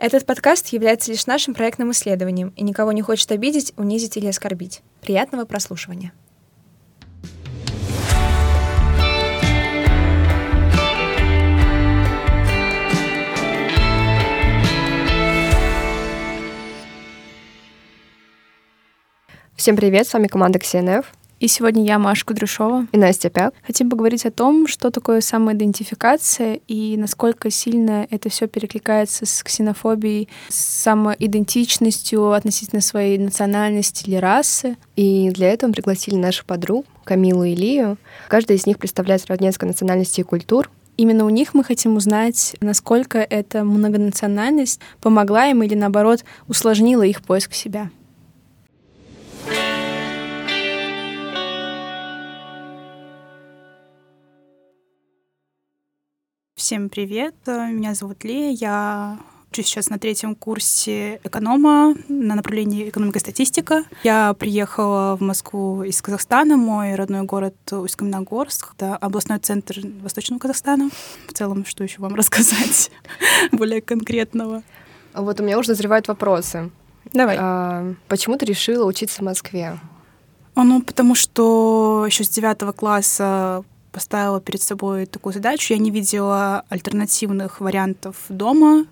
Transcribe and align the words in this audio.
Этот 0.00 0.24
подкаст 0.24 0.68
является 0.68 1.10
лишь 1.10 1.26
нашим 1.26 1.52
проектным 1.52 1.90
исследованием 1.90 2.54
и 2.56 2.62
никого 2.62 2.90
не 2.90 3.02
хочет 3.02 3.30
обидеть, 3.32 3.74
унизить 3.76 4.16
или 4.16 4.28
оскорбить. 4.28 4.80
Приятного 5.02 5.44
прослушивания. 5.44 6.14
Всем 19.54 19.76
привет, 19.76 20.08
с 20.08 20.14
вами 20.14 20.28
команда 20.28 20.58
KCNF. 20.58 21.04
И 21.40 21.48
сегодня 21.48 21.82
я, 21.84 21.98
Маша 21.98 22.26
Кудряшова. 22.26 22.86
И 22.92 22.98
Настя 22.98 23.30
Пяк. 23.30 23.54
Хотим 23.66 23.88
поговорить 23.88 24.26
о 24.26 24.30
том, 24.30 24.66
что 24.66 24.90
такое 24.90 25.22
самоидентификация 25.22 26.60
и 26.68 26.98
насколько 26.98 27.48
сильно 27.48 28.06
это 28.10 28.28
все 28.28 28.46
перекликается 28.46 29.24
с 29.24 29.42
ксенофобией, 29.42 30.28
с 30.50 30.56
самоидентичностью 30.56 32.32
относительно 32.32 32.82
своей 32.82 33.16
национальности 33.16 34.06
или 34.06 34.16
расы. 34.16 34.76
И 34.96 35.30
для 35.30 35.50
этого 35.50 35.68
мы 35.68 35.74
пригласили 35.74 36.16
наших 36.16 36.44
подруг, 36.44 36.84
Камилу 37.04 37.44
и 37.44 37.54
Лию. 37.54 37.96
Каждая 38.28 38.58
из 38.58 38.66
них 38.66 38.78
представляет 38.78 39.22
сразу 39.22 39.42
несколько 39.42 39.64
национальностей 39.64 40.20
и 40.20 40.26
культур. 40.26 40.70
Именно 40.98 41.24
у 41.24 41.30
них 41.30 41.54
мы 41.54 41.64
хотим 41.64 41.96
узнать, 41.96 42.54
насколько 42.60 43.16
эта 43.16 43.64
многонациональность 43.64 44.78
помогла 45.00 45.46
им 45.46 45.62
или, 45.62 45.74
наоборот, 45.74 46.22
усложнила 46.48 47.02
их 47.02 47.22
поиск 47.22 47.54
себя. 47.54 47.88
Всем 56.70 56.88
привет, 56.88 57.34
меня 57.48 57.94
зовут 57.96 58.22
Лия, 58.22 58.52
я 58.52 59.18
учусь 59.50 59.66
сейчас 59.66 59.90
на 59.90 59.98
третьем 59.98 60.36
курсе 60.36 61.16
эконома 61.24 61.96
на 62.06 62.36
направлении 62.36 62.88
экономика 62.88 63.18
и 63.18 63.20
статистика. 63.20 63.82
Я 64.04 64.34
приехала 64.34 65.16
в 65.16 65.20
Москву 65.20 65.82
из 65.82 66.00
Казахстана, 66.00 66.56
мой 66.56 66.94
родной 66.94 67.22
город 67.22 67.56
Усть-Каменогорск, 67.72 68.74
это 68.76 68.96
областной 68.96 69.40
центр 69.40 69.80
Восточного 70.00 70.38
Казахстана. 70.38 70.90
В 71.26 71.32
целом, 71.32 71.64
что 71.66 71.82
еще 71.82 72.00
вам 72.00 72.14
рассказать 72.14 72.92
более 73.50 73.82
конкретного? 73.82 74.62
Вот 75.12 75.40
у 75.40 75.42
меня 75.42 75.58
уже 75.58 75.70
назревают 75.70 76.06
вопросы. 76.06 76.70
Давай. 77.12 77.36
А, 77.40 77.94
почему 78.06 78.36
ты 78.38 78.46
решила 78.46 78.84
учиться 78.86 79.22
в 79.22 79.24
Москве? 79.24 79.80
Ну, 80.54 80.82
потому 80.82 81.16
что 81.16 82.04
еще 82.06 82.22
с 82.22 82.28
девятого 82.28 82.70
класса 82.70 83.64
поставила 83.92 84.40
перед 84.40 84.62
собой 84.62 85.06
такую 85.06 85.32
задачу. 85.32 85.72
Я 85.72 85.78
не 85.78 85.90
видела 85.90 86.64
альтернативных 86.68 87.60
вариантов 87.60 88.16
дома, 88.28 88.86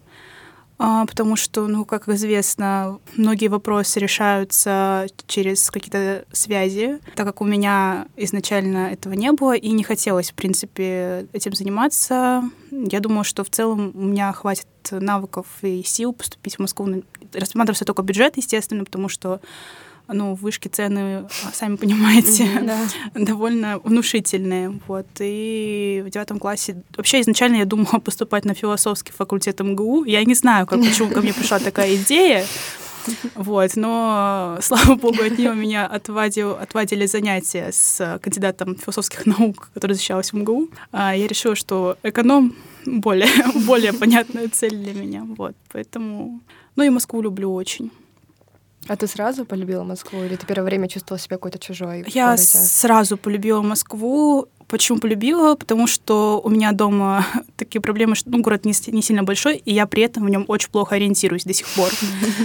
а, 0.81 1.07
потому 1.07 1.35
что, 1.35 1.67
ну, 1.67 1.85
как 1.85 2.09
известно, 2.09 3.01
многие 3.17 3.49
вопросы 3.49 3.99
решаются 3.99 5.07
через 5.27 5.71
какие-то 5.71 6.25
связи, 6.31 7.01
так 7.17 7.27
как 7.27 7.41
у 7.41 7.45
меня 7.45 8.07
изначально 8.17 8.93
этого 8.93 9.15
не 9.15 9.33
было 9.33 9.57
и 9.57 9.71
не 9.71 9.83
хотелось, 9.83 10.31
в 10.31 10.35
принципе, 10.35 11.27
этим 11.33 11.53
заниматься. 11.55 12.45
Я 12.71 13.01
думаю, 13.01 13.25
что 13.25 13.43
в 13.43 13.51
целом 13.51 13.91
у 13.93 14.05
меня 14.05 14.33
хватит 14.33 14.69
навыков 14.93 15.47
и 15.63 15.83
сил 15.83 16.13
поступить 16.13 16.57
в 16.57 16.61
Москву. 16.61 17.03
Рассматривался 17.33 17.85
только 17.85 18.03
бюджет, 18.03 18.37
естественно, 18.37 18.85
потому 18.85 19.09
что 19.09 19.41
ну, 20.09 20.35
вышки 20.35 20.69
цены, 20.69 21.29
сами 21.53 21.77
понимаете, 21.77 22.47
довольно 23.15 23.79
внушительные. 23.79 24.81
Вот. 24.87 25.07
И 25.21 26.03
в 26.07 26.11
девятом 26.11 26.39
классе... 26.39 26.83
Вообще, 26.97 27.21
изначально 27.21 27.57
я 27.57 27.65
думала 27.65 27.99
поступать 28.05 28.45
на 28.45 28.55
философский 28.55 29.13
факультет 29.13 29.61
МГУ. 29.61 30.05
Я 30.05 30.25
не 30.25 30.35
знаю, 30.35 30.67
как, 30.67 30.81
почему 30.81 31.11
ко 31.11 31.21
мне 31.21 31.33
пришла 31.33 31.59
такая 31.59 31.95
идея. 31.97 32.45
Вот, 33.35 33.77
но, 33.77 34.59
слава 34.63 34.95
богу, 34.95 35.23
от 35.23 35.39
нее 35.39 35.55
меня 35.55 35.87
отвадил, 35.87 36.53
отвадили 36.53 37.07
занятия 37.07 37.71
с 37.73 38.19
кандидатом 38.23 38.77
философских 38.77 39.27
наук, 39.27 39.71
который 39.75 39.93
защищалась 39.93 40.33
в 40.33 40.37
МГУ. 40.37 40.69
А 40.93 41.15
я 41.15 41.27
решила, 41.27 41.55
что 41.55 41.97
эконом 42.03 42.55
более, 42.87 43.29
более 43.67 43.93
понятная 43.93 44.49
цель 44.49 44.77
для 44.77 44.95
меня. 44.95 45.25
Вот, 45.37 45.55
поэтому... 45.73 46.41
Ну 46.77 46.85
и 46.85 46.91
Москву 46.91 47.21
люблю 47.23 47.53
очень. 47.53 47.91
А 48.89 48.97
ты 48.97 49.07
сразу 49.07 49.45
полюбила 49.45 49.85
Москву 49.85 50.25
или 50.25 50.37
ты 50.37 50.47
первое 50.47 50.65
время 50.65 50.89
чувствовала 50.89 51.21
себя 51.21 51.37
какой-то 51.37 51.59
чужой? 51.59 52.05
Я 52.09 52.37
сразу 52.37 53.17
полюбила 53.17 53.63
Москву. 53.63 54.49
Почему 54.69 54.99
полюбила? 54.99 55.55
Потому 55.55 55.87
что 55.87 56.41
у 56.45 56.51
меня 56.51 56.73
дома 56.73 57.27
такие 57.57 57.81
проблемы, 57.81 58.15
что 58.15 58.29
ну, 58.31 58.43
город 58.43 58.67
не, 58.67 58.75
не 58.93 59.03
сильно 59.03 59.23
большой, 59.23 59.57
и 59.57 59.73
я 59.73 59.87
при 59.87 60.03
этом 60.03 60.27
в 60.27 60.29
нем 60.29 60.45
очень 60.47 60.69
плохо 60.69 60.97
ориентируюсь 60.97 61.45
до 61.45 61.55
сих 61.55 61.67
пор. 61.69 61.89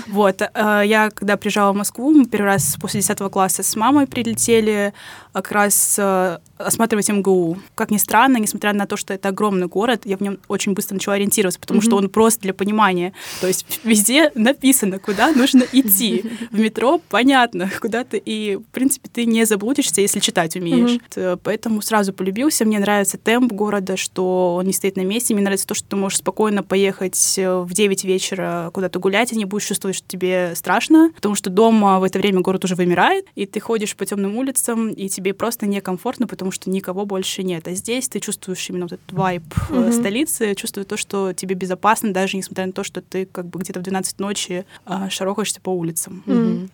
Вот. 0.08 0.42
Э, 0.42 0.84
я, 0.86 1.10
когда 1.10 1.38
приезжала 1.38 1.74
в 1.74 1.76
Москву, 1.76 2.12
мы 2.12 2.26
первый 2.26 2.46
раз 2.46 2.78
после 2.80 3.02
10 3.02 3.18
класса 3.32 3.64
с 3.64 3.76
мамой 3.76 4.08
прилетели 4.08 4.94
а, 5.34 5.42
как 5.42 5.52
раз 5.52 5.96
э, 5.98 6.38
осматривать 6.58 7.10
МГУ. 7.10 7.58
Как 7.76 7.92
ни 7.92 7.98
странно, 7.98 8.38
несмотря 8.38 8.74
на 8.74 8.86
то, 8.86 8.96
что 8.96 9.14
это 9.14 9.30
огромный 9.30 9.68
город, 9.68 10.04
я 10.06 10.18
в 10.18 10.22
нем 10.22 10.38
очень 10.48 10.74
быстро 10.74 10.96
начала 10.96 11.16
ориентироваться, 11.16 11.60
потому 11.60 11.82
что 11.82 11.98
он 11.98 12.10
просто 12.10 12.42
для 12.42 12.54
понимания. 12.54 13.14
То 13.42 13.48
есть 13.48 13.80
везде 13.84 14.32
написано, 14.36 15.00
куда 15.00 15.32
нужно 15.32 15.64
идти. 15.72 16.24
В 16.52 16.60
метро 16.60 17.02
понятно, 17.10 17.70
куда 17.82 18.04
ты, 18.04 18.22
и, 18.24 18.58
в 18.58 18.72
принципе, 18.72 19.10
ты 19.12 19.26
не 19.26 19.46
заблудишься, 19.46 20.02
если 20.02 20.20
читать 20.20 20.56
умеешь. 20.56 21.00
Поэтому 21.44 21.82
сразу 21.82 22.13
сразу 22.14 22.16
полюбился. 22.16 22.66
Мне 22.66 22.80
нравится 22.80 23.18
темп 23.18 23.52
города, 23.52 23.98
что 23.98 24.56
он 24.56 24.66
не 24.66 24.74
стоит 24.74 24.96
на 24.96 25.02
месте. 25.02 25.34
Мне 25.34 25.44
нравится 25.44 25.68
то, 25.68 25.74
что 25.74 25.88
ты 25.90 25.96
можешь 25.96 26.20
спокойно 26.20 26.64
поехать 26.64 27.36
э, 27.38 27.62
в 27.62 27.74
9 27.74 28.04
вечера 28.06 28.70
куда-то 28.74 29.00
гулять, 29.00 29.34
и 29.34 29.36
не 29.36 29.46
будешь 29.46 29.66
чувствовать, 29.66 29.98
что 29.98 30.08
тебе 30.08 30.54
страшно, 30.56 31.12
потому 31.16 31.36
что 31.36 31.50
дома 31.50 32.00
в 32.00 32.04
это 32.04 32.20
время 32.20 32.42
город 32.42 32.66
уже 32.66 32.76
вымирает, 32.76 33.26
и 33.36 33.46
ты 33.46 33.60
ходишь 33.60 33.96
по 33.96 34.06
темным 34.06 34.38
улицам, 34.38 34.90
и 34.90 35.10
тебе 35.10 35.34
просто 35.34 35.66
некомфортно, 35.66 36.28
потому 36.28 36.52
что 36.52 36.70
никого 36.70 37.06
больше 37.06 37.44
нет. 37.44 37.68
А 37.68 37.74
здесь 37.74 38.08
ты 38.08 38.20
чувствуешь 38.20 38.70
именно 38.70 38.86
вот 38.86 38.94
этот 38.94 39.12
вайб 39.12 39.44
mm-hmm. 39.70 39.92
столицы, 39.92 40.56
чувствуешь 40.56 40.88
то, 40.88 40.98
что 40.98 41.34
тебе 41.34 41.56
безопасно, 41.56 42.14
даже 42.14 42.38
несмотря 42.38 42.66
на 42.66 42.74
то, 42.74 42.84
что 42.84 43.02
ты 43.02 43.26
как 43.26 43.46
бы 43.46 43.60
где-то 43.60 43.80
в 43.80 43.84
12 43.84 44.20
ночи 44.20 44.66
а, 44.86 45.10
шарохаешься 45.10 45.62
по 45.62 45.70
улицам. 45.70 46.24
Mm-hmm. 46.26 46.70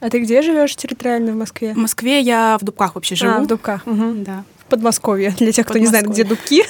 А 0.00 0.10
ты 0.10 0.20
где 0.20 0.42
живешь 0.42 0.76
территориально 0.76 1.32
в 1.32 1.36
Москве? 1.36 1.72
В 1.72 1.78
Москве 1.78 2.20
я 2.20 2.58
в 2.60 2.64
Дубках 2.64 2.94
вообще 2.94 3.14
живу. 3.14 3.32
А, 3.32 3.40
в 3.40 3.46
Дубках. 3.46 3.86
Угу. 3.86 4.14
Да. 4.16 4.44
Подмосковье. 4.68 5.30
Для 5.30 5.52
тех, 5.52 5.66
кто 5.66 5.78
не 5.78 5.86
знает, 5.86 6.06
где 6.08 6.24
Дубки, 6.24 6.62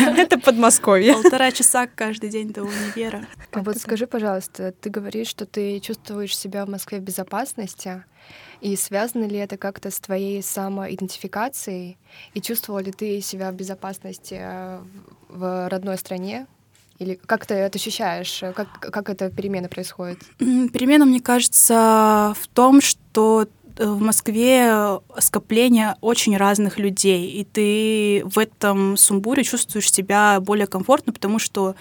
это 0.18 0.38
Подмосковье. 0.38 1.14
Полтора 1.14 1.52
часа 1.52 1.86
каждый 1.86 2.30
день 2.30 2.52
до 2.52 2.62
универа. 2.62 3.26
А 3.52 3.62
вот 3.62 3.78
скажи, 3.78 4.06
пожалуйста, 4.06 4.72
ты 4.72 4.90
говоришь, 4.90 5.28
что 5.28 5.46
ты 5.46 5.78
чувствуешь 5.80 6.36
себя 6.36 6.66
в 6.66 6.68
Москве 6.68 6.98
в 6.98 7.02
безопасности, 7.02 8.04
и 8.60 8.74
связано 8.76 9.24
ли 9.24 9.36
это 9.36 9.56
как-то 9.56 9.90
с 9.90 10.00
твоей 10.00 10.42
самоидентификацией? 10.42 11.98
И 12.34 12.40
чувствовала 12.40 12.80
ли 12.80 12.90
ты 12.90 13.20
себя 13.20 13.50
в 13.50 13.54
безопасности 13.54 14.38
э, 14.40 14.80
в 15.28 15.68
родной 15.68 15.98
стране? 15.98 16.46
Или 16.98 17.14
как 17.14 17.44
ты 17.44 17.54
это 17.54 17.76
ощущаешь? 17.76 18.42
Как, 18.54 18.80
как 18.80 19.10
эта 19.10 19.30
перемена 19.30 19.68
происходит? 19.68 20.18
Перемена, 20.38 21.04
мне 21.04 21.20
кажется, 21.20 22.34
в 22.40 22.48
том, 22.48 22.80
что 22.80 23.46
в 23.78 24.00
Москве 24.00 24.98
скопление 25.18 25.96
очень 26.00 26.36
разных 26.36 26.78
людей, 26.78 27.30
и 27.30 27.44
ты 27.44 28.22
в 28.24 28.38
этом 28.38 28.96
сумбуре 28.96 29.44
чувствуешь 29.44 29.92
себя 29.92 30.38
более 30.40 30.66
комфортно, 30.66 31.12
потому 31.12 31.38
что 31.38 31.74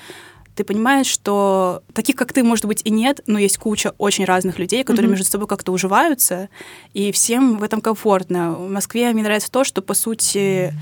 ты 0.56 0.64
понимаешь, 0.64 1.08
что 1.08 1.84
таких, 1.94 2.16
как 2.16 2.32
ты, 2.32 2.42
может 2.42 2.66
быть, 2.66 2.82
и 2.86 2.90
нет, 2.90 3.20
но 3.28 3.38
есть 3.38 3.58
куча 3.58 3.94
очень 3.98 4.24
разных 4.26 4.58
людей, 4.58 4.84
которые 4.84 5.08
mm-hmm. 5.08 5.12
между 5.12 5.26
собой 5.26 5.48
как-то 5.48 5.72
уживаются, 5.72 6.50
и 6.94 7.12
всем 7.12 7.58
в 7.58 7.64
этом 7.64 7.82
комфортно. 7.82 8.54
В 8.54 8.70
Москве 8.70 9.12
мне 9.12 9.24
нравится 9.24 9.52
то, 9.52 9.64
что, 9.64 9.82
по 9.82 9.94
сути, 9.94 10.74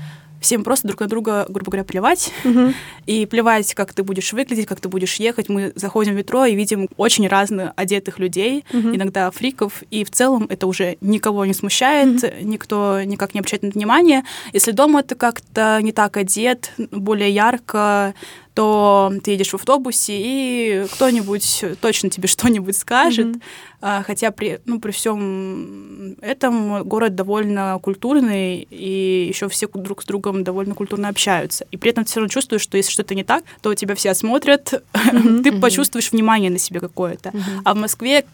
всем 0.44 0.62
просто 0.62 0.86
друг 0.86 1.00
на 1.00 1.06
друга, 1.06 1.46
грубо 1.48 1.70
говоря, 1.70 1.84
плевать. 1.84 2.30
Угу. 2.44 2.74
И 3.06 3.26
плевать, 3.26 3.74
как 3.74 3.94
ты 3.94 4.02
будешь 4.02 4.32
выглядеть, 4.32 4.66
как 4.66 4.78
ты 4.78 4.88
будешь 4.88 5.16
ехать. 5.16 5.48
Мы 5.48 5.72
заходим 5.74 6.12
в 6.12 6.16
метро 6.16 6.44
и 6.44 6.54
видим 6.54 6.88
очень 6.98 7.26
разных 7.26 7.72
одетых 7.76 8.18
людей, 8.18 8.64
угу. 8.70 8.94
иногда 8.94 9.30
фриков, 9.30 9.82
и 9.90 10.04
в 10.04 10.10
целом 10.10 10.46
это 10.50 10.66
уже 10.66 10.98
никого 11.00 11.46
не 11.46 11.54
смущает, 11.54 12.22
угу. 12.22 12.32
никто 12.42 13.02
никак 13.02 13.32
не 13.34 13.40
обращает 13.40 13.62
на 13.62 13.68
это 13.68 13.78
внимание. 13.78 14.22
Если 14.52 14.72
дома 14.72 15.02
ты 15.02 15.14
как-то 15.14 15.80
не 15.80 15.92
так 15.92 16.16
одет, 16.18 16.72
более 16.90 17.30
ярко, 17.30 18.14
то 18.54 19.12
ты 19.22 19.32
едешь 19.32 19.50
в 19.50 19.54
автобусе, 19.54 20.14
и 20.16 20.86
кто-нибудь 20.92 21.64
точно 21.80 22.08
тебе 22.08 22.28
что-нибудь 22.34 22.76
скажет. 22.76 23.26
Mm-hmm. 23.26 24.04
Хотя 24.04 24.30
при, 24.30 24.60
ну, 24.64 24.80
при 24.80 24.92
всем 24.92 26.16
этом 26.22 26.84
город 26.84 27.14
довольно 27.14 27.78
культурный, 27.82 28.66
и 28.70 29.26
еще 29.28 29.48
все 29.48 29.68
друг 29.68 30.02
с 30.02 30.06
другом 30.06 30.42
довольно 30.42 30.74
культурно 30.74 31.08
общаются. 31.08 31.66
И 31.70 31.76
при 31.76 31.90
этом 31.90 32.04
ты 32.04 32.10
все 32.10 32.20
равно 32.20 32.30
чувствуешь, 32.30 32.62
что 32.62 32.78
если 32.78 32.92
что-то 32.92 33.14
не 33.14 33.24
так, 33.24 33.44
то 33.60 33.74
тебя 33.74 33.94
все 33.94 34.10
осмотрят, 34.10 34.72
mm-hmm. 34.92 35.42
ты 35.42 35.52
почувствуешь 35.52 36.12
внимание 36.12 36.50
на 36.50 36.58
себе 36.58 36.80
какое-то. 36.80 37.30
Mm-hmm. 37.30 37.60
А 37.64 37.74
в 37.74 37.76
Москве 37.76 38.24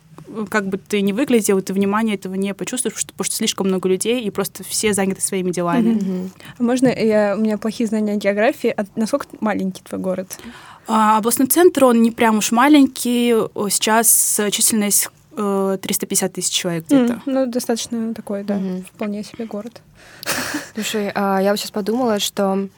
как 0.50 0.66
бы 0.68 0.78
ты 0.78 1.00
ни 1.00 1.12
выглядел, 1.12 1.60
ты 1.60 1.72
внимания 1.72 2.14
этого 2.14 2.34
не 2.34 2.54
почувствуешь, 2.54 3.06
потому 3.06 3.24
что 3.24 3.36
слишком 3.36 3.68
много 3.68 3.88
людей, 3.88 4.22
и 4.22 4.30
просто 4.30 4.64
все 4.64 4.92
заняты 4.92 5.20
своими 5.20 5.50
делами. 5.50 5.94
Mm-hmm. 5.94 6.30
Можно 6.58 6.88
я, 6.88 7.34
у 7.36 7.40
меня 7.40 7.58
плохие 7.58 7.86
знания 7.86 8.16
географии. 8.16 8.72
А 8.76 8.84
насколько 8.96 9.26
маленький 9.40 9.82
твой 9.82 10.00
город? 10.00 10.38
А, 10.86 11.18
областной 11.18 11.48
центр, 11.48 11.84
он 11.84 12.02
не 12.02 12.10
прям 12.10 12.38
уж 12.38 12.52
маленький. 12.52 13.34
Сейчас 13.70 14.40
численность 14.50 15.08
350 15.34 16.30
э, 16.30 16.34
тысяч 16.34 16.52
человек 16.52 16.86
где-то. 16.86 17.14
Mm, 17.14 17.20
ну, 17.26 17.46
достаточно 17.46 18.14
такой, 18.14 18.44
да, 18.44 18.56
mm-hmm. 18.56 18.84
вполне 18.92 19.24
себе 19.24 19.46
город. 19.46 19.80
Слушай, 20.74 21.10
а 21.14 21.40
я 21.40 21.50
вот 21.50 21.58
сейчас 21.58 21.70
подумала, 21.70 22.18
что 22.18 22.68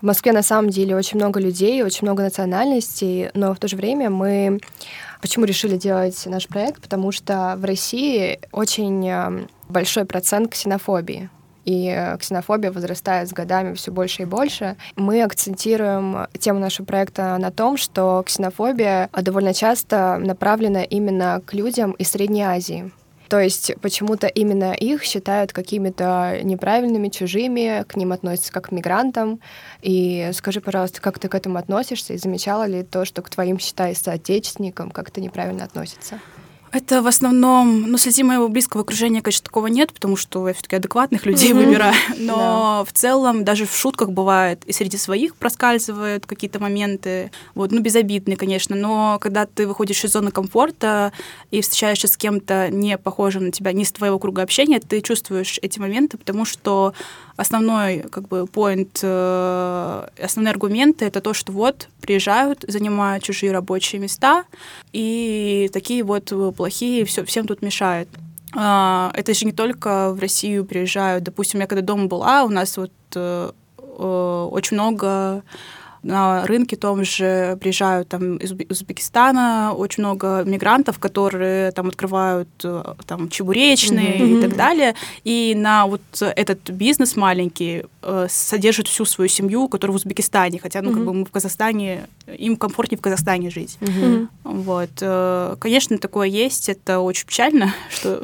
в 0.00 0.06
Москве 0.06 0.32
на 0.32 0.42
самом 0.42 0.70
деле 0.70 0.96
очень 0.96 1.16
много 1.16 1.40
людей, 1.40 1.82
очень 1.82 2.02
много 2.02 2.22
национальностей, 2.22 3.30
но 3.34 3.54
в 3.54 3.58
то 3.58 3.68
же 3.68 3.76
время 3.76 4.10
мы 4.10 4.60
почему 5.20 5.44
решили 5.44 5.76
делать 5.76 6.20
наш 6.26 6.46
проект? 6.48 6.82
Потому 6.82 7.12
что 7.12 7.54
в 7.58 7.64
России 7.64 8.40
очень 8.52 9.08
э, 9.08 9.46
большой 9.68 10.04
процент 10.04 10.52
ксенофобии 10.52 11.30
и 11.68 11.94
э, 11.94 12.16
ксенофобия 12.16 12.72
возрастает 12.72 13.28
с 13.28 13.32
годами 13.34 13.74
все 13.74 13.92
больше 13.92 14.22
и 14.22 14.24
больше. 14.24 14.76
Мы 14.96 15.22
акцентируем 15.22 16.26
тему 16.38 16.60
нашего 16.60 16.86
проекта 16.86 17.36
на 17.36 17.50
том, 17.50 17.76
что 17.76 18.22
ксенофобия 18.24 19.10
довольно 19.12 19.52
часто 19.52 20.16
направлена 20.16 20.82
именно 20.82 21.42
к 21.44 21.52
людям 21.52 21.92
из 21.92 22.10
Средней 22.10 22.42
Азии. 22.42 22.90
То 23.28 23.40
есть 23.40 23.72
почему-то 23.80 24.26
именно 24.26 24.72
их 24.72 25.02
считают 25.02 25.52
какими-то 25.52 26.40
неправильными, 26.42 27.08
чужими, 27.08 27.84
к 27.86 27.96
ним 27.96 28.12
относятся 28.12 28.52
как 28.52 28.68
к 28.68 28.72
мигрантам. 28.72 29.40
И 29.82 30.30
скажи, 30.32 30.60
пожалуйста, 30.60 31.00
как 31.00 31.18
ты 31.18 31.28
к 31.28 31.34
этому 31.34 31.58
относишься 31.58 32.14
и 32.14 32.18
замечала 32.18 32.66
ли 32.66 32.82
то, 32.82 33.04
что 33.04 33.22
к 33.22 33.28
твоим, 33.28 33.58
считай, 33.58 33.94
соотечественникам 33.94 34.90
как-то 34.90 35.20
неправильно 35.20 35.64
относятся? 35.64 36.20
Это 36.72 37.02
в 37.02 37.06
основном, 37.06 37.90
ну, 37.90 37.98
среди 37.98 38.22
моего 38.22 38.48
близкого 38.48 38.82
окружения, 38.82 39.22
конечно, 39.22 39.44
такого 39.44 39.68
нет, 39.68 39.92
потому 39.92 40.16
что 40.16 40.46
я 40.48 40.54
все-таки 40.54 40.76
адекватных 40.76 41.24
людей 41.26 41.52
mm-hmm. 41.52 41.66
выбираю. 41.66 41.94
Но 42.18 42.36
да. 42.36 42.84
в 42.84 42.92
целом, 42.92 43.44
даже 43.44 43.66
в 43.66 43.74
шутках 43.74 44.10
бывает, 44.10 44.62
и 44.66 44.72
среди 44.72 44.96
своих 44.96 45.36
проскальзывают 45.36 46.26
какие-то 46.26 46.60
моменты, 46.60 47.30
вот, 47.54 47.72
ну, 47.72 47.80
безобидные, 47.80 48.36
конечно, 48.36 48.76
но 48.76 49.18
когда 49.20 49.46
ты 49.46 49.66
выходишь 49.66 50.04
из 50.04 50.12
зоны 50.12 50.30
комфорта 50.30 51.12
и 51.50 51.60
встречаешься 51.60 52.08
с 52.08 52.16
кем-то 52.16 52.68
не 52.70 52.98
похожим 52.98 53.46
на 53.46 53.52
тебя, 53.52 53.72
не 53.72 53.84
с 53.84 53.92
твоего 53.92 54.18
круга 54.18 54.42
общения, 54.42 54.80
ты 54.80 55.00
чувствуешь 55.00 55.58
эти 55.62 55.78
моменты, 55.78 56.18
потому 56.18 56.44
что 56.44 56.92
основной 57.38 58.00
как 58.10 58.28
бы 58.28 58.40
point, 58.42 58.98
э, 59.00 60.08
основные 60.22 60.52
аргументы 60.52 61.06
это 61.06 61.20
то, 61.20 61.32
что 61.32 61.52
вот 61.52 61.88
приезжают, 62.02 62.64
занимают 62.68 63.24
чужие 63.24 63.52
рабочие 63.52 64.00
места, 64.00 64.44
и 64.92 65.70
такие 65.72 66.02
вот 66.02 66.32
плохие 66.56 67.04
все, 67.04 67.24
всем 67.24 67.46
тут 67.46 67.62
мешают. 67.62 68.08
А, 68.54 69.10
это 69.14 69.34
же 69.34 69.46
не 69.46 69.52
только 69.52 70.12
в 70.12 70.20
Россию 70.20 70.64
приезжают. 70.64 71.24
Допустим, 71.24 71.60
я 71.60 71.66
когда 71.66 71.82
дома 71.82 72.06
была, 72.06 72.44
у 72.44 72.48
нас 72.48 72.76
вот 72.76 72.92
э, 73.14 73.52
э, 73.78 74.48
очень 74.50 74.76
много 74.76 75.42
на 76.08 76.46
рынке 76.46 76.76
том 76.76 77.04
же 77.04 77.56
приезжают 77.60 78.08
там 78.08 78.38
из 78.38 78.52
Узбекистана 78.52 79.72
очень 79.76 80.02
много 80.02 80.42
мигрантов, 80.44 80.98
которые 80.98 81.70
там 81.72 81.88
открывают 81.88 82.48
э, 82.64 82.82
там 83.06 83.28
чебуречные 83.28 84.18
mm-hmm. 84.18 84.38
и 84.38 84.42
так 84.42 84.56
далее. 84.56 84.94
И 85.24 85.54
на 85.56 85.86
вот 85.86 86.00
этот 86.20 86.70
бизнес 86.70 87.14
маленький 87.16 87.84
э, 88.08 88.26
содержит 88.30 88.88
всю 88.88 89.04
свою 89.04 89.28
семью, 89.28 89.68
которая 89.68 89.92
в 89.92 89.96
Узбекистане, 89.96 90.58
хотя 90.58 90.82
ну 90.82 90.90
mm-hmm. 90.90 90.94
как 90.94 91.04
бы 91.04 91.14
мы 91.14 91.24
в 91.24 91.30
Казахстане 91.30 92.08
им 92.26 92.56
комфортнее 92.56 92.98
в 92.98 93.02
Казахстане 93.02 93.50
жить. 93.50 93.78
Mm-hmm. 93.80 94.28
Вот, 94.44 94.90
э, 95.00 95.56
конечно, 95.58 95.98
такое 95.98 96.28
есть, 96.28 96.68
это 96.68 97.00
очень 97.00 97.26
печально, 97.26 97.74
что 97.90 98.22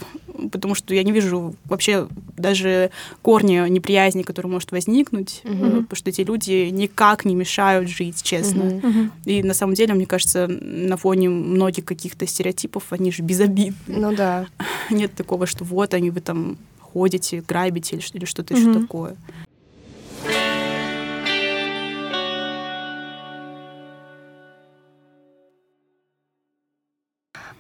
потому 0.51 0.75
что 0.75 0.95
я 0.95 1.03
не 1.03 1.13
вижу 1.13 1.55
вообще 1.65 2.09
даже 2.37 2.91
корня 3.23 3.69
неприязни, 3.69 4.23
который 4.23 4.49
может 4.49 4.73
возникнуть, 4.73 5.41
uh-huh. 5.45 5.83
потому 5.83 5.97
что 5.97 6.11
эти 6.11 6.23
люди 6.23 6.69
никак 6.71 7.25
не 7.25 7.35
мешают 7.35 7.89
жить, 7.89 8.23
честно. 8.23 8.63
Uh-huh. 8.63 9.11
И 9.25 9.43
на 9.43 9.55
самом 9.55 9.75
деле, 9.75 9.95
мне 9.95 10.07
кажется, 10.07 10.47
на 10.49 10.97
фоне 10.97 11.29
многих 11.29 11.85
каких-то 11.85 12.27
стереотипов 12.27 12.85
они 12.91 13.13
же 13.13 13.23
безобидны. 13.23 13.75
Ну 13.87 14.15
да. 14.15 14.47
Нет 14.91 15.15
такого, 15.15 15.47
что 15.47 15.65
вот 15.65 15.95
они 15.95 16.11
вы 16.11 16.21
там 16.21 16.57
ходите, 16.81 17.43
грабите 17.47 17.97
или, 17.97 18.05
или 18.13 18.25
что-то 18.25 18.55
uh-huh. 18.55 18.71
еще 18.71 18.81
такое. 18.81 19.17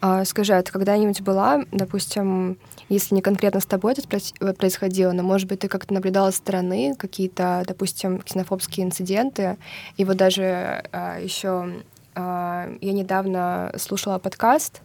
А, 0.06 0.22
скажи, 0.26 0.52
а 0.52 0.62
ты 0.62 0.70
когда-нибудь 0.70 1.22
была, 1.22 1.62
допустим, 1.72 2.58
если 2.90 3.14
не 3.14 3.22
конкретно 3.22 3.60
с 3.60 3.64
тобой 3.64 3.94
это 3.94 4.52
происходило, 4.52 5.12
но, 5.12 5.22
может 5.22 5.48
быть, 5.48 5.60
ты 5.60 5.68
как-то 5.68 5.94
наблюдала 5.94 6.30
со 6.30 6.36
стороны 6.36 6.94
какие-то, 6.94 7.62
допустим, 7.66 8.18
ксенофобские 8.20 8.84
инциденты, 8.84 9.56
и 9.96 10.04
вот 10.04 10.18
даже 10.18 10.84
а, 10.92 11.18
еще 11.18 11.70
а, 12.14 12.68
я 12.82 12.92
недавно 12.92 13.72
слушала 13.78 14.18
подкаст, 14.18 14.82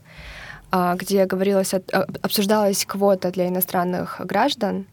где 0.71 1.25
говорилось, 1.25 1.74
а, 1.74 1.81
обсуждалась 2.22 2.86
квота 2.86 3.30
для 3.30 3.50
иностранных 3.50 4.22
граждан, 4.24 4.86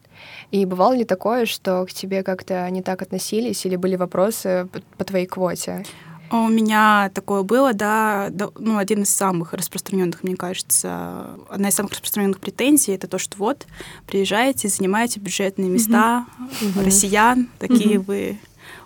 и 0.50 0.64
бывало 0.64 0.94
ли 0.94 1.04
такое, 1.04 1.46
что 1.46 1.86
к 1.86 1.92
тебе 1.92 2.24
как-то 2.24 2.68
не 2.70 2.82
так 2.82 3.00
относились 3.00 3.64
или 3.64 3.76
были 3.76 3.94
вопросы 3.94 4.66
по 4.98 5.04
твоей 5.04 5.26
квоте? 5.26 5.84
У 6.30 6.48
меня 6.48 7.10
такое 7.14 7.42
было, 7.42 7.72
да, 7.72 8.30
ну, 8.58 8.78
один 8.78 9.02
из 9.02 9.10
самых 9.10 9.52
распространенных, 9.52 10.22
мне 10.22 10.36
кажется, 10.36 11.38
одна 11.48 11.68
из 11.68 11.74
самых 11.74 11.92
распространенных 11.92 12.40
претензий 12.40 12.92
это 12.92 13.06
то, 13.06 13.18
что 13.18 13.36
вот 13.38 13.66
приезжаете, 14.06 14.68
занимаете 14.68 15.20
бюджетные 15.20 15.68
места 15.68 16.26
mm-hmm. 16.38 16.84
россиян, 16.84 17.48
такие 17.58 17.96
mm-hmm. 17.96 18.04
вы 18.04 18.38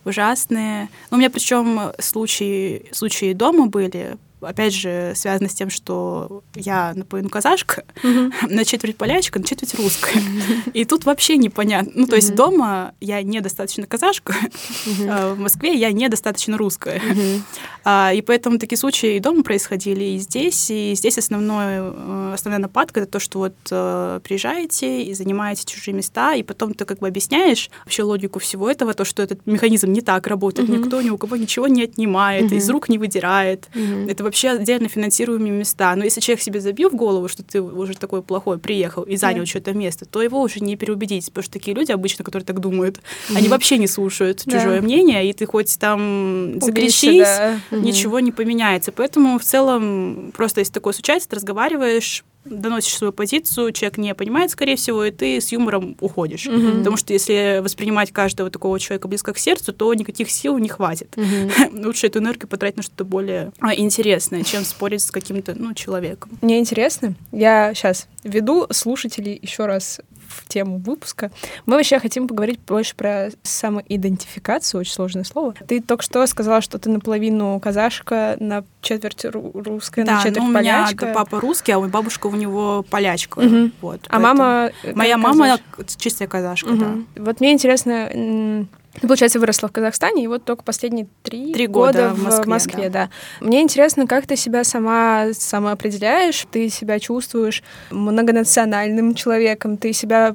ужасные. 0.05 0.89
Ну, 1.11 1.17
у 1.17 1.21
меня 1.21 1.31
причем 1.31 1.93
случаи, 1.99 2.87
случаи 2.93 3.33
дома 3.33 3.67
были, 3.67 4.19
опять 4.41 4.75
же, 4.75 5.13
связано 5.15 5.49
с 5.49 5.55
тем, 5.55 5.71
что 5.71 6.43
я 6.55 6.93
наполовину 6.95 7.31
казашка, 7.31 7.85
mm-hmm. 8.03 8.33
на 8.55 8.65
четверть 8.65 8.97
полячка, 8.97 9.39
на 9.39 9.45
четверть 9.45 9.75
русская. 9.75 10.19
Mm-hmm. 10.19 10.73
И 10.73 10.85
тут 10.85 11.05
вообще 11.05 11.37
непонятно. 11.37 11.93
Ну, 11.95 12.07
то 12.07 12.17
есть 12.17 12.31
mm-hmm. 12.31 12.37
дома 12.37 12.95
я 13.01 13.23
недостаточно 13.23 13.87
казашка, 13.87 14.35
mm-hmm. 14.35 15.09
а 15.09 15.35
в 15.35 15.39
Москве 15.39 15.75
я 15.75 15.93
недостаточно 15.93 16.57
русская. 16.57 16.99
Mm-hmm. 16.99 17.43
А, 17.85 18.13
и 18.13 18.21
поэтому 18.21 18.59
такие 18.59 18.79
случаи 18.79 19.17
и 19.17 19.21
дома 19.21 19.43
происходили, 19.43 20.05
и 20.05 20.19
здесь. 20.19 20.71
И 20.71 20.93
здесь 20.95 21.19
основной, 21.19 21.65
э, 21.79 22.33
основная 22.35 22.61
нападка— 22.61 23.01
это 23.03 23.13
то, 23.13 23.19
что 23.19 23.39
вот 23.39 23.55
э, 23.71 24.21
приезжаете 24.23 25.03
и 25.03 25.15
занимаете 25.15 25.65
чужие 25.67 25.95
места, 25.95 26.35
и 26.35 26.43
потом 26.43 26.75
ты 26.75 26.85
как 26.85 26.99
бы 26.99 27.09
объясняешь 27.09 27.71
вообще 27.85 28.03
логику 28.03 28.39
всего 28.39 28.71
этого, 28.71 28.95
то, 28.95 29.05
что 29.05 29.23
этот 29.23 29.47
механизм 29.47 29.93
не 29.93 30.01
так 30.01 30.27
работает, 30.27 30.69
mm-hmm. 30.69 30.79
никто 30.79 31.03
ни 31.03 31.11
у 31.11 31.19
кого 31.19 31.37
ничего 31.37 31.69
не 31.69 31.85
отнимает, 31.85 32.53
mm-hmm. 32.53 32.57
из 32.57 32.71
рук 32.71 32.89
не 32.89 32.99
выдирает. 32.99 33.69
Mm-hmm. 33.75 34.11
Это 34.11 34.25
вообще 34.25 34.51
отдельно 34.51 34.89
финансируемые 34.89 35.53
места. 35.53 35.95
Но 35.97 36.05
если 36.05 36.21
человек 36.21 36.43
себе 36.43 36.61
забил 36.61 36.91
в 36.91 36.95
голову, 36.95 37.29
что 37.29 37.43
ты 37.43 37.63
уже 37.63 37.97
такой 37.97 38.23
плохой 38.23 38.59
приехал 38.59 39.03
и 39.03 39.17
занял 39.17 39.43
yeah. 39.43 39.47
что-то 39.47 39.73
место, 39.73 40.05
то 40.05 40.23
его 40.23 40.41
уже 40.41 40.61
не 40.61 40.77
переубедить, 40.77 41.27
потому 41.27 41.45
что 41.45 41.53
такие 41.53 41.75
люди 41.75 41.93
обычно, 41.93 42.25
которые 42.25 42.45
так 42.45 42.61
думают, 42.61 42.99
mm-hmm. 42.99 43.37
они 43.37 43.49
вообще 43.49 43.79
не 43.79 43.87
слушают 43.87 44.45
чужое 44.45 44.83
мнение, 44.83 45.29
и 45.29 45.33
ты 45.33 45.47
хоть 45.47 45.79
там 45.79 46.61
закричись, 46.61 47.23
да. 47.23 47.59
Ничего 47.71 48.21
не 48.21 48.33
поменяется. 48.33 48.93
Поэтому 48.93 49.39
в 49.39 49.45
целом 49.45 50.33
просто 50.37 50.61
если 50.61 50.73
такое 50.73 50.93
случается, 50.93 51.29
ты 51.29 51.37
разговариваешь, 51.37 52.25
доносишь 52.45 52.97
свою 52.97 53.13
позицию, 53.13 53.73
человек 53.73 53.99
не 53.99 54.15
понимает, 54.15 54.51
скорее 54.51 54.77
всего, 54.77 55.05
и 55.05 55.11
ты 55.11 55.41
с 55.41 55.53
юмором 55.53 55.97
уходишь. 56.01 56.47
Угу. 56.47 56.79
Потому 56.79 56.97
что 56.97 57.13
если 57.13 57.61
воспринимать 57.63 58.13
каждого 58.13 58.51
такого 58.51 58.79
человека 58.81 59.09
близко 59.09 59.33
к 59.33 59.39
сердцу, 59.39 59.73
то 59.73 59.93
никаких 59.93 60.31
сил 60.31 60.57
не 60.59 60.69
хватит. 60.69 61.17
Угу. 61.17 61.85
Лучше 61.85 62.07
эту 62.07 62.21
энергию 62.21 62.49
потратить 62.49 62.79
на 62.79 62.83
что-то 62.83 63.05
более 63.05 63.53
а, 63.61 63.75
интересное, 63.75 64.43
чем 64.43 64.65
спорить 64.65 65.03
с 65.03 65.11
каким-то 65.11 65.55
ну, 65.55 65.75
человеком. 65.75 66.31
Мне 66.41 66.59
интересно, 66.59 67.15
я 67.33 67.75
сейчас 67.75 68.09
веду 68.25 68.67
слушателей 68.71 69.39
еще 69.41 69.67
раз 69.67 70.01
в 70.31 70.49
тему 70.49 70.79
выпуска. 70.79 71.31
Мы 71.67 71.77
вообще 71.77 71.99
хотим 71.99 72.29
поговорить 72.29 72.61
больше 72.61 72.95
про 72.95 73.31
самоидентификацию, 73.43 74.81
очень 74.81 74.93
сложное 74.93 75.25
слово. 75.25 75.55
Ты 75.67 75.81
только 75.81 76.03
что 76.03 76.27
сказала, 76.27 76.61
что 76.61 76.79
ты 76.79 76.89
наполовину 76.89 77.59
казашка, 77.61 78.37
на 78.39 78.65
четверть 78.81 79.25
русская, 79.25 80.05
да, 80.05 80.17
на 80.17 80.23
четверть 80.23 80.39
ну, 80.39 80.47
у 80.47 80.53
меня 80.53 80.89
папа 81.15 81.41
русский, 81.41 81.73
а 81.73 81.79
у 81.79 81.87
бабушка 81.89 82.29
у 82.29 82.35
него 82.35 82.85
полячка. 82.89 83.41
Угу. 83.41 83.71
Вот, 83.81 84.01
а 84.09 84.19
мама... 84.19 84.71
Моя 84.95 85.19
мама 85.19 85.59
чистая 85.99 86.29
казашка, 86.29 86.69
угу. 86.69 86.77
да. 86.77 86.95
Вот 87.17 87.41
мне 87.41 87.53
интересно, 87.53 88.67
ты, 88.95 89.07
получается, 89.07 89.39
выросла 89.39 89.69
в 89.69 89.73
Казахстане, 89.73 90.25
и 90.25 90.27
вот 90.27 90.45
только 90.45 90.65
последние 90.65 91.07
три, 91.23 91.53
три 91.53 91.67
года, 91.67 92.11
года 92.11 92.15
в 92.15 92.23
Москве, 92.25 92.45
в 92.45 92.47
Москве 92.49 92.91
да. 92.91 93.11
да. 93.41 93.47
Мне 93.47 93.63
интересно, 93.63 94.07
как 94.07 94.27
ты 94.27 94.37
себя 94.37 94.65
сама 94.65 95.29
самоопределяешь, 95.33 96.47
ты 96.51 96.69
себя 96.69 96.99
чувствуешь 96.99 97.63
многонациональным 97.91 99.15
человеком, 99.15 99.77
ты 99.77 99.93
себя 99.93 100.35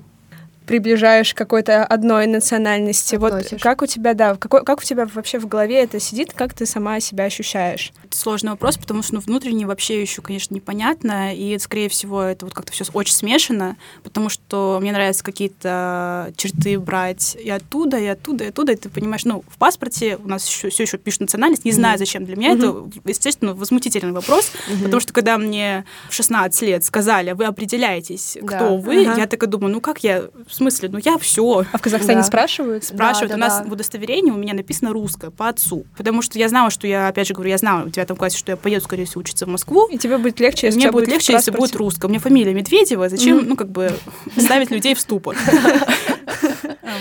приближаешь 0.65 1.33
к 1.33 1.37
какой-то 1.37 1.85
одной 1.85 2.27
национальности. 2.27 3.15
Относишь. 3.15 3.51
Вот 3.51 3.61
как 3.61 3.81
у 3.81 3.85
тебя, 3.85 4.13
да, 4.13 4.35
какой, 4.35 4.63
как 4.63 4.79
у 4.79 4.83
тебя 4.83 5.05
вообще 5.05 5.39
в 5.39 5.47
голове 5.47 5.81
это 5.83 5.99
сидит, 5.99 6.33
как 6.33 6.53
ты 6.53 6.65
сама 6.65 6.99
себя 6.99 7.25
ощущаешь? 7.25 7.91
Это 8.03 8.17
сложный 8.17 8.51
вопрос, 8.51 8.77
потому 8.77 9.03
что 9.03 9.15
ну, 9.15 9.19
внутренне 9.21 9.65
вообще 9.65 10.01
еще, 10.01 10.21
конечно, 10.21 10.53
непонятно, 10.53 11.33
и, 11.35 11.57
скорее 11.59 11.89
всего, 11.89 12.21
это 12.23 12.45
вот 12.45 12.53
как-то 12.53 12.71
все 12.71 12.83
очень 12.93 13.13
смешано, 13.13 13.77
потому 14.03 14.29
что 14.29 14.79
мне 14.81 14.91
нравятся 14.91 15.23
какие-то 15.23 16.33
черты 16.35 16.79
брать 16.79 17.35
и 17.41 17.49
оттуда, 17.49 17.97
и 17.97 18.05
оттуда, 18.05 18.45
и 18.45 18.47
оттуда, 18.47 18.71
и 18.73 18.75
ты 18.75 18.89
понимаешь, 18.89 19.25
ну, 19.25 19.43
в 19.47 19.57
паспорте 19.57 20.17
у 20.17 20.27
нас 20.27 20.47
еще, 20.47 20.69
все 20.69 20.83
еще 20.83 20.97
пишут 20.97 21.21
национальность, 21.21 21.65
не 21.65 21.71
знаю, 21.71 21.97
зачем. 21.97 22.25
Для 22.25 22.35
меня 22.35 22.53
это, 22.53 22.75
естественно, 23.05 23.53
возмутительный 23.53 24.11
вопрос, 24.13 24.51
потому 24.83 24.99
что 24.99 25.13
когда 25.13 25.37
мне 25.37 25.85
в 26.09 26.13
16 26.13 26.61
лет 26.63 26.83
сказали, 26.83 27.31
вы 27.31 27.45
определяетесь, 27.45 28.37
Да. 28.41 28.57
кто 28.57 28.77
вы, 28.77 29.05
Ага. 29.05 29.21
я 29.21 29.27
такая 29.27 29.49
думаю, 29.49 29.73
ну 29.73 29.81
как 29.81 30.03
я, 30.03 30.25
в 30.55 30.57
смысле, 30.57 30.87
ну 30.89 30.99
я 31.03 31.17
все. 31.17 31.65
А 31.69 31.77
в 31.77 31.81
Казахстане 31.81 32.19
Да. 32.19 32.23
спрашивают? 32.23 32.85
Спрашивают, 32.85 33.31
Да, 33.31 33.35
у 33.35 33.39
да, 33.39 33.45
нас 33.47 33.59
да. 33.59 33.65
в 33.65 33.73
удостоверении 33.73 34.31
у 34.31 34.37
меня 34.37 34.53
написано 34.53 34.93
русское 34.93 35.29
по 35.29 35.49
отцу, 35.49 35.85
потому 35.97 36.21
что 36.21 36.39
я 36.39 36.47
знала, 36.47 36.69
что 36.69 36.87
я, 36.87 37.09
опять 37.09 37.27
же 37.27 37.33
говорю, 37.33 37.49
я 37.49 37.57
знала 37.57 37.83
в 37.83 37.91
девятом 37.91 38.15
классе, 38.15 38.37
что 38.37 38.53
я 38.53 38.55
поеду, 38.57 38.85
скорее 38.85 39.03
всего, 39.03 39.19
учиться 39.19 39.45
в 39.45 39.49
Москву, 39.49 39.87
И 39.91 39.97
тебе 39.97 40.17
будет 40.17 40.39
легче, 40.39 40.67
если 40.67 40.79
у 40.79 40.81
мне 40.83 40.91
будет 40.91 41.09
легче, 41.09 41.33
если 41.33 41.51
будет 41.51 41.75
русское. 41.75 42.07
У 42.07 42.09
меня 42.09 42.19
фамилия 42.21 42.53
Медведева, 42.53 43.09
зачем, 43.09 43.45
ну, 43.47 43.57
как 43.57 43.69
бы, 43.69 43.91
ставить 44.37 44.71
людей 44.71 44.95
в 44.95 44.99
ступор? 44.99 45.35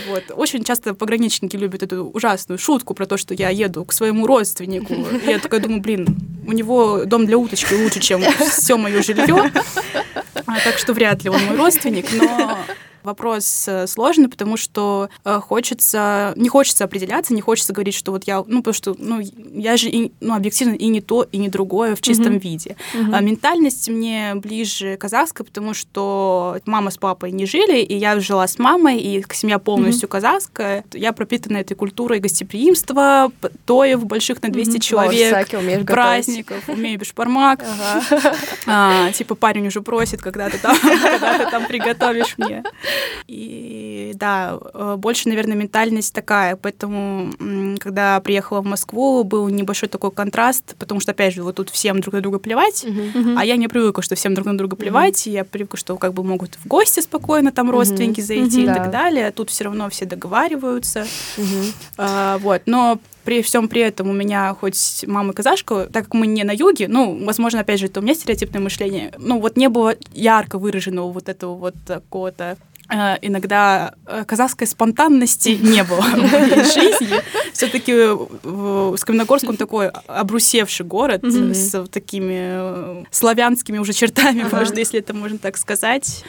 Вот. 0.08 0.24
Очень 0.36 0.64
часто 0.64 0.92
пограничники 0.94 1.56
любят 1.56 1.82
эту 1.82 2.04
ужасную 2.04 2.58
шутку 2.58 2.94
про 2.94 3.06
то, 3.06 3.16
что 3.16 3.32
я 3.32 3.48
еду 3.48 3.84
к 3.84 3.92
своему 3.92 4.26
родственнику. 4.26 4.94
И 4.94 5.30
я 5.30 5.38
такая 5.38 5.60
думаю, 5.60 5.80
блин, 5.80 6.06
у 6.46 6.52
него 6.52 7.04
дом 7.04 7.26
для 7.26 7.38
уточки 7.38 7.72
лучше, 7.74 8.00
чем 8.00 8.22
все 8.50 8.76
мое 8.76 9.02
жилье. 9.02 9.50
А, 10.46 10.60
Так 10.62 10.78
что 10.78 10.92
вряд 10.92 11.24
ли 11.24 11.30
он 11.30 11.42
мой 11.44 11.56
родственник, 11.56 12.06
но 12.12 12.58
Вопрос 13.04 13.66
э, 13.68 13.86
сложный, 13.86 14.28
потому 14.28 14.56
что 14.56 15.08
э, 15.24 15.40
хочется, 15.40 16.32
не 16.36 16.48
хочется 16.48 16.84
определяться, 16.84 17.34
не 17.34 17.40
хочется 17.42 17.72
говорить, 17.72 17.94
что 17.94 18.12
вот 18.12 18.24
я, 18.24 18.42
ну, 18.46 18.58
потому 18.62 18.74
что, 18.74 18.94
ну, 18.98 19.20
я 19.54 19.76
же, 19.76 19.88
и, 19.88 20.10
ну, 20.20 20.34
объективно 20.34 20.74
и 20.74 20.86
не 20.88 21.00
то, 21.00 21.22
и 21.30 21.36
не 21.36 21.48
другое 21.48 21.94
в 21.94 22.00
чистом 22.00 22.32
Мгм. 22.34 22.38
виде. 22.38 22.76
Мгм. 22.94 23.14
А 23.14 23.20
ментальность 23.20 23.88
мне 23.88 24.32
ближе 24.36 24.96
казахская, 24.96 25.44
потому 25.44 25.74
что 25.74 26.58
мама 26.64 26.90
с 26.90 26.96
папой 26.96 27.30
не 27.32 27.46
жили, 27.46 27.78
и 27.80 27.94
я 27.96 28.18
жила 28.20 28.46
с 28.46 28.58
мамой, 28.58 28.98
и 28.98 29.24
семья 29.32 29.58
полностью 29.58 30.08
казахская. 30.08 30.84
Я 30.92 31.12
пропитана 31.12 31.58
этой 31.58 31.74
культурой 31.74 32.20
гостеприимства, 32.20 33.30
тоев 33.66 34.04
больших 34.06 34.42
на 34.42 34.48
200 34.48 34.78
человек, 34.78 35.32
Лавсаки 35.32 35.56
умеешь 35.56 35.80
готовить. 35.82 35.86
праздников, 36.24 36.68
умею 36.68 36.98
бешбармак. 36.98 37.62
А, 38.66 39.12
типа 39.12 39.34
парень 39.34 39.66
уже 39.66 39.82
просит, 39.82 40.22
когда 40.22 40.48
ты 40.48 40.58
там, 40.58 40.76
когда 40.82 41.38
ты 41.38 41.50
там 41.50 41.66
приготовишь 41.66 42.34
мне. 42.38 42.62
И 43.26 44.12
да, 44.14 44.58
э, 44.74 44.96
больше, 44.98 45.28
наверное, 45.28 45.56
ментальность 45.56 46.12
такая. 46.14 46.56
Поэтому, 46.56 47.32
когда 47.78 48.20
приехала 48.20 48.60
в 48.60 48.64
Москву, 48.66 49.24
был 49.24 49.48
небольшой 49.48 49.88
такой 49.88 50.10
контраст, 50.10 50.74
потому 50.78 51.00
что, 51.00 51.12
опять 51.12 51.34
же, 51.34 51.42
вот 51.42 51.56
тут 51.56 51.70
всем 51.70 52.00
друг 52.00 52.14
на 52.14 52.20
друга 52.20 52.38
плевать, 52.38 52.84
Мгм. 52.86 53.38
а 53.38 53.44
я 53.44 53.56
не 53.56 53.68
привыкла, 53.68 54.02
что 54.02 54.14
всем 54.14 54.34
друг 54.34 54.46
на 54.46 54.56
друга 54.58 54.76
плевать, 54.76 55.26
и 55.26 55.30
я 55.30 55.44
привыкла, 55.44 55.78
что 55.78 55.96
как 55.96 56.12
бы 56.12 56.22
могут 56.22 56.54
в 56.56 56.66
гости 56.66 57.00
спокойно 57.00 57.50
там 57.52 57.70
родственники 57.70 58.20
зайти 58.20 58.62
и 58.62 58.66
Мгм. 58.66 58.74
так 58.74 58.84
Да. 58.84 58.90
далее. 58.90 59.30
Тут 59.30 59.50
все 59.50 59.64
равно 59.64 59.88
все 59.90 60.04
договариваются. 60.04 61.06
Мгм. 61.36 61.72
А, 61.98 62.38
вот, 62.38 62.62
но 62.66 62.98
при 63.24 63.42
всем 63.42 63.68
при 63.68 63.82
этом 63.82 64.08
у 64.08 64.12
меня 64.12 64.54
хоть 64.58 65.04
мама 65.06 65.32
казашка, 65.32 65.88
так 65.92 66.04
как 66.04 66.14
мы 66.14 66.26
не 66.26 66.44
на 66.44 66.52
юге, 66.52 66.88
ну, 66.88 67.24
возможно, 67.24 67.60
опять 67.60 67.80
же, 67.80 67.86
это 67.86 68.00
у 68.00 68.02
меня 68.02 68.14
стереотипное 68.14 68.60
мышление, 68.60 69.12
ну, 69.18 69.40
вот 69.40 69.56
не 69.56 69.68
было 69.68 69.94
ярко 70.12 70.58
выраженного 70.58 71.10
вот 71.10 71.28
этого 71.28 71.54
вот 71.54 71.74
какого-то 71.86 72.56
э, 72.90 73.16
иногда 73.22 73.94
э, 74.06 74.24
казахской 74.24 74.66
спонтанности 74.66 75.48
не 75.62 75.82
было 75.84 76.00
в 76.00 76.16
моей 76.16 76.64
жизни. 76.64 77.20
Все-таки 77.52 77.92
Скамногорск, 78.98 79.48
он 79.48 79.56
такой 79.56 79.88
обрусевший 79.88 80.86
город 80.86 81.22
с 81.24 81.86
такими 81.88 82.36
э, 82.38 83.04
славянскими 83.10 83.78
уже 83.78 83.92
чертами, 83.92 84.44
можно, 84.50 84.78
если 84.78 85.00
это 85.00 85.14
можно 85.14 85.38
так 85.38 85.56
сказать. 85.56 86.24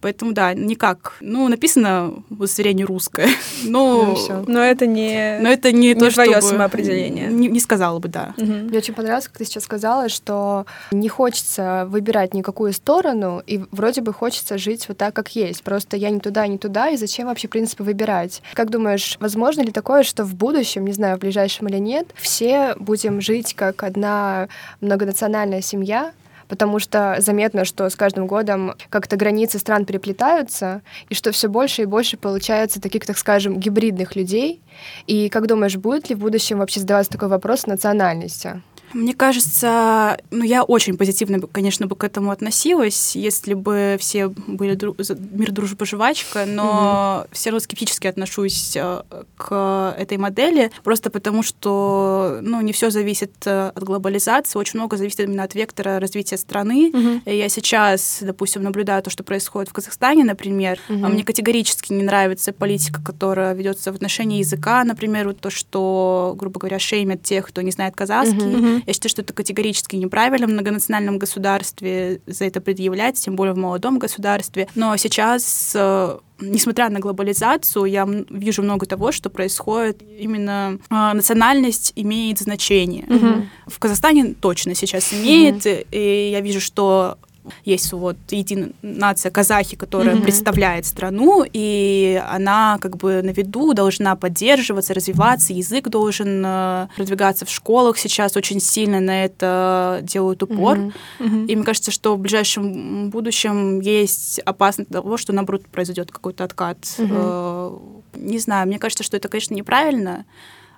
Поэтому, 0.00 0.32
да, 0.32 0.54
никак. 0.54 1.14
Ну, 1.20 1.48
написано 1.48 2.14
в 2.30 2.34
удостоверении 2.42 2.84
русское. 2.84 3.28
Ну, 3.64 4.06
Но, 4.06 4.14
всё. 4.14 4.44
Но 4.46 4.60
это 4.62 4.86
не... 4.86 5.38
но 5.40 5.48
это 5.50 5.70
не, 5.70 5.88
Не 5.88 5.94
то, 5.94 6.10
твоё 6.10 6.30
чтобы- 6.38 6.46
самоопределение. 6.48 7.26
Не, 7.26 7.48
не 7.48 7.60
сказала 7.60 7.98
бы, 7.98 8.08
да. 8.08 8.32
Мгм. 8.38 8.68
Мне 8.68 8.78
очень 8.78 8.94
понравилось, 8.94 9.28
как 9.28 9.36
ты 9.36 9.44
сейчас 9.44 9.64
сказала, 9.64 10.08
что 10.08 10.64
не 10.92 11.08
хочется 11.08 11.86
выбирать 11.88 12.32
никакую 12.32 12.72
сторону, 12.72 13.42
и 13.46 13.60
вроде 13.70 14.00
бы 14.00 14.12
хочется 14.14 14.56
жить 14.56 14.86
вот 14.88 14.96
так, 14.96 15.14
как 15.14 15.36
есть. 15.36 15.62
Просто 15.62 15.96
я 15.98 16.08
не 16.10 16.20
туда, 16.20 16.46
не 16.46 16.56
туда, 16.58 16.88
и 16.88 16.96
зачем 16.96 17.26
вообще, 17.26 17.48
в 17.48 17.50
принципе, 17.50 17.84
выбирать? 17.84 18.42
Как 18.54 18.70
думаешь, 18.70 19.16
возможно 19.20 19.60
ли 19.60 19.70
такое, 19.72 20.02
что 20.02 20.24
в 20.24 20.34
будущем, 20.34 20.86
не 20.86 20.92
знаю, 20.92 21.16
в 21.16 21.20
ближайшем 21.20 21.68
или 21.68 21.76
нет, 21.78 22.06
все 22.14 22.74
будем 22.78 23.20
жить 23.20 23.54
как 23.54 23.82
одна 23.82 24.48
многонациональная 24.80 25.60
семья, 25.60 26.12
потому 26.50 26.80
что 26.80 27.16
заметно, 27.20 27.64
что 27.64 27.88
с 27.88 27.94
каждым 27.94 28.26
годом 28.26 28.74
как-то 28.90 29.16
границы 29.16 29.58
стран 29.60 29.86
переплетаются, 29.86 30.82
и 31.08 31.14
что 31.14 31.30
все 31.30 31.48
больше 31.48 31.82
и 31.82 31.86
больше 31.86 32.16
получается 32.16 32.80
таких, 32.80 33.06
так 33.06 33.16
скажем, 33.16 33.58
гибридных 33.58 34.16
людей. 34.16 34.60
И 35.06 35.28
как 35.28 35.46
думаешь, 35.46 35.76
будет 35.76 36.10
ли 36.10 36.16
в 36.16 36.18
будущем 36.18 36.58
вообще 36.58 36.80
задаваться 36.80 37.12
такой 37.12 37.28
вопрос 37.28 37.66
национальности? 37.66 38.62
Мне 38.92 39.14
кажется, 39.14 40.18
ну, 40.30 40.44
я 40.44 40.62
очень 40.64 40.96
позитивно, 40.96 41.40
конечно, 41.40 41.86
бы 41.86 41.96
к 41.96 42.04
этому 42.04 42.30
относилась, 42.30 43.14
если 43.16 43.54
бы 43.54 43.96
все 44.00 44.28
были 44.28 44.76
дру- 44.76 44.94
мир, 45.32 45.52
дружба, 45.52 45.86
жвачка, 45.86 46.44
но 46.46 47.26
все 47.32 47.50
равно 47.50 47.60
скептически 47.60 48.06
отношусь 48.06 48.76
э, 48.76 49.02
к 49.36 49.94
этой 49.98 50.18
модели, 50.18 50.70
просто 50.84 51.10
потому 51.10 51.42
что, 51.42 52.38
ну, 52.42 52.60
не 52.60 52.72
все 52.72 52.90
зависит 52.90 53.32
э, 53.46 53.68
от 53.74 53.82
глобализации, 53.82 54.58
очень 54.58 54.78
много 54.80 54.96
зависит 54.96 55.20
именно 55.20 55.44
от 55.44 55.54
вектора 55.54 56.00
развития 56.00 56.36
страны. 56.36 56.90
И 57.26 57.36
Я 57.36 57.48
сейчас, 57.48 58.18
допустим, 58.20 58.62
наблюдаю 58.62 59.02
то, 59.02 59.10
что 59.10 59.22
происходит 59.22 59.70
в 59.70 59.72
Казахстане, 59.72 60.24
например. 60.24 60.78
А 60.88 60.92
Мне 61.08 61.24
категорически 61.24 61.92
не 61.92 62.02
нравится 62.02 62.52
политика, 62.52 63.00
которая 63.02 63.54
ведется 63.54 63.92
в 63.92 63.94
отношении 63.96 64.38
языка, 64.38 64.84
например, 64.84 65.28
вот 65.28 65.40
то, 65.40 65.50
что, 65.50 66.34
грубо 66.36 66.58
говоря, 66.60 66.78
шеймят 66.78 67.22
тех, 67.22 67.46
кто 67.46 67.62
не 67.62 67.70
знает 67.70 67.94
казахский. 67.96 68.79
Мгм. 68.80 68.84
Я 68.86 68.92
считаю, 68.92 69.10
что 69.10 69.22
это 69.22 69.32
категорически 69.32 69.96
неправильно 69.96 70.46
в 70.46 70.50
многонациональном 70.50 71.18
государстве 71.18 72.20
за 72.26 72.44
это 72.44 72.60
предъявлять, 72.60 73.16
тем 73.20 73.36
более 73.36 73.54
в 73.54 73.58
молодом 73.58 73.98
государстве. 73.98 74.68
Но 74.74 74.96
сейчас, 74.96 75.72
э, 75.74 76.18
несмотря 76.40 76.88
на 76.88 77.00
глобализацию, 77.00 77.84
я 77.84 78.08
вижу 78.30 78.62
много 78.62 78.86
того, 78.86 79.12
что 79.12 79.30
происходит. 79.30 80.02
Именно 80.18 80.78
э, 80.90 81.12
национальность 81.14 81.92
имеет 81.96 82.38
значение. 82.38 83.04
Мгм. 83.08 83.50
В 83.66 83.78
Казахстане 83.78 84.34
точно 84.34 84.74
сейчас 84.74 85.12
имеет, 85.12 85.66
и 85.66 86.30
я 86.30 86.40
вижу, 86.40 86.60
что 86.60 87.18
есть 87.64 87.92
вот 87.92 88.16
единая 88.30 88.70
нация 88.82 89.30
казахи, 89.30 89.76
которая 89.76 90.14
Мгм. 90.14 90.24
представляет 90.24 90.86
страну, 90.86 91.44
и 91.50 92.22
она 92.28 92.78
как 92.80 92.96
бы 92.96 93.22
на 93.22 93.30
виду 93.30 93.72
должна 93.74 94.16
поддерживаться, 94.16 94.94
развиваться, 94.94 95.52
язык 95.52 95.88
должен 95.88 96.42
э, 96.44 96.88
продвигаться 96.96 97.44
в 97.46 97.50
школах. 97.50 97.98
Сейчас 97.98 98.36
очень 98.36 98.60
сильно 98.60 99.00
на 99.00 99.24
это 99.24 100.00
делают 100.02 100.42
упор. 100.42 100.78
Мгм. 101.18 101.46
И 101.46 101.56
мне 101.56 101.64
кажется, 101.64 101.90
что 101.90 102.14
в 102.16 102.18
ближайшем 102.18 103.10
будущем 103.10 103.80
есть 103.80 104.38
опасность 104.40 104.90
того, 104.90 105.16
что, 105.16 105.32
наоборот, 105.32 105.66
произойдет 105.66 106.10
какой-то 106.10 106.44
откат. 106.44 106.78
Э, 106.98 107.76
Не 108.16 108.38
знаю, 108.38 108.66
мне 108.66 108.78
кажется, 108.78 109.04
что 109.04 109.16
это, 109.16 109.28
конечно, 109.28 109.54
неправильно, 109.54 110.24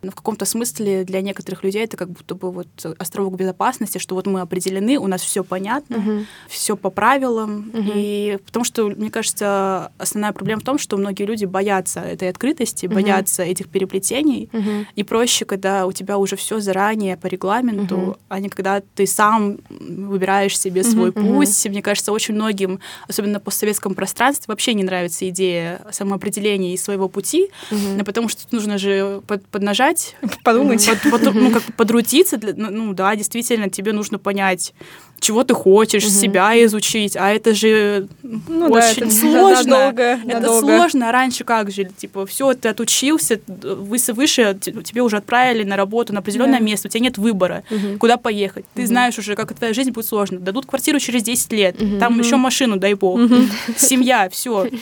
но 0.03 0.11
в 0.11 0.15
каком-то 0.15 0.45
смысле 0.45 1.05
для 1.05 1.21
некоторых 1.21 1.63
людей 1.63 1.85
это 1.85 1.97
как 1.97 2.11
будто 2.11 2.35
бы 2.35 2.51
вот 2.51 2.67
островок 2.99 3.37
безопасности, 3.37 3.99
что 3.99 4.15
вот 4.15 4.27
мы 4.27 4.41
определены, 4.41 4.99
у 4.99 5.07
нас 5.07 5.23
все 5.23 5.45
понятно, 5.45 5.99
Мгм. 5.99 6.27
все 6.49 6.77
по 6.77 6.91
правилам. 6.91 7.71
Мгм. 7.73 7.93
И 7.95 8.39
потому 8.45 8.65
что, 8.65 8.87
мне 8.89 9.11
кажется, 9.11 9.93
основная 9.99 10.33
проблема 10.33 10.61
в 10.61 10.65
том, 10.65 10.79
что 10.79 10.97
многие 10.97 11.25
люди 11.25 11.45
боятся 11.45 12.01
этой 12.01 12.29
открытости, 12.29 12.87
Мгм. 12.87 12.95
боятся 12.97 13.43
этих 13.45 13.69
переплетений. 13.69 14.49
Мгм. 14.53 14.87
И 14.97 15.03
проще, 15.05 15.45
когда 15.45 15.87
у 15.87 15.93
тебя 15.93 16.19
уже 16.19 16.37
все 16.37 16.59
заранее 16.61 17.17
по 17.17 17.27
регламенту, 17.27 17.97
Мгм. 17.97 18.17
а 18.29 18.41
не 18.41 18.49
когда 18.49 18.83
ты 18.95 19.07
сам 19.07 19.59
выбираешь 19.71 20.59
себе 20.59 20.83
свой 20.83 21.11
мгм. 21.15 21.35
путь. 21.37 21.67
Мне 21.67 21.83
кажется, 21.83 22.13
очень 22.13 22.35
многим, 22.35 22.81
особенно 23.09 23.39
в 23.39 23.43
постсоветском 23.43 23.95
пространстве, 23.95 24.45
вообще 24.49 24.75
не 24.75 24.83
нравится 24.85 25.29
идея 25.29 25.81
самоопределения 25.93 26.75
и 26.75 26.77
своего 26.77 27.09
пути, 27.09 27.51
Мгм. 27.71 27.99
ну, 27.99 28.05
потому 28.05 28.29
что 28.29 28.43
нужно 28.51 28.79
же 28.79 29.23
под- 29.27 29.47
поднажать, 29.47 29.92
Подумать. 30.45 30.89
под- 31.03 31.11
под- 31.23 31.35
ну, 31.35 31.51
как 31.51 31.63
подрутиться. 31.77 32.37
для- 32.37 32.55
ну, 32.57 32.71
ну 32.71 32.93
да, 32.95 33.15
действительно, 33.17 33.69
тебе 33.71 33.93
нужно 33.93 34.19
понять, 34.19 34.73
чего 35.21 35.45
ты 35.45 35.55
хочешь, 35.55 36.05
Мгм. 36.05 36.13
себя 36.13 36.65
изучить, 36.65 37.17
а 37.17 37.31
это 37.33 37.55
же 37.55 38.09
Ну 38.23 38.69
да, 38.69 38.89
очень 38.89 39.03
это 39.05 39.11
сложно. 39.21 39.77
надолго, 39.79 40.03
Это 40.03 40.27
надолго. 40.41 40.61
сложно. 40.67 41.09
А 41.09 41.13
раньше 41.13 41.45
как 41.45 41.71
же? 41.71 41.85
Типа, 41.85 42.27
все, 42.27 42.55
ты 42.55 42.69
отучился, 42.69 43.41
выше, 43.47 44.13
выше, 44.15 44.59
тебе 44.61 45.03
уже 45.03 45.17
отправили 45.19 45.63
на 45.65 45.77
работу 45.77 46.13
на 46.13 46.19
определенное 46.21 46.59
Да. 46.59 46.65
место, 46.65 46.89
у 46.89 46.91
тебя 46.91 47.03
нет 47.05 47.19
выбора, 47.19 47.63
Мгм. 47.71 47.99
куда 47.99 48.17
поехать. 48.17 48.65
Ты 48.75 48.83
Мгм. 48.83 48.89
знаешь 48.89 49.19
уже, 49.19 49.37
как 49.37 49.53
твоя 49.55 49.73
жизнь 49.75 49.91
будет 49.91 50.07
сложно. 50.07 50.39
Дадут 50.41 50.67
квартиру 50.67 50.99
через 50.99 51.23
10 51.23 51.53
лет, 51.53 51.81
Мгм. 51.81 51.99
там 52.01 52.13
Мгм. 52.15 52.23
еще 52.23 52.37
машину, 52.37 52.77
дай 52.77 52.95
бог. 52.95 53.19
Мгм. 53.19 53.49
Семья, 53.77 54.29
все. 54.29 54.69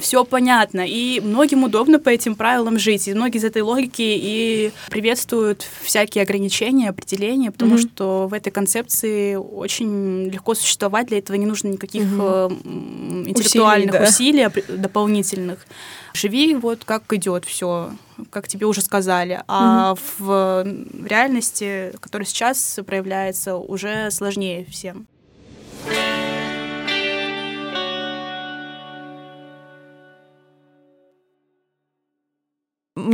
все 0.00 0.24
понятно, 0.24 0.84
и 0.86 1.20
многим 1.20 1.64
удобно 1.64 1.98
по 1.98 2.08
этим 2.08 2.34
правилам 2.34 2.78
жить, 2.78 3.08
и 3.08 3.14
многие 3.14 3.38
из 3.38 3.44
этой 3.44 3.62
логики 3.62 4.02
и 4.02 4.72
приветствуют 4.90 5.66
всякие 5.82 6.22
ограничения, 6.22 6.88
определения, 6.88 7.50
потому 7.50 7.76
mm-hmm. 7.76 7.92
что 7.94 8.26
в 8.28 8.34
этой 8.34 8.50
концепции 8.50 9.34
очень 9.34 10.28
легко 10.28 10.54
существовать, 10.54 11.08
для 11.08 11.18
этого 11.18 11.36
не 11.36 11.46
нужно 11.46 11.68
никаких 11.68 12.02
mm-hmm. 12.02 13.28
интеллектуальных 13.28 14.00
усилий, 14.02 14.44
да. 14.44 14.50
усилий 14.50 14.76
дополнительных. 14.78 15.66
Живи 16.12 16.54
вот 16.54 16.84
как 16.84 17.12
идет 17.12 17.44
все, 17.44 17.92
как 18.30 18.48
тебе 18.48 18.66
уже 18.66 18.80
сказали. 18.80 19.42
А 19.46 19.94
mm-hmm. 19.94 19.98
в 20.18 21.06
реальности, 21.06 21.92
которая 22.00 22.26
сейчас 22.26 22.80
проявляется, 22.84 23.56
уже 23.56 24.10
сложнее 24.10 24.66
всем. 24.70 25.06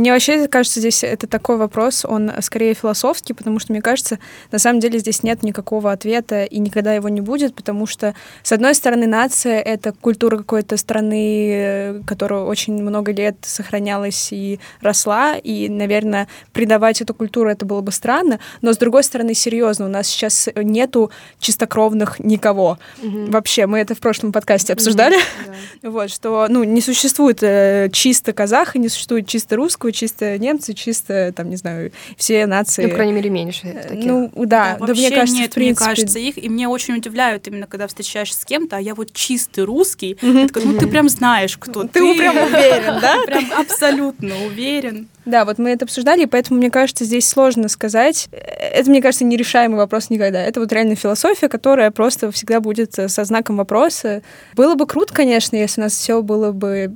Мне 0.07 0.13
вообще 0.13 0.47
кажется, 0.47 0.79
здесь 0.79 1.03
это 1.03 1.27
такой 1.27 1.57
вопрос, 1.57 2.05
он 2.05 2.31
скорее 2.39 2.73
философский, 2.73 3.33
потому 3.33 3.59
что, 3.59 3.73
мне 3.73 3.81
кажется, 3.81 4.19
на 4.53 4.57
самом 4.57 4.79
деле 4.79 4.99
здесь 4.99 5.21
нет 5.21 5.43
никакого 5.43 5.91
ответа 5.91 6.45
и 6.45 6.59
никогда 6.59 6.93
его 6.93 7.09
не 7.09 7.19
будет, 7.19 7.53
потому 7.53 7.85
что, 7.85 8.15
с 8.41 8.53
одной 8.53 8.73
стороны, 8.73 9.05
нация— 9.05 9.59
это 9.61 9.91
культура 9.91 10.37
какой-то 10.37 10.77
страны, 10.77 12.03
которая 12.07 12.43
очень 12.43 12.81
много 12.81 13.11
лет 13.11 13.35
сохранялась 13.41 14.29
и 14.31 14.61
росла, 14.79 15.35
и, 15.35 15.67
наверное, 15.67 16.29
предавать 16.53 17.01
эту 17.01 17.13
культуру 17.13 17.49
это 17.49 17.65
было 17.65 17.81
бы 17.81 17.91
странно, 17.91 18.39
но, 18.61 18.71
с 18.71 18.77
другой 18.77 19.03
стороны, 19.03 19.33
серьезно, 19.33 19.87
у 19.87 19.89
нас 19.89 20.07
сейчас 20.07 20.47
нету 20.55 21.11
чистокровных 21.39 22.21
никого. 22.21 22.79
Mm-hmm. 23.01 23.31
Вообще, 23.31 23.65
мы 23.65 23.79
это 23.79 23.93
в 23.93 23.99
прошлом 23.99 24.31
подкасте 24.31 24.71
обсуждали, 24.71 25.17
mm-hmm. 25.17 25.89
вот, 25.89 26.11
что, 26.11 26.47
ну, 26.47 26.63
не 26.63 26.79
существует 26.79 27.39
э, 27.41 27.89
чисто 27.91 28.31
казаха, 28.31 28.79
не 28.79 28.87
существует 28.87 29.27
чисто 29.27 29.57
русского, 29.57 29.91
чисто 29.97 30.37
немцы, 30.37 30.73
чисто, 30.73 31.33
там, 31.35 31.49
не 31.49 31.55
знаю, 31.55 31.91
все 32.15 32.45
нации. 32.45 32.83
Ну, 32.83 32.89
по 32.89 32.95
крайней 32.95 33.13
мере, 33.13 33.29
меньше 33.29 33.67
э, 33.67 33.87
таких. 33.89 34.05
Ну, 34.05 34.31
да, 34.35 34.77
да, 34.79 34.87
да 34.87 34.93
мне 34.93 35.09
кажется, 35.09 35.41
нет, 35.41 35.51
в 35.51 35.55
принципе... 35.55 35.85
мне 35.85 35.95
кажется, 35.95 36.19
их, 36.19 36.37
и 36.37 36.49
мне 36.49 36.67
очень 36.67 36.95
удивляют 36.95 37.47
именно, 37.47 37.67
когда 37.67 37.87
встречаешься 37.87 38.39
с 38.39 38.45
кем-то, 38.45 38.77
а 38.77 38.79
я 38.79 38.95
вот 38.95 39.11
чистый 39.13 39.63
русский, 39.63 40.17
mm-hmm. 40.21 40.47
такая, 40.47 40.65
ну, 40.65 40.79
ты 40.79 40.87
прям 40.87 41.09
знаешь, 41.09 41.57
кто 41.57 41.83
ты. 41.83 41.89
Ты 41.99 42.15
прям 42.15 42.37
уверен, 42.37 43.01
да? 43.01 43.17
Прям 43.25 43.45
абсолютно 43.59 44.33
уверен. 44.45 45.09
Да, 45.25 45.43
вот 45.43 45.57
мы 45.57 45.71
это 45.71 45.83
обсуждали, 45.83 46.23
и 46.23 46.25
поэтому, 46.25 46.57
мне 46.59 46.71
кажется, 46.71 47.03
здесь 47.03 47.27
сложно 47.27 47.67
сказать. 47.67 48.29
Это, 48.31 48.89
мне 48.89 49.01
кажется, 49.01 49.25
нерешаемый 49.25 49.77
вопрос 49.77 50.09
никогда. 50.09 50.41
Это 50.41 50.61
вот 50.61 50.71
реально 50.71 50.95
философия, 50.95 51.49
которая 51.49 51.91
просто 51.91 52.31
всегда 52.31 52.61
будет 52.61 52.97
э, 52.97 53.09
со 53.09 53.25
знаком 53.25 53.57
вопроса. 53.57 54.21
Было 54.55 54.75
бы 54.75 54.87
круто, 54.87 55.13
конечно, 55.13 55.57
если 55.57 55.81
у 55.81 55.83
нас 55.83 55.93
все 55.93 56.21
было 56.21 56.53
бы 56.53 56.95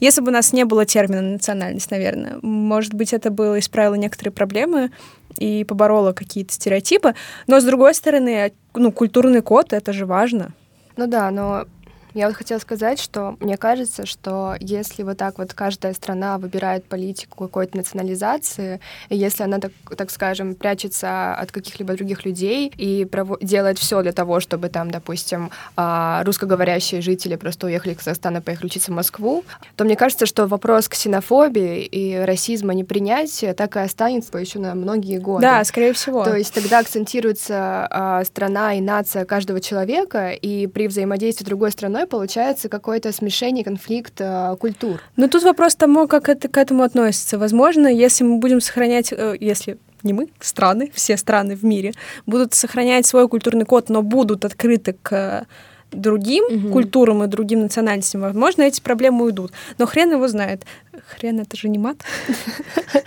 если 0.00 0.20
бы 0.20 0.28
у 0.28 0.32
нас 0.32 0.52
не 0.52 0.64
было 0.64 0.86
термина 0.86 1.22
национальность, 1.22 1.90
наверное, 1.90 2.38
может 2.42 2.94
быть, 2.94 3.12
это 3.12 3.30
было 3.30 3.58
исправило 3.58 3.94
некоторые 3.94 4.32
проблемы 4.32 4.90
и 5.38 5.64
побороло 5.64 6.12
какие-то 6.12 6.52
стереотипы. 6.52 7.14
Но, 7.46 7.60
с 7.60 7.64
другой 7.64 7.94
стороны, 7.94 8.52
ну, 8.74 8.92
культурный 8.92 9.42
код— 9.42 9.68
это 9.72 9.92
же 9.92 10.06
важно. 10.06 10.52
Ну 10.96 11.06
да, 11.06 11.30
но 11.30 11.66
я 12.14 12.26
вот 12.26 12.36
хотела 12.36 12.58
сказать, 12.58 13.00
что 13.00 13.36
мне 13.40 13.56
кажется, 13.56 14.06
что 14.06 14.54
если 14.60 15.02
вот 15.02 15.16
так 15.16 15.38
вот 15.38 15.54
каждая 15.54 15.94
страна 15.94 16.38
выбирает 16.38 16.84
политику 16.84 17.44
какой-то 17.44 17.76
национализации, 17.76 18.80
и 19.08 19.16
если 19.16 19.44
она, 19.44 19.58
так, 19.58 19.72
так 19.96 20.10
скажем, 20.10 20.54
прячется 20.54 21.34
от 21.34 21.50
каких-либо 21.52 21.94
других 21.94 22.24
людей 22.24 22.72
и 22.76 23.08
делает 23.40 23.78
все 23.78 24.02
для 24.02 24.12
того, 24.12 24.40
чтобы 24.40 24.68
там, 24.68 24.90
допустим, 24.90 25.50
а, 25.76 26.22
русскоговорящие 26.24 27.00
жители 27.00 27.36
просто 27.36 27.66
уехали 27.66 27.92
из 27.92 27.98
Казахстана, 27.98 28.40
поехали 28.42 28.66
учиться 28.66 28.90
в 28.90 28.94
Москву, 28.94 29.44
то 29.76 29.84
мне 29.84 29.96
кажется, 29.96 30.26
что 30.26 30.46
вопрос 30.46 30.88
ксенофобии 30.88 31.84
и 31.84 32.16
расизма, 32.16 32.74
непринятия 32.74 33.54
так 33.54 33.76
и 33.76 33.80
останется 33.80 34.36
еще 34.36 34.58
на 34.58 34.74
многие 34.74 35.18
годы. 35.18 35.42
Да, 35.42 35.64
скорее 35.64 35.92
всего. 35.92 36.24
То 36.24 36.36
есть 36.36 36.52
тогда 36.52 36.80
акцентируется 36.80 37.86
а, 37.90 38.24
страна 38.24 38.74
и 38.74 38.80
нация 38.80 39.24
каждого 39.24 39.60
человека, 39.60 40.30
и 40.30 40.66
при 40.66 40.88
взаимодействии 40.88 41.44
с 41.44 41.46
другой 41.46 41.70
страной 41.70 42.01
страной 42.02 42.06
получается 42.06 42.68
какое-то 42.68 43.12
смешение, 43.12 43.64
конфликт 43.64 44.20
э, 44.20 44.56
культур. 44.58 45.00
Но 45.16 45.28
тут 45.28 45.42
вопрос 45.42 45.74
тому, 45.74 46.08
как 46.08 46.28
это 46.28 46.48
к 46.48 46.56
этому 46.56 46.82
относится. 46.82 47.38
Возможно, 47.38 47.86
если 47.88 48.24
мы 48.24 48.38
будем 48.38 48.60
сохранять, 48.60 49.12
э, 49.12 49.36
если 49.40 49.76
не 50.02 50.12
мы, 50.12 50.28
страны, 50.40 50.90
все 50.94 51.16
страны 51.16 51.54
в 51.54 51.64
мире, 51.64 51.92
будут 52.26 52.54
сохранять 52.54 53.06
свой 53.06 53.28
культурный 53.28 53.64
код, 53.64 53.88
но 53.90 54.02
будут 54.02 54.44
открыты 54.44 54.96
к 55.02 55.46
другим 55.92 56.44
угу. 56.44 56.72
культурам 56.72 57.22
и 57.22 57.26
другим 57.26 57.60
национальностям, 57.62 58.22
возможно, 58.22 58.62
эти 58.62 58.80
проблемы 58.80 59.24
уйдут. 59.24 59.52
Но 59.78 59.86
хрен 59.86 60.12
его 60.12 60.26
знает. 60.28 60.64
Хрен 61.08 61.40
это 61.40 61.56
же 61.56 61.68
не 61.68 61.78
мат. 61.78 61.96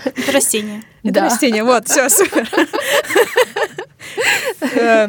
Это 0.05 0.31
растение. 0.31 0.83
Это 1.03 1.21
растение, 1.21 1.63
вот, 1.63 1.87
все, 1.87 2.09
супер. 2.09 2.47
Э, 4.61 5.07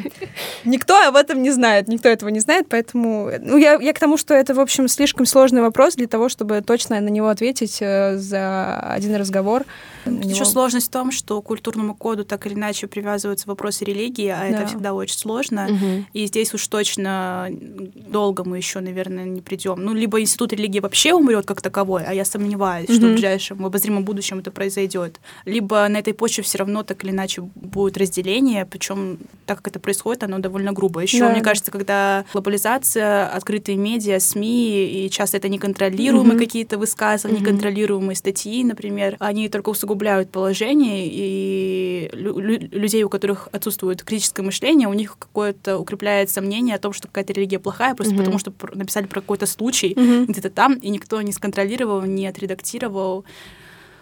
никто 0.64 1.06
об 1.06 1.16
этом 1.16 1.42
не 1.42 1.50
знает, 1.50 1.88
никто 1.88 2.09
этого 2.09 2.28
не 2.28 2.40
знает, 2.40 2.66
поэтому... 2.68 3.30
Ну, 3.40 3.56
я, 3.56 3.74
я 3.74 3.92
к 3.92 3.98
тому, 3.98 4.16
что 4.16 4.35
это, 4.35 4.54
в 4.54 4.61
общем, 4.61 4.88
слишком 4.88 5.26
сложный 5.26 5.62
вопрос 5.62 5.94
для 5.94 6.06
того, 6.06 6.28
чтобы 6.28 6.62
точно 6.62 7.00
на 7.00 7.09
него 7.09 7.28
ответить 7.28 7.78
э, 7.80 8.16
за 8.16 8.78
один 8.80 9.16
разговор. 9.16 9.64
Еще 10.11 10.35
него... 10.35 10.45
сложность 10.45 10.88
в 10.88 10.90
том, 10.90 11.12
что 11.12 11.40
к 11.42 11.47
культурному 11.47 11.95
коду 11.95 12.25
так 12.25 12.47
или 12.47 12.55
иначе 12.55 12.87
привязываются 12.87 13.49
вопросы 13.49 13.85
религии, 13.85 14.29
а 14.29 14.40
да. 14.40 14.47
это 14.47 14.66
всегда 14.66 14.95
очень 14.95 15.16
сложно. 15.16 15.66
Угу. 15.71 16.05
И 16.12 16.27
здесь 16.27 16.53
уж 16.55 16.66
точно 16.69 17.49
долго 17.51 18.45
мы 18.45 18.57
еще, 18.57 18.81
наверное, 18.81 19.25
не 19.25 19.40
придем. 19.40 19.77
Ну, 19.83 19.95
либо 19.95 20.21
институт 20.21 20.53
религии 20.53 20.81
вообще 20.81 21.14
умрет 21.14 21.47
как 21.47 21.61
таковой, 21.61 22.05
а 22.05 22.12
я 22.12 22.25
сомневаюсь, 22.25 22.88
угу. 22.88 22.97
что 22.97 23.07
в 23.07 23.12
ближайшем, 23.12 23.59
в 23.59 23.66
обозримом 23.66 24.05
будущем 24.05 24.38
это 24.38 24.51
произойдет. 24.51 25.21
Либо 25.45 25.87
на 25.88 25.99
этой 25.99 26.14
почве 26.14 26.42
все 26.42 26.59
равно 26.59 26.83
так 26.83 27.05
или 27.05 27.11
иначе 27.11 27.42
будет 27.55 27.97
разделение, 27.97 28.66
причем 28.66 29.19
так 29.47 29.59
как 29.59 29.69
это 29.69 29.81
происходит, 29.81 30.25
оно 30.25 30.38
довольно 30.38 30.73
грубо. 30.73 31.01
Еще, 31.01 31.21
да, 31.21 31.31
мне 31.31 31.40
кажется, 31.40 31.71
когда 31.71 32.25
глобализация, 32.33 33.29
открытые 33.29 33.77
медиа, 33.77 34.19
СМИ, 34.19 35.07
и 35.07 35.11
часто 35.11 35.37
это 35.37 35.49
неконтролируемые 35.49 36.37
угу. 36.37 36.45
какие-то 36.45 36.79
высказывания, 36.79 37.38
угу. 37.38 37.45
неконтролируемые 37.45 38.16
статьи, 38.16 38.64
например, 38.64 39.16
они 39.19 39.49
только 39.49 39.71
усугубляют 39.71 39.95
положение, 39.96 41.06
и 41.06 42.11
лю- 42.12 42.38
людей, 42.38 43.02
у 43.04 43.09
которых 43.09 43.48
отсутствует 43.52 44.02
критическое 44.02 44.42
мышление, 44.42 44.88
у 44.88 44.92
них 44.92 45.16
какое-то 45.18 45.78
укрепляется 45.78 46.40
мнение 46.40 46.76
о 46.76 46.78
том, 46.78 46.92
что 46.92 47.09
какая-то 47.09 47.32
религия 47.32 47.59
плохая, 47.59 47.94
просто 47.94 48.14
угу. 48.14 48.20
потому 48.20 48.38
что 48.38 48.52
написали 48.74 49.06
про 49.06 49.20
какой-то 49.20 49.46
случай 49.46 49.92
угу. 49.96 50.30
где-то 50.30 50.50
там, 50.50 50.74
и 50.74 50.88
никто 50.88 51.20
не 51.22 51.32
сконтролировал, 51.32 52.02
не 52.02 52.26
отредактировал. 52.26 53.24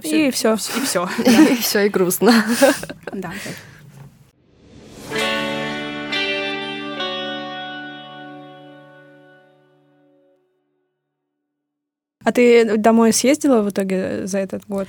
И 0.02 0.30
все. 0.30 0.54
И 0.54 0.80
все. 0.84 1.08
И 1.24 1.56
все, 1.56 1.86
и 1.86 1.88
грустно. 1.88 2.32
Да. 3.12 3.32
А 12.24 12.32
ты 12.32 12.78
домой 12.78 13.12
съездила 13.12 13.60
в 13.60 13.68
итоге 13.68 14.26
за 14.26 14.38
этот 14.38 14.66
год? 14.66 14.88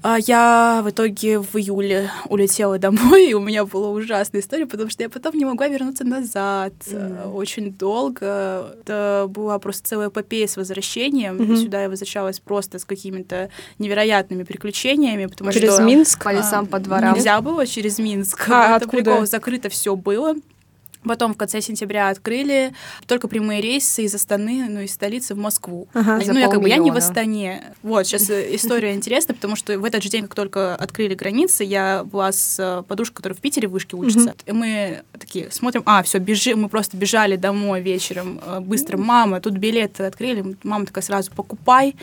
А 0.00 0.16
я 0.18 0.80
в 0.84 0.90
итоге 0.90 1.40
в 1.40 1.56
июле 1.56 2.10
улетела 2.28 2.78
домой, 2.78 3.30
и 3.30 3.34
у 3.34 3.40
меня 3.40 3.64
была 3.64 3.90
ужасная 3.90 4.40
история, 4.40 4.66
потому 4.66 4.90
что 4.90 5.02
я 5.02 5.08
потом 5.08 5.34
не 5.34 5.44
могла 5.44 5.66
вернуться 5.66 6.04
назад 6.04 6.72
mm. 6.86 7.32
очень 7.32 7.72
долго. 7.72 8.76
Это 8.80 9.26
была 9.28 9.58
просто 9.58 9.88
целая 9.88 10.08
эпопея 10.08 10.46
с 10.46 10.56
возвращением. 10.56 11.38
Mm-hmm. 11.38 11.56
Сюда 11.56 11.82
я 11.82 11.88
возвращалась 11.88 12.38
просто 12.38 12.78
с 12.78 12.84
какими-то 12.84 13.50
невероятными 13.78 14.44
приключениями, 14.44 15.26
потому 15.26 15.50
через 15.50 15.74
что... 15.74 15.82
Минск? 15.82 16.22
По 16.22 16.32
лесам, 16.32 16.66
по 16.66 16.78
дворам? 16.78 17.14
Нельзя 17.14 17.40
было 17.40 17.66
через 17.66 17.98
Минск. 17.98 18.48
А, 18.48 18.76
откуда? 18.76 19.02
Прикол, 19.02 19.26
закрыто 19.26 19.68
все 19.68 19.96
было. 19.96 20.34
Потом 21.04 21.34
в 21.34 21.36
конце 21.36 21.60
сентября 21.60 22.08
открыли 22.08 22.72
только 23.06 23.28
прямые 23.28 23.60
рейсы 23.60 24.04
из 24.04 24.14
Астаны, 24.14 24.66
ну, 24.68 24.80
из 24.80 24.92
столицы 24.92 25.34
в 25.34 25.38
Москву. 25.38 25.88
Ага, 25.94 26.20
ну, 26.26 26.38
я 26.38 26.48
как 26.48 26.60
бы 26.60 26.68
я 26.68 26.76
не 26.76 26.90
в 26.90 26.96
Астане. 26.96 27.74
Вот, 27.82 28.06
сейчас 28.06 28.28
э, 28.30 28.54
история 28.54 28.94
интересная, 28.94 29.34
потому 29.34 29.56
что 29.56 29.78
в 29.78 29.84
этот 29.84 30.02
же 30.02 30.08
день, 30.08 30.22
как 30.22 30.34
только 30.34 30.74
открыли 30.74 31.14
границы, 31.14 31.64
я 31.64 32.04
была 32.04 32.32
с 32.32 32.56
э, 32.58 32.82
подружкой, 32.86 33.16
которая 33.16 33.36
в 33.36 33.40
Питере 33.40 33.68
в 33.68 33.72
вышке 33.72 33.96
учится. 33.96 34.34
И 34.46 34.52
мы 34.52 35.02
такие 35.18 35.50
смотрим, 35.50 35.82
а, 35.86 36.02
все, 36.02 36.18
бежим, 36.18 36.62
мы 36.62 36.68
просто 36.68 36.96
бежали 36.96 37.36
домой 37.36 37.80
вечером. 37.80 38.40
Э, 38.44 38.60
быстро, 38.60 38.96
мама, 38.96 39.40
тут 39.40 39.54
билеты 39.54 40.04
открыли. 40.04 40.56
Мама 40.62 40.86
такая 40.86 41.02
сразу, 41.02 41.30
покупай. 41.30 41.94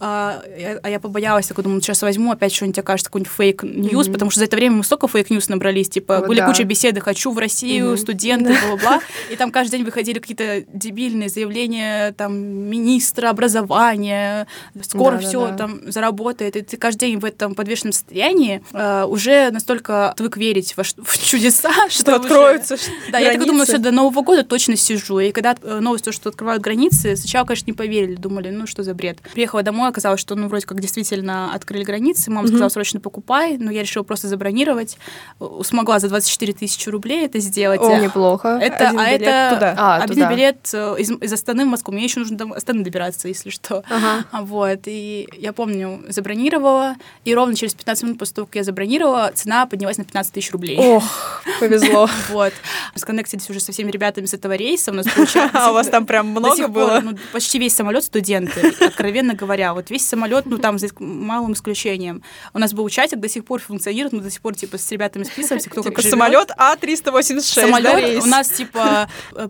А, 0.00 0.42
а 0.82 0.88
я 0.88 1.00
побоялась, 1.00 1.46
такой, 1.46 1.64
думаю, 1.64 1.80
сейчас 1.80 2.02
возьму, 2.02 2.32
опять 2.32 2.52
что-нибудь 2.52 2.78
окажется, 2.78 3.10
какой-нибудь 3.10 3.32
fake 3.32 3.66
news, 3.66 4.08
потому 4.08 4.30
что 4.30 4.40
за 4.40 4.46
это 4.46 4.56
время 4.56 4.76
мы 4.76 4.84
столько 4.84 5.06
fake 5.06 5.27
news 5.27 5.48
набрались, 5.48 5.88
типа, 5.88 6.24
были 6.26 6.40
куча 6.40 6.64
беседы, 6.64 7.00
хочу 7.00 7.32
в 7.32 7.38
Россию, 7.38 7.96
студент 7.96 8.31
студенты, 8.34 8.66
бла-бла. 8.66 9.00
И 9.30 9.36
там 9.36 9.50
каждый 9.50 9.76
день 9.76 9.84
выходили 9.84 10.18
какие-то 10.18 10.64
дебильные 10.72 11.28
заявления 11.28 12.12
там 12.12 12.34
министра 12.36 13.30
образования, 13.30 14.46
скоро 14.82 15.18
все 15.18 15.54
там 15.56 15.80
заработает. 15.90 16.56
И 16.56 16.62
ты 16.62 16.76
каждый 16.76 17.10
день 17.10 17.18
в 17.18 17.24
этом 17.24 17.54
подвешенном 17.54 17.92
состоянии 17.92 18.62
э, 18.72 19.04
уже 19.04 19.50
настолько 19.50 20.10
отвык 20.10 20.36
верить 20.36 20.74
в 20.76 21.18
чудеса, 21.24 21.72
Что 21.88 22.16
откроются 22.16 22.76
Да, 23.10 23.18
я 23.18 23.30
так 23.32 23.40
думаю, 23.40 23.64
границы. 23.66 23.72
все 23.72 23.78
до 23.78 23.90
Нового 23.90 24.22
года 24.22 24.44
точно 24.44 24.76
сижу. 24.76 25.18
И 25.18 25.32
когда 25.32 25.56
э, 25.62 25.80
новость, 25.80 26.04
то, 26.04 26.12
что 26.12 26.28
открывают 26.28 26.62
границы, 26.62 27.16
сначала, 27.16 27.46
конечно, 27.46 27.66
не 27.70 27.72
поверили, 27.74 28.14
думали, 28.14 28.50
ну 28.50 28.66
что 28.66 28.82
за 28.82 28.94
бред. 28.94 29.18
Приехала 29.32 29.62
домой, 29.62 29.88
оказалось, 29.88 30.20
что 30.20 30.34
ну 30.34 30.48
вроде 30.48 30.66
как 30.66 30.80
действительно 30.80 31.54
открыли 31.54 31.84
границы. 31.84 32.30
Мама 32.30 32.48
сказала, 32.48 32.68
срочно 32.68 33.00
покупай, 33.00 33.56
но 33.58 33.70
я 33.70 33.82
решила 33.82 34.02
просто 34.02 34.28
забронировать. 34.28 34.98
Э, 35.40 35.46
Смогла 35.64 35.98
за 35.98 36.08
24 36.08 36.52
тысячи 36.52 36.88
рублей 36.88 37.24
это 37.24 37.38
сделать. 37.38 37.80
О, 37.80 37.88
неплохо. 38.22 38.58
Это, 38.60 38.88
Один 38.88 39.00
а 39.00 39.06
билет 39.06 39.22
это 39.22 39.54
туда. 39.54 39.74
А, 39.78 39.96
один 40.02 40.14
туда. 40.16 40.30
билет 40.30 40.70
э, 40.72 40.94
из, 40.98 41.10
из 41.10 41.32
Астаны 41.32 41.64
в 41.64 41.68
Москву. 41.68 41.94
Мне 41.94 42.04
еще 42.04 42.20
нужно 42.20 42.36
до 42.36 42.52
Астаны 42.54 42.84
добираться, 42.84 43.28
если 43.28 43.50
что. 43.50 43.82
Ага. 43.88 44.24
Вот, 44.52 44.80
и 44.86 45.28
я 45.38 45.52
помню, 45.52 46.02
забронировала, 46.08 46.96
и 47.24 47.34
ровно 47.34 47.54
через 47.54 47.74
15 47.74 48.04
минут 48.04 48.18
после 48.18 48.34
того, 48.34 48.46
как 48.46 48.56
я 48.56 48.64
забронировала, 48.64 49.30
цена 49.34 49.66
поднялась 49.66 49.98
на 49.98 50.04
15 50.04 50.32
тысяч 50.32 50.50
рублей. 50.52 50.76
Ох, 50.78 51.42
повезло. 51.60 52.08
Вот. 52.28 52.52
Сконнектились 52.94 53.48
уже 53.50 53.60
со 53.60 53.72
всеми 53.72 53.90
ребятами 53.90 54.26
с 54.26 54.34
этого 54.34 54.54
рейса. 54.54 54.90
У 54.90 54.94
нас 54.94 55.06
получается... 55.06 55.50
А 55.62 55.70
у 55.70 55.74
вас 55.74 55.88
там 55.88 56.06
прям 56.06 56.28
много 56.28 56.68
было? 56.68 57.00
ну, 57.02 57.16
почти 57.32 57.58
весь 57.58 57.74
самолет 57.74 58.04
студенты, 58.04 58.72
откровенно 58.80 59.34
говоря. 59.34 59.74
Вот 59.74 59.90
весь 59.90 60.06
самолет, 60.06 60.46
ну 60.46 60.58
там 60.58 60.78
за 60.78 60.88
малым 60.98 61.52
исключением. 61.52 62.22
У 62.54 62.58
нас 62.58 62.72
был 62.72 62.88
чатик, 62.88 63.20
до 63.20 63.28
сих 63.28 63.44
пор 63.44 63.60
функционирует, 63.60 64.12
мы 64.12 64.20
до 64.20 64.30
сих 64.30 64.40
пор 64.40 64.54
типа 64.54 64.78
с 64.78 64.90
ребятами 64.90 65.24
списываемся, 65.24 65.70
кто 65.70 65.82
как 65.82 65.92
Типа 65.92 66.02
живет. 66.02 66.12
самолет 66.12 66.50
А386, 66.50 67.54
да, 67.54 67.62
Самолет 67.62 68.11
рейс? 68.12 68.24
у 68.24 68.26
нас 68.26 68.48
типа 68.48 69.08
э, 69.34 69.48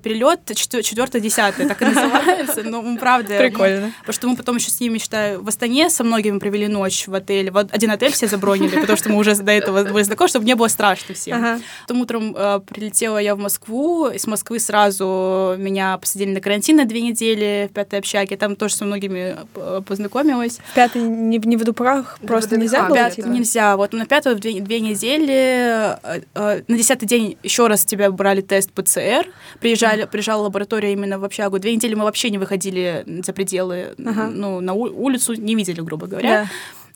четвертый 0.55 1.21
десятый, 1.21 1.67
так 1.67 1.81
и 1.83 1.85
называется. 1.93 2.63
Ну, 2.65 2.99
правда. 2.99 3.39
Прикольно. 3.39 3.93
Потому 4.01 4.15
что 4.15 4.29
мы 4.29 4.37
потом 4.37 4.57
еще 4.57 4.71
с 4.71 4.81
ними, 4.81 4.99
считаю, 4.99 5.43
в 5.43 5.49
Астане 5.49 5.91
со 5.91 6.05
многими 6.05 6.39
провели 6.39 6.69
ночь 6.69 7.07
в 7.07 7.15
отеле. 7.15 7.51
Вот 7.51 7.73
один 7.73 7.91
отель 7.91 8.13
все 8.13 8.27
забронили, 8.27 8.81
потому 8.81 8.97
что 8.97 9.11
мы 9.11 9.19
уже 9.19 9.35
до 9.37 9.53
этого 9.53 9.85
были 9.85 10.03
знакомы, 10.03 10.29
чтобы 10.29 10.45
не 10.45 10.55
было 10.55 10.69
страшно 10.69 11.15
всем. 11.15 11.39
Ага. 11.39 11.61
Потом 11.83 12.01
утром 12.01 12.35
э, 12.37 12.61
прилетела 12.61 13.19
я 13.19 13.35
в 13.35 13.39
Москву, 13.39 14.09
и 14.09 14.19
с 14.19 14.27
Москвы 14.27 14.59
сразу 14.59 15.55
меня 15.59 15.99
посадили 15.99 16.31
на 16.31 16.41
карантин 16.41 16.77
на 16.77 16.85
две 16.85 17.01
недели 17.03 17.69
в 17.71 17.75
пятой 17.75 17.99
общаге. 17.99 18.37
Там 18.37 18.57
тоже 18.57 18.75
со 18.75 18.85
многими 18.85 19.37
э, 19.55 19.81
познакомилась. 19.87 20.59
В 20.73 20.75
пятый 20.75 21.03
не, 21.03 21.39
не 21.39 21.57
в 21.57 21.65
Дупрах 21.65 22.19
просто 22.27 22.57
нельзя 22.57 22.87
а, 22.87 22.89
было? 22.89 23.29
Нельзя. 23.29 23.77
Вот 23.77 23.93
на 23.93 24.07
пятую 24.07 24.37
две, 24.37 24.61
две 24.61 24.81
недели, 24.81 25.97
э, 26.03 26.23
э, 26.35 26.63
на 26.67 26.77
десятый 26.77 27.07
день 27.07 27.37
еще 27.43 27.67
раз 27.67 27.85
тебя 27.85 28.11
брали 28.11 28.41
тест 28.53 28.71
ПЦР, 28.73 29.29
приезжали, 29.61 30.05
приезжала 30.05 30.43
лаборатория 30.43 30.93
именно 30.93 31.19
в 31.19 31.25
общагу. 31.25 31.59
Две 31.59 31.75
недели 31.75 31.95
мы 31.95 32.05
вообще 32.05 32.29
не 32.29 32.37
выходили 32.37 33.03
за 33.25 33.33
пределы, 33.33 33.95
Ага. 34.05 34.27
ну, 34.29 34.61
на 34.61 34.75
улицу 34.75 35.33
не 35.33 35.55
видели, 35.55 35.81
грубо 35.81 36.07
говоря. 36.07 36.43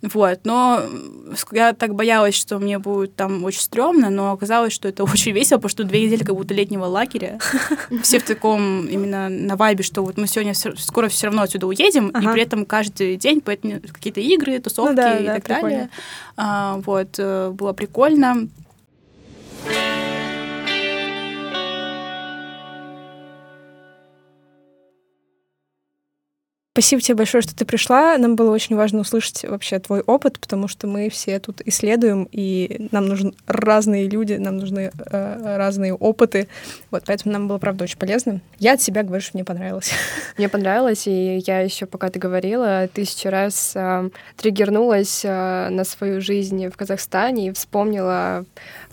Да. 0.03 0.09
Вот, 0.13 0.41
но 0.45 0.83
я 1.53 1.73
так 1.73 1.95
боялась, 1.95 2.35
что 2.35 2.59
мне 2.59 2.79
будет 2.79 3.17
там 3.17 3.43
очень 3.45 3.61
стрёмно, 3.63 4.11
но 4.11 4.33
оказалось, 4.33 4.75
что 4.75 4.87
это 4.87 5.03
очень 5.13 5.33
весело, 5.33 5.57
потому 5.57 5.71
что 5.71 5.85
две 5.85 6.05
недели 6.05 6.25
как 6.25 6.37
будто 6.37 6.53
летнего 6.53 6.85
лагеря. 6.85 7.39
Все 8.03 8.19
в 8.19 8.25
таком 8.25 8.87
именно 8.87 9.31
на 9.31 9.57
вайбе, 9.57 9.83
что 9.83 10.03
вот 10.05 10.19
мы 10.19 10.27
сегодня 10.27 10.53
скоро 10.53 11.09
все 11.09 11.29
равно 11.29 11.41
отсюда 11.41 11.67
уедем, 11.67 12.09
и 12.11 12.17
Ага. 12.19 12.33
при 12.35 12.43
этом 12.43 12.67
каждый 12.67 13.17
день 13.17 13.41
поэтому 13.41 13.81
какие-то 13.81 14.21
игры, 14.21 14.59
тусовки 14.59 14.91
Ну 14.91 14.97
да, 14.97 15.19
и 15.19 15.25
да, 15.27 15.35
так 15.37 15.45
прикольно. 15.45 15.69
далее. 15.71 15.91
А, 16.37 16.77
Вот, 16.85 17.15
э, 17.19 17.51
было 17.53 17.73
прикольно. 17.73 18.49
Спасибо 26.77 27.01
тебе 27.01 27.15
большое, 27.15 27.41
что 27.41 27.57
ты 27.57 27.65
пришла. 27.65 28.19
Нам 28.19 28.37
было 28.37 28.51
очень 28.51 28.77
важно 28.77 29.01
услышать 29.01 29.47
вообще 29.49 29.79
твой 29.79 30.03
опыт, 30.03 30.39
потому 30.39 30.69
что 30.69 30.87
мы 30.87 31.09
все 31.09 31.41
тут 31.41 31.63
исследуем, 31.65 32.29
и 32.31 32.89
нам 32.93 33.07
нужны 33.07 33.33
разные 33.47 34.07
люди, 34.07 34.35
нам 34.35 34.59
нужны 34.59 34.93
э, 34.95 35.57
разные 35.57 35.95
опыты. 35.95 36.49
Вот, 36.91 37.05
поэтому 37.07 37.33
нам 37.33 37.49
было, 37.49 37.57
правда, 37.57 37.85
очень 37.85 37.97
полезно. 37.97 38.43
Я 38.59 38.75
от 38.75 38.83
себя 38.83 39.05
говорю, 39.05 39.23
что 39.23 39.39
мне 39.39 39.45
понравилось. 39.45 39.91
Мне 40.37 40.51
понравилось, 40.51 41.07
и 41.07 41.43
я 41.47 41.61
еще, 41.61 41.87
пока 41.87 42.11
ты 42.11 42.19
говорила, 42.19 42.87
тысячу 42.93 43.31
раз 43.31 43.73
э, 43.75 44.11
триггернулась 44.37 45.23
э, 45.25 45.71
на 45.71 45.83
свою 45.85 46.21
жизнь 46.21 46.69
в 46.69 46.77
Казахстане 46.77 47.49
и 47.49 47.53
вспомнила 47.53 48.45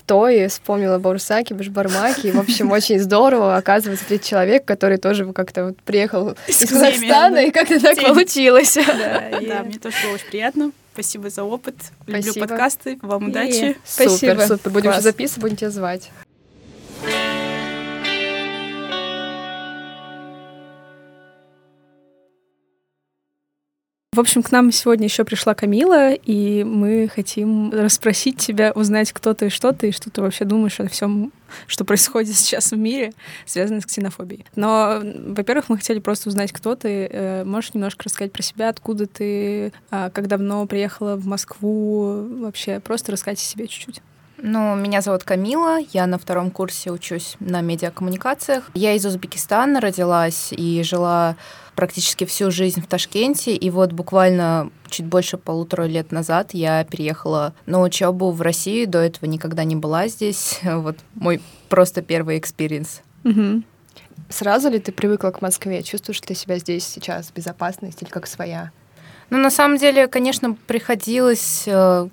то, 0.06 0.28
и 0.30 0.48
вспомнила 0.48 0.98
Баурсаки, 1.00 1.54
Башбармаки. 1.54 2.28
И, 2.28 2.32
в 2.32 2.40
общем, 2.40 2.72
очень 2.72 3.00
здорово, 3.00 3.56
оказывается, 3.58 4.06
ты 4.08 4.20
человек, 4.20 4.66
который 4.66 4.98
тоже 4.98 5.32
как-то 5.34 5.66
вот 5.66 5.78
приехал 5.84 6.36
из 6.48 6.60
С 6.60 6.70
Казахстана, 6.70 7.38
и 7.46 7.52
как-то 7.52 7.80
так 7.80 7.96
Теме. 7.96 8.08
получилось. 8.10 8.76
Да, 8.76 9.30
и- 9.40 9.46
Да, 9.48 9.64
мне 9.64 9.80
тоже 9.80 9.96
было 10.04 10.14
очень 10.16 10.28
приятно. 10.28 10.72
Спасибо 10.94 11.30
за 11.30 11.44
опыт. 11.44 11.76
Люблю 12.06 12.22
Спасибо. 12.22 12.48
подкасты. 12.48 13.00
Вам 13.02 13.28
И- 13.28 13.30
удачи. 13.32 13.78
Спасибо. 13.84 14.12
Супер, 14.34 14.48
супер. 14.48 14.72
Будем 14.72 14.84
Класс. 14.92 14.98
уже 14.98 15.04
записывать, 15.04 15.42
будем 15.42 15.56
тебя 15.56 15.70
звать. 15.72 16.12
В 24.14 24.20
общем, 24.20 24.44
к 24.44 24.52
нам 24.52 24.72
сегодня 24.72 25.06
еще 25.08 25.24
пришла 25.24 25.56
Камила, 25.56 26.14
и 26.14 26.64
мы 26.64 27.10
хотим 27.12 27.72
расспросить 27.72 28.38
тебя, 28.38 28.72
узнать, 28.72 29.12
кто 29.12 29.34
ты 29.34 29.48
и 29.48 29.50
что 29.50 29.72
ты, 29.72 29.90
и 29.90 29.92
что 29.92 30.12
ты 30.12 30.22
вообще 30.22 30.46
думаешь 30.46 30.80
о 30.80 30.88
всем, 30.88 31.32
что 31.66 31.84
происходит 31.84 32.36
сейчас 32.36 32.70
в 32.70 32.78
мире, 32.78 33.14
связанное 33.48 33.82
с 33.82 33.88
ксенофобией. 33.88 34.46
Но, 34.56 35.02
во-первых, 35.02 35.70
мы 35.70 35.78
хотели 35.78 35.98
просто 35.98 36.30
узнать, 36.30 36.52
кто 36.52 36.76
ты. 36.76 37.10
Э, 37.12 37.44
Можешь 37.44 37.74
немножко 37.74 38.04
рассказать 38.04 38.32
про 38.32 38.44
себя, 38.44 38.70
откуда 38.70 39.08
ты, 39.08 39.74
а, 39.90 40.12
как 40.12 40.28
давно 40.28 40.64
приехала 40.68 41.16
в 41.16 41.26
Москву, 41.26 42.28
вообще 42.42 42.80
просто 42.80 43.14
рассказать 43.14 43.40
о 43.40 43.42
себе 43.42 43.68
чуть-чуть. 43.68 44.04
Ну, 44.46 44.76
меня 44.76 45.00
зовут 45.00 45.24
Камила, 45.24 45.78
я 45.94 46.06
на 46.06 46.18
втором 46.18 46.52
курсе 46.52 46.92
учусь 46.92 47.38
на 47.40 47.62
медиакоммуникациях. 47.62 48.70
Я 48.74 48.92
из 48.92 49.06
Узбекистана 49.06 49.80
родилась 49.80 50.50
и 50.52 50.84
жила 50.84 51.38
практически 51.76 52.26
всю 52.26 52.52
жизнь 52.52 52.82
в 52.82 52.88
Ташкенте, 52.88 53.56
и 53.56 53.70
вот 53.70 53.94
буквально 53.94 54.70
чуть 54.90 55.06
больше 55.06 55.38
полутора 55.38 55.84
лет 55.84 56.12
назад 56.12 56.54
я 56.54 56.84
переехала 56.84 57.54
на 57.66 57.82
учебу 57.82 58.32
в 58.32 58.42
Россию, 58.42 58.90
до 58.90 59.00
этого 59.00 59.30
никогда 59.30 59.64
не 59.64 59.78
была 59.78 60.10
здесь. 60.10 60.60
Вот 60.64 60.98
мой 61.16 61.42
просто 61.70 62.02
первый 62.02 62.38
experience. 62.38 63.02
Мгм. 63.24 63.64
Сразу 64.28 64.70
ли 64.70 64.80
ты 64.80 64.92
привыкла 64.92 65.30
к 65.30 65.42
Москве? 65.42 65.84
Чувствуешь 65.84 66.20
ли 66.20 66.28
ты 66.28 66.36
себя 66.36 66.60
здесь 66.60 66.86
сейчас 66.86 67.28
в 67.28 67.34
безопасности 67.34 68.04
или 68.04 68.12
как 68.12 68.28
своя? 68.28 68.72
Ну, 69.30 69.38
на 69.38 69.50
самом 69.50 69.78
деле, 69.78 70.08
конечно, 70.08 70.54
приходилось 70.68 71.64
э, 71.66 72.10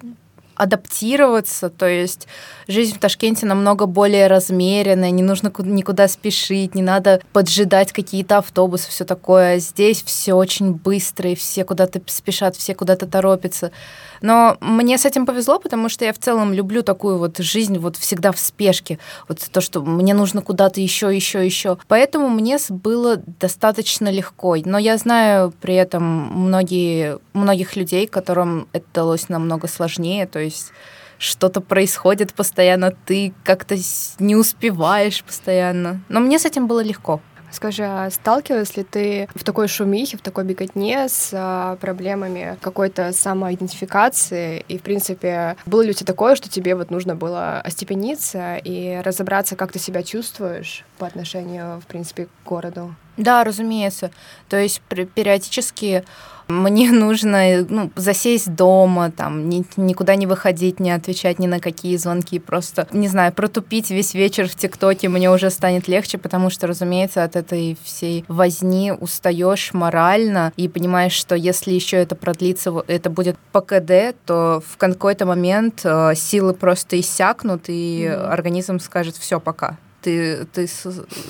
адаптироваться, 0.61 1.71
то 1.71 1.89
есть 1.89 2.29
жизнь 2.69 2.95
в 2.95 2.99
Ташкенте 2.99 3.47
намного 3.47 3.87
более 3.87 4.27
размеренная, 4.27 5.11
не 5.11 5.23
нужно 5.23 5.51
ку- 5.51 5.63
никуда 5.63 6.07
спешить, 6.07 6.75
не 6.75 6.83
надо 6.83 7.23
поджидать 7.33 7.93
какие-то 7.93 8.39
автобусы, 8.39 8.91
все 8.91 9.07
такое. 9.07 9.59
Здесь 9.59 10.03
все 10.03 10.35
очень 10.35 10.75
быстро, 10.75 11.31
и 11.31 11.35
все 11.35 11.65
куда-то 11.65 12.03
спешат, 12.07 12.57
все 12.57 12.75
куда-то 12.75 13.07
торопятся. 13.07 13.73
Но 14.21 14.57
мне 14.61 14.99
с 14.99 15.05
этим 15.05 15.27
повезло, 15.27 15.59
потому 15.59 15.89
что 15.89 16.05
я 16.05 16.13
в 16.13 16.19
целом 16.19 16.53
люблю 16.53 16.83
такую 16.83 17.19
вот 17.19 17.39
жизнь 17.39 17.79
вот 17.79 17.97
всегда 17.97 18.33
в 18.33 18.39
спешке. 18.39 18.99
Вот 19.29 19.41
то, 19.51 19.61
что 19.61 19.83
мне 19.83 20.15
нужно 20.15 20.43
куда-то 20.43 20.81
еще, 20.81 21.15
еще, 21.15 21.45
еще. 21.45 21.79
Поэтому 21.89 22.29
мне 22.29 22.59
было 22.69 23.17
достаточно 23.17 24.11
легко. 24.11 24.57
Но 24.65 24.79
я 24.79 24.97
знаю 24.97 25.53
при 25.61 25.75
этом 25.75 26.03
многие, 26.03 27.19
многих 27.33 27.77
людей, 27.77 28.07
которым 28.07 28.69
это 28.73 28.87
далось 28.93 29.29
намного 29.29 29.69
сложнее. 29.69 30.27
То 30.27 30.39
есть 30.39 30.73
что-то 31.19 31.61
происходит 31.61 32.33
постоянно, 32.33 32.93
ты 33.05 33.35
как-то 33.45 33.77
не 34.19 34.37
успеваешь 34.37 35.23
постоянно. 35.23 36.01
Но 36.09 36.21
мне 36.21 36.39
с 36.39 36.47
этим 36.47 36.67
было 36.67 36.83
легко. 36.83 37.21
Скажи, 37.51 37.85
а 37.85 38.11
сталкивалась 38.11 38.77
ли 38.77 38.85
ты 38.85 39.29
в 39.35 39.45
такой 39.45 39.69
шумихе, 39.69 40.17
в 40.17 40.23
такой 40.23 40.45
беготне 40.45 41.09
с 41.09 41.31
а, 41.33 41.77
проблемами 41.77 42.57
какой-то 42.61 43.13
самоидентификации? 43.13 44.65
И, 44.69 44.79
в 44.79 44.83
принципе, 44.83 45.57
было 45.67 45.83
ли 45.83 45.91
у 45.91 45.93
тебя 45.93 46.07
такое, 46.07 46.35
что 46.37 46.49
тебе 46.49 46.75
вот 46.75 46.91
нужно 46.91 47.17
было 47.17 47.61
остепениться 47.61 48.57
и 48.57 49.01
разобраться, 49.05 49.57
как 49.57 49.73
ты 49.73 49.79
себя 49.79 50.03
чувствуешь 50.03 50.85
по 50.99 51.07
отношению, 51.07 51.81
в 51.81 51.87
принципе, 51.87 52.27
к 52.27 52.49
городу? 52.49 52.95
Да, 53.17 53.45
разумеется. 53.45 54.11
То 54.49 54.57
есть 54.57 54.81
пер- 54.89 55.07
периодически 55.07 56.05
мне 56.51 56.91
нужно 56.91 57.65
ну, 57.69 57.91
засесть 57.97 58.55
дома, 58.55 59.11
там, 59.11 59.49
ни- 59.49 59.65
никуда 59.77 60.17
не 60.17 60.27
выходить, 60.27 60.81
не 60.81 60.91
отвечать 60.91 61.39
ни 61.39 61.47
на 61.47 61.61
какие 61.61 61.97
звонки, 61.97 62.39
просто, 62.39 62.87
не 62.93 63.09
знаю, 63.09 63.33
протупить 63.33 63.91
весь 63.91 64.15
вечер 64.15 64.49
в 64.49 64.55
ТикТоке 64.55 65.09
мне 65.09 65.31
уже 65.31 65.51
станет 65.51 65.89
легче, 65.89 66.19
потому 66.19 66.51
что, 66.51 66.67
разумеется, 66.67 67.25
от 67.25 67.37
этой 67.37 67.79
всей 67.85 68.25
возни 68.29 68.93
устаешь 68.93 69.73
морально 69.73 70.53
и 70.57 70.69
понимаешь, 70.69 71.13
что 71.13 71.35
если 71.35 71.73
еще 71.73 71.97
это 71.99 72.15
продлится, 72.15 72.73
это 72.87 73.11
будет 73.11 73.37
по 73.53 73.61
КД, 73.61 74.15
то 74.27 74.63
в 74.67 74.77
какой-то 74.77 75.27
момент 75.27 75.81
э, 75.85 76.15
силы 76.15 76.55
просто 76.55 76.99
иссякнут, 77.01 77.65
и 77.69 78.09
Мгм. 78.11 78.31
организм 78.33 78.79
скажет 78.81 79.17
все 79.17 79.41
пока. 79.41 79.77
Ты, 80.03 80.47
ты 80.53 80.67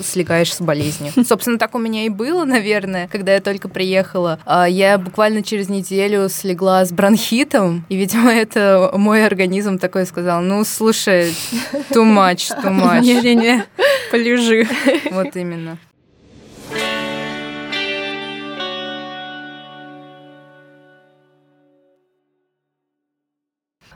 слегаешь 0.03 0.53
с 0.53 0.61
болезнью. 0.61 1.11
Собственно, 1.25 1.57
так 1.57 1.75
у 1.75 1.79
меня 1.79 2.05
и 2.05 2.09
было, 2.09 2.45
наверное, 2.45 3.07
когда 3.07 3.33
я 3.33 3.41
только 3.41 3.69
приехала. 3.69 4.39
А 4.45 4.67
я 4.67 4.97
буквально 4.97 5.43
через 5.43 5.69
неделю 5.69 6.29
слегла 6.29 6.85
с 6.85 6.91
бронхитом, 6.91 7.85
и, 7.89 7.95
видимо, 7.95 8.31
это 8.33 8.91
мой 8.95 9.25
организм 9.25 9.77
такой 9.77 10.05
сказал, 10.05 10.41
ну, 10.41 10.63
слушай, 10.63 11.33
too 11.89 12.05
much, 12.05 12.51
too 12.63 12.71
much. 12.71 13.01
Не-не-не, 13.01 13.65
полежи. 14.11 14.67
Вот 15.11 15.35
именно. 15.35 15.77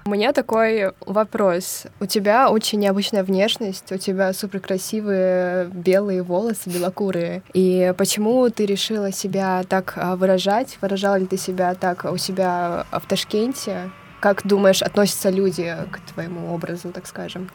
У 0.08 0.12
меня 0.12 0.34
такой 0.34 0.92
вопрос. 1.08 1.88
У 2.00 2.06
тебя 2.06 2.52
очень 2.52 2.78
необычная 2.80 3.24
внешность, 3.24 3.92
у 3.92 3.98
тебя 3.98 4.34
супер 4.34 4.60
красивые 4.60 5.66
белые 5.66 6.22
волосы, 6.22 6.70
белокурые. 6.70 7.42
И 7.56 7.92
почему 7.98 8.48
ты 8.52 8.68
решила 8.68 9.12
себя 9.12 9.64
так 9.68 9.94
а, 9.96 10.16
выражать? 10.16 10.78
Выражала 10.80 11.16
ли 11.16 11.26
ты 11.26 11.38
себя 11.38 11.74
так 11.74 12.06
у 12.06 12.18
себя 12.18 12.86
в 12.92 13.02
Ташкенте? 13.08 13.90
Как 14.20 14.46
думаешь, 14.46 14.84
относятся 14.84 15.32
люди 15.32 15.76
к 15.92 16.00
твоему 16.14 16.54
образу, 16.54 16.92
так 16.92 17.08
скажем? 17.08 17.50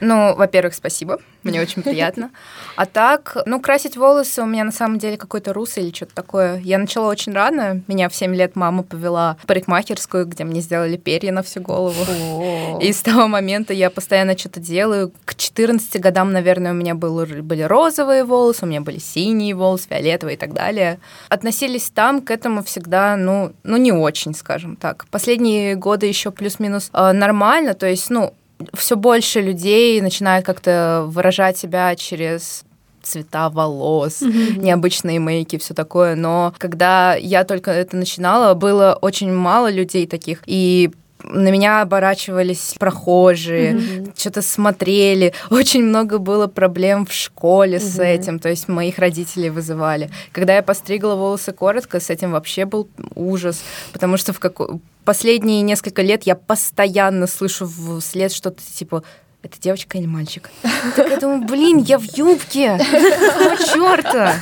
Ну, 0.00 0.34
во-первых, 0.34 0.74
спасибо, 0.74 1.18
мне 1.42 1.60
очень 1.62 1.82
приятно. 1.82 2.30
А 2.76 2.86
так, 2.86 3.36
ну, 3.46 3.60
красить 3.60 3.96
волосы 3.96 4.42
у 4.42 4.46
меня 4.46 4.64
на 4.64 4.72
самом 4.72 4.98
деле 4.98 5.16
какой-то 5.16 5.52
рус 5.52 5.76
или 5.78 5.94
что-то 5.94 6.14
такое. 6.14 6.58
Я 6.60 6.78
начала 6.78 7.08
очень 7.08 7.32
рано. 7.32 7.82
Меня 7.88 8.08
в 8.08 8.14
7 8.14 8.34
лет 8.34 8.56
мама 8.56 8.82
повела 8.82 9.36
в 9.42 9.46
парикмахерскую, 9.46 10.26
где 10.26 10.44
мне 10.44 10.60
сделали 10.60 10.96
перья 10.96 11.32
на 11.32 11.42
всю 11.42 11.60
голову. 11.60 12.78
И 12.80 12.92
с 12.92 13.02
того 13.02 13.28
момента 13.28 13.72
я 13.72 13.90
постоянно 13.90 14.36
что-то 14.36 14.60
делаю. 14.60 15.12
К 15.24 15.34
14 15.34 16.00
годам, 16.00 16.32
наверное, 16.32 16.72
у 16.72 16.74
меня 16.74 16.94
были 16.94 17.62
розовые 17.62 18.24
волосы, 18.24 18.64
у 18.64 18.68
меня 18.68 18.80
были 18.80 18.98
синие 18.98 19.54
волосы, 19.54 19.88
фиолетовые 19.88 20.36
и 20.36 20.38
так 20.38 20.52
далее. 20.52 20.98
Относились 21.28 21.90
там 21.90 22.22
к 22.22 22.30
этому 22.30 22.62
всегда, 22.62 23.16
ну, 23.16 23.52
ну 23.62 23.76
не 23.76 23.92
очень, 23.92 24.34
скажем 24.34 24.76
так. 24.76 25.06
Последние 25.10 25.74
годы 25.74 26.06
еще 26.06 26.30
плюс-минус 26.30 26.90
э, 26.92 27.12
нормально, 27.12 27.74
то 27.74 27.86
есть, 27.86 28.10
ну, 28.10 28.34
все 28.74 28.96
больше 28.96 29.40
людей 29.40 30.00
начинают 30.00 30.44
как-то 30.44 31.04
выражать 31.08 31.56
себя 31.58 31.94
через 31.96 32.64
цвета 33.02 33.48
волос, 33.48 34.22
mm-hmm. 34.22 34.58
необычные 34.58 35.18
мейки, 35.18 35.58
все 35.58 35.74
такое. 35.74 36.14
Но 36.14 36.54
когда 36.58 37.14
я 37.14 37.44
только 37.44 37.70
это 37.70 37.96
начинала, 37.96 38.54
было 38.54 38.98
очень 39.00 39.32
мало 39.32 39.70
людей 39.70 40.06
таких. 40.06 40.42
И 40.46 40.90
на 41.24 41.50
меня 41.50 41.82
оборачивались 41.82 42.74
прохожие, 42.78 43.72
mm-hmm. 43.72 44.18
что-то 44.18 44.42
смотрели. 44.42 45.32
Очень 45.50 45.84
много 45.84 46.18
было 46.18 46.46
проблем 46.46 47.06
в 47.06 47.12
школе 47.12 47.78
mm-hmm. 47.78 47.80
с 47.80 47.98
этим, 47.98 48.38
то 48.38 48.48
есть 48.48 48.68
моих 48.68 48.98
родителей 48.98 49.50
вызывали. 49.50 50.10
Когда 50.32 50.56
я 50.56 50.62
постригла 50.62 51.14
волосы 51.14 51.52
коротко, 51.52 52.00
с 52.00 52.10
этим 52.10 52.32
вообще 52.32 52.64
был 52.64 52.88
ужас, 53.14 53.62
потому 53.92 54.16
что 54.16 54.32
в 54.32 54.40
какой 54.40 54.80
последние 55.04 55.62
несколько 55.62 56.02
лет 56.02 56.24
я 56.24 56.34
постоянно 56.34 57.26
слышу 57.26 57.68
вслед 58.00 58.32
что-то 58.32 58.62
типа 58.62 59.02
это 59.42 59.58
девочка 59.60 59.98
или 59.98 60.06
мальчик? 60.06 60.50
Так 60.96 61.08
я 61.10 61.16
думаю, 61.16 61.46
блин, 61.46 61.78
я 61.78 61.98
в 61.98 62.04
юбке! 62.16 62.78
Какого 62.78 63.56
черта? 63.56 64.34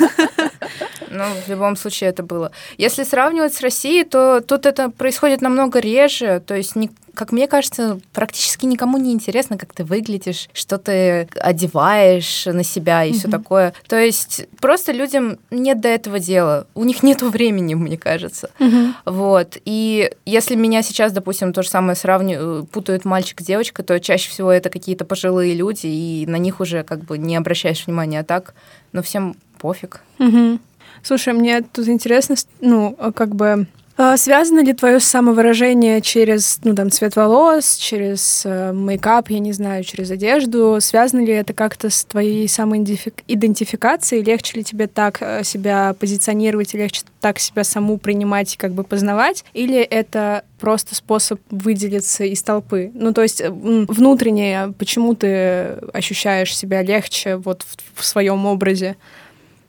Но 1.11 1.25
в 1.47 1.49
любом 1.49 1.77
случае 1.77 2.11
это 2.11 2.23
было. 2.23 2.53
Если 2.77 3.05
сравнивать 3.05 3.55
с 3.55 3.61
Россией, 3.61 4.05
то 4.05 4.40
тут 4.40 4.66
это 4.66 4.90
происходит 4.90 5.40
намного 5.40 5.79
реже. 5.79 6.42
То 6.47 6.55
есть 6.55 6.77
не, 6.77 6.90
как 7.14 7.33
мне 7.33 7.49
кажется, 7.49 7.99
практически 8.12 8.64
никому 8.66 8.97
не 8.99 9.12
интересно, 9.12 9.59
как 9.59 9.73
ты 9.73 9.85
выглядишь, 9.85 10.49
что 10.53 10.79
ты 10.79 11.29
одеваешь 11.40 12.47
на 12.47 12.62
себя 12.62 13.05
и 13.05 13.11
mm-hmm. 13.11 13.18
все 13.18 13.29
такое. 13.29 13.75
То 13.88 13.97
есть 13.99 14.47
просто 14.61 14.92
людям 14.92 15.38
нет 15.51 15.81
до 15.81 15.88
этого 15.88 16.18
дела. 16.18 16.66
У 16.75 16.85
них 16.85 17.03
нет 17.03 17.23
времени, 17.23 17.75
мне 17.75 17.99
кажется. 17.99 18.51
Mm-hmm. 18.59 18.92
Вот. 19.07 19.57
И 19.64 20.12
если 20.25 20.55
меня 20.55 20.83
сейчас, 20.83 21.12
допустим, 21.12 21.53
то 21.53 21.62
же 21.62 21.68
самое 21.68 21.97
сравнивают, 21.97 22.71
путают 22.71 23.05
мальчик 23.05 23.40
с 23.40 23.44
девочкой, 23.44 23.85
то 23.85 23.99
чаще 23.99 24.31
всего 24.31 24.53
это 24.53 24.71
какие-то 24.71 25.05
пожилые 25.05 25.55
люди, 25.55 25.87
и 25.87 26.25
на 26.27 26.37
них 26.37 26.61
уже 26.61 26.85
как 26.85 27.05
бы 27.05 27.18
не 27.18 27.37
обращаешь 27.37 27.87
внимания. 27.87 28.21
А 28.21 28.25
так, 28.25 28.55
ну, 28.92 29.03
всем 29.03 29.35
пофиг. 29.59 30.03
Mm-hmm. 30.18 30.61
Слушай, 31.03 31.35
мне 31.35 31.63
тут 31.63 31.89
интересно, 31.89 32.37
ну, 32.61 32.97
как 33.15 33.35
бы 33.35 33.67
а, 34.01 34.17
связано 34.17 34.61
ли 34.61 34.73
твое 34.75 35.01
самовыражение 35.01 36.01
через, 36.01 36.61
ну, 36.63 36.73
там, 36.77 36.89
цвет 36.89 37.17
волос, 37.17 37.75
через 37.75 38.43
э, 38.45 38.73
мейкап, 38.73 39.29
я 39.29 39.41
не 39.41 39.53
знаю, 39.53 39.83
через 39.83 40.13
одежду? 40.13 40.79
Связано 40.81 41.25
ли 41.25 41.33
это 41.33 41.53
как-то 41.53 41.91
с 41.91 42.05
твоей 42.05 42.47
самоидентификацией? 42.49 44.23
Легче 44.23 44.59
ли 44.59 44.63
тебе 44.63 44.87
так 44.87 45.19
э, 45.21 45.43
себя 45.43 45.97
позиционировать, 45.99 46.75
легче 46.75 47.03
так 47.21 47.41
себя 47.41 47.65
саму 47.65 47.99
принимать 47.99 48.55
и 48.55 48.57
как 48.57 48.71
бы 48.71 48.85
познавать? 48.85 49.45
Или 49.53 49.81
это 49.81 50.45
просто 50.61 50.95
способ 50.95 51.41
выделиться 51.51 52.23
из 52.23 52.41
толпы? 52.45 52.93
Ну, 52.95 53.13
то 53.13 53.23
есть 53.23 53.43
внутренне, 53.49 54.75
почему 54.79 55.17
ты 55.17 55.77
ощущаешь 55.93 56.57
себя 56.57 56.83
легче 56.83 57.35
вот 57.35 57.65
в, 57.65 58.01
в 58.01 58.05
своем 58.05 58.47
образе? 58.47 58.95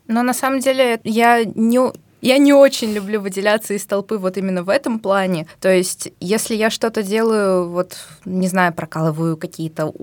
Но 0.10 0.24
на 0.24 0.34
самом 0.34 0.60
деле 0.60 1.00
я 1.04 1.46
не 1.46 1.80
я 2.22 2.38
не 2.38 2.54
очень 2.54 2.92
люблю 2.92 3.22
выделяться 3.22 3.74
из 3.74 3.86
толпы 3.86 4.18
вот 4.18 4.38
именно 4.38 4.64
в 4.64 4.70
этом 4.70 5.00
плане. 5.00 5.48
То 5.60 5.72
есть, 5.72 6.12
если 6.20 6.56
я 6.56 6.70
что-то 6.70 7.04
делаю, 7.04 7.70
вот, 7.70 7.98
не 8.26 8.48
знаю, 8.48 8.74
прокалываю 8.74 9.38
какие-то 9.38 9.94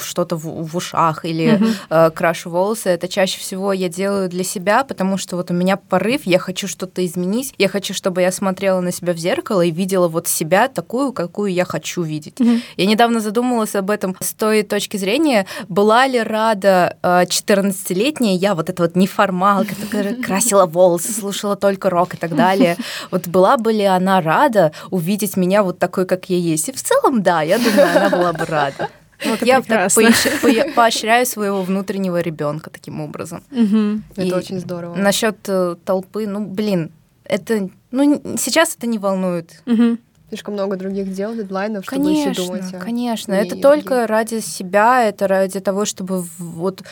что-то 0.00 0.36
в, 0.36 0.68
в 0.68 0.76
ушах 0.76 1.24
или 1.24 1.54
mm-hmm. 1.54 1.74
э, 1.90 2.10
крашу 2.10 2.50
волосы, 2.50 2.90
это 2.90 3.08
чаще 3.08 3.38
всего 3.38 3.72
я 3.72 3.88
делаю 3.88 4.28
для 4.28 4.44
себя, 4.44 4.84
потому 4.84 5.16
что 5.16 5.36
вот 5.36 5.50
у 5.50 5.54
меня 5.54 5.76
порыв, 5.76 6.22
я 6.24 6.38
хочу 6.38 6.68
что-то 6.68 7.04
изменить, 7.04 7.54
я 7.58 7.68
хочу, 7.68 7.94
чтобы 7.94 8.20
я 8.22 8.32
смотрела 8.32 8.80
на 8.80 8.92
себя 8.92 9.12
в 9.12 9.18
зеркало 9.18 9.62
и 9.62 9.70
видела 9.70 10.08
вот 10.08 10.28
себя 10.28 10.68
такую, 10.68 11.12
какую 11.12 11.52
я 11.52 11.64
хочу 11.64 12.02
видеть. 12.02 12.34
Mm-hmm. 12.38 12.60
Я 12.76 12.86
недавно 12.86 13.20
задумалась 13.20 13.74
об 13.74 13.90
этом 13.90 14.16
с 14.20 14.34
той 14.34 14.62
точки 14.62 14.96
зрения, 14.96 15.46
была 15.68 16.06
ли 16.06 16.20
рада 16.20 16.96
э, 17.02 17.24
14-летняя 17.24 18.36
я, 18.36 18.54
вот 18.54 18.68
эта 18.68 18.82
вот 18.82 18.96
неформалка, 18.96 19.74
которая 19.74 20.14
красила 20.16 20.66
волосы, 20.66 21.12
слушала 21.12 21.56
только 21.62 21.88
рок 21.90 22.14
и 22.14 22.16
так 22.16 22.34
далее. 22.34 22.76
Вот 23.10 23.28
была 23.28 23.56
бы 23.56 23.72
ли 23.72 23.84
она 23.84 24.20
рада 24.20 24.72
увидеть 24.90 25.36
меня 25.36 25.62
вот 25.62 25.78
такой, 25.78 26.06
как 26.06 26.28
я 26.30 26.36
есть? 26.36 26.68
И 26.68 26.72
в 26.72 26.82
целом, 26.82 27.22
да, 27.22 27.42
я 27.42 27.58
думаю, 27.58 27.96
она 27.96 28.10
была 28.10 28.32
бы 28.32 28.44
рада. 28.44 28.88
Вот 29.24 29.42
я 29.42 29.60
прекрасно. 29.60 30.10
так 30.42 30.74
поощряю 30.74 31.26
своего 31.26 31.62
внутреннего 31.62 32.20
ребенка 32.20 32.70
таким 32.70 33.00
образом. 33.00 33.44
Угу. 33.52 34.00
Это 34.16 34.36
очень 34.36 34.58
здорово. 34.58 34.96
Насчет 34.96 35.36
э, 35.48 35.76
толпы, 35.84 36.26
ну, 36.26 36.44
блин, 36.44 36.90
это, 37.24 37.68
ну, 37.92 38.20
сейчас 38.36 38.74
это 38.76 38.86
не 38.86 38.98
волнует. 38.98 39.62
Угу. 39.66 39.98
Слишком 40.28 40.54
много 40.54 40.76
других 40.76 41.12
дел, 41.12 41.34
дедлайнов, 41.34 41.84
чтобы 41.84 42.02
конечно, 42.02 42.30
еще 42.30 42.46
думать. 42.46 42.64
Конечно, 42.80 43.32
это 43.34 43.56
только 43.60 44.06
ради 44.06 44.40
себя, 44.40 45.04
это 45.04 45.28
ради 45.28 45.60
того, 45.60 45.84
чтобы 45.84 46.24
вот 46.38 46.82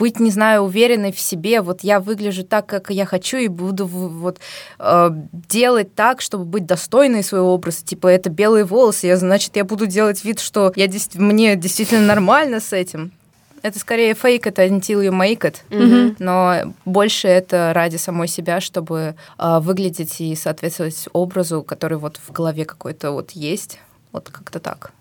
быть, 0.00 0.18
не 0.18 0.30
знаю, 0.30 0.62
уверенной 0.62 1.12
в 1.12 1.20
себе. 1.20 1.60
Вот 1.60 1.84
я 1.84 2.00
выгляжу 2.00 2.42
так, 2.42 2.64
как 2.66 2.90
я 2.90 3.04
хочу, 3.04 3.36
и 3.36 3.48
буду 3.48 3.86
вот 3.86 4.38
э, 4.78 5.10
делать 5.50 5.94
так, 5.94 6.22
чтобы 6.22 6.44
быть 6.46 6.64
достойной 6.64 7.22
своего 7.22 7.52
образа. 7.52 7.84
Типа, 7.84 8.06
это 8.08 8.30
белые 8.30 8.64
волосы, 8.64 9.08
я, 9.08 9.16
значит, 9.18 9.56
я 9.56 9.64
буду 9.64 9.86
делать 9.86 10.24
вид, 10.24 10.40
что 10.40 10.72
я, 10.74 10.88
мне 11.14 11.54
действительно 11.54 12.06
нормально 12.06 12.60
с 12.60 12.72
этим. 12.72 13.12
Это 13.62 13.78
скорее 13.78 14.14
фейк, 14.14 14.46
это 14.46 14.64
until 14.66 15.02
you 15.04 15.10
make 15.10 15.40
it. 15.40 15.56
Mm-hmm. 15.68 16.16
Но 16.18 16.74
больше 16.86 17.28
это 17.28 17.72
ради 17.74 17.96
самой 17.96 18.26
себя, 18.26 18.60
чтобы 18.62 19.14
э, 19.38 19.58
выглядеть 19.60 20.18
и 20.22 20.34
соответствовать 20.34 21.08
образу, 21.12 21.62
который 21.62 21.98
вот 21.98 22.18
в 22.26 22.32
голове 22.32 22.64
какой-то 22.64 23.10
вот 23.10 23.32
есть. 23.32 23.78
Вот 24.12 24.30
как-то 24.30 24.60
так. 24.60 24.92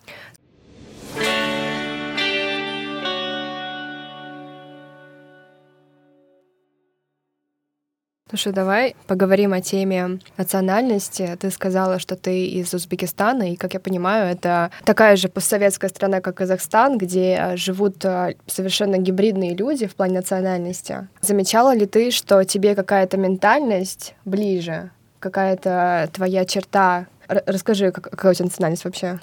Слушай, 8.30 8.54
давай 8.54 8.96
поговорим 9.08 9.54
о 9.54 9.62
теме 9.62 10.20
национальности. 10.38 11.36
Ты 11.40 11.50
сказала, 11.50 11.98
что 11.98 12.16
ты 12.16 12.46
из 12.46 12.72
Узбекистана, 12.76 13.54
и, 13.54 13.56
как 13.56 13.74
я 13.74 13.80
понимаю, 13.80 14.32
это 14.32 14.70
такая 14.86 15.16
же 15.16 15.30
постсоветская 15.30 15.90
страна, 15.90 16.22
как 16.22 16.36
Казахстан, 16.36 17.00
где 17.00 17.40
а, 17.40 17.58
живут 17.58 18.06
а, 18.06 18.36
совершенно 18.46 19.00
гибридные 19.00 19.56
люди 19.56 19.88
в 19.88 19.96
плане 19.96 20.18
национальности. 20.18 21.08
Замечала 21.22 21.74
ли 21.74 21.88
ты, 21.88 22.12
что 22.12 22.44
тебе 22.44 22.76
какая-то 22.76 23.18
ментальность 23.18 24.14
ближе, 24.26 24.92
какая-то 25.20 26.08
твоя 26.14 26.46
черта? 26.46 27.08
Расскажи, 27.28 27.92
какая 27.92 28.34
у 28.34 28.36
тебя 28.36 28.46
национальность 28.46 28.86
вообще? 28.86 29.20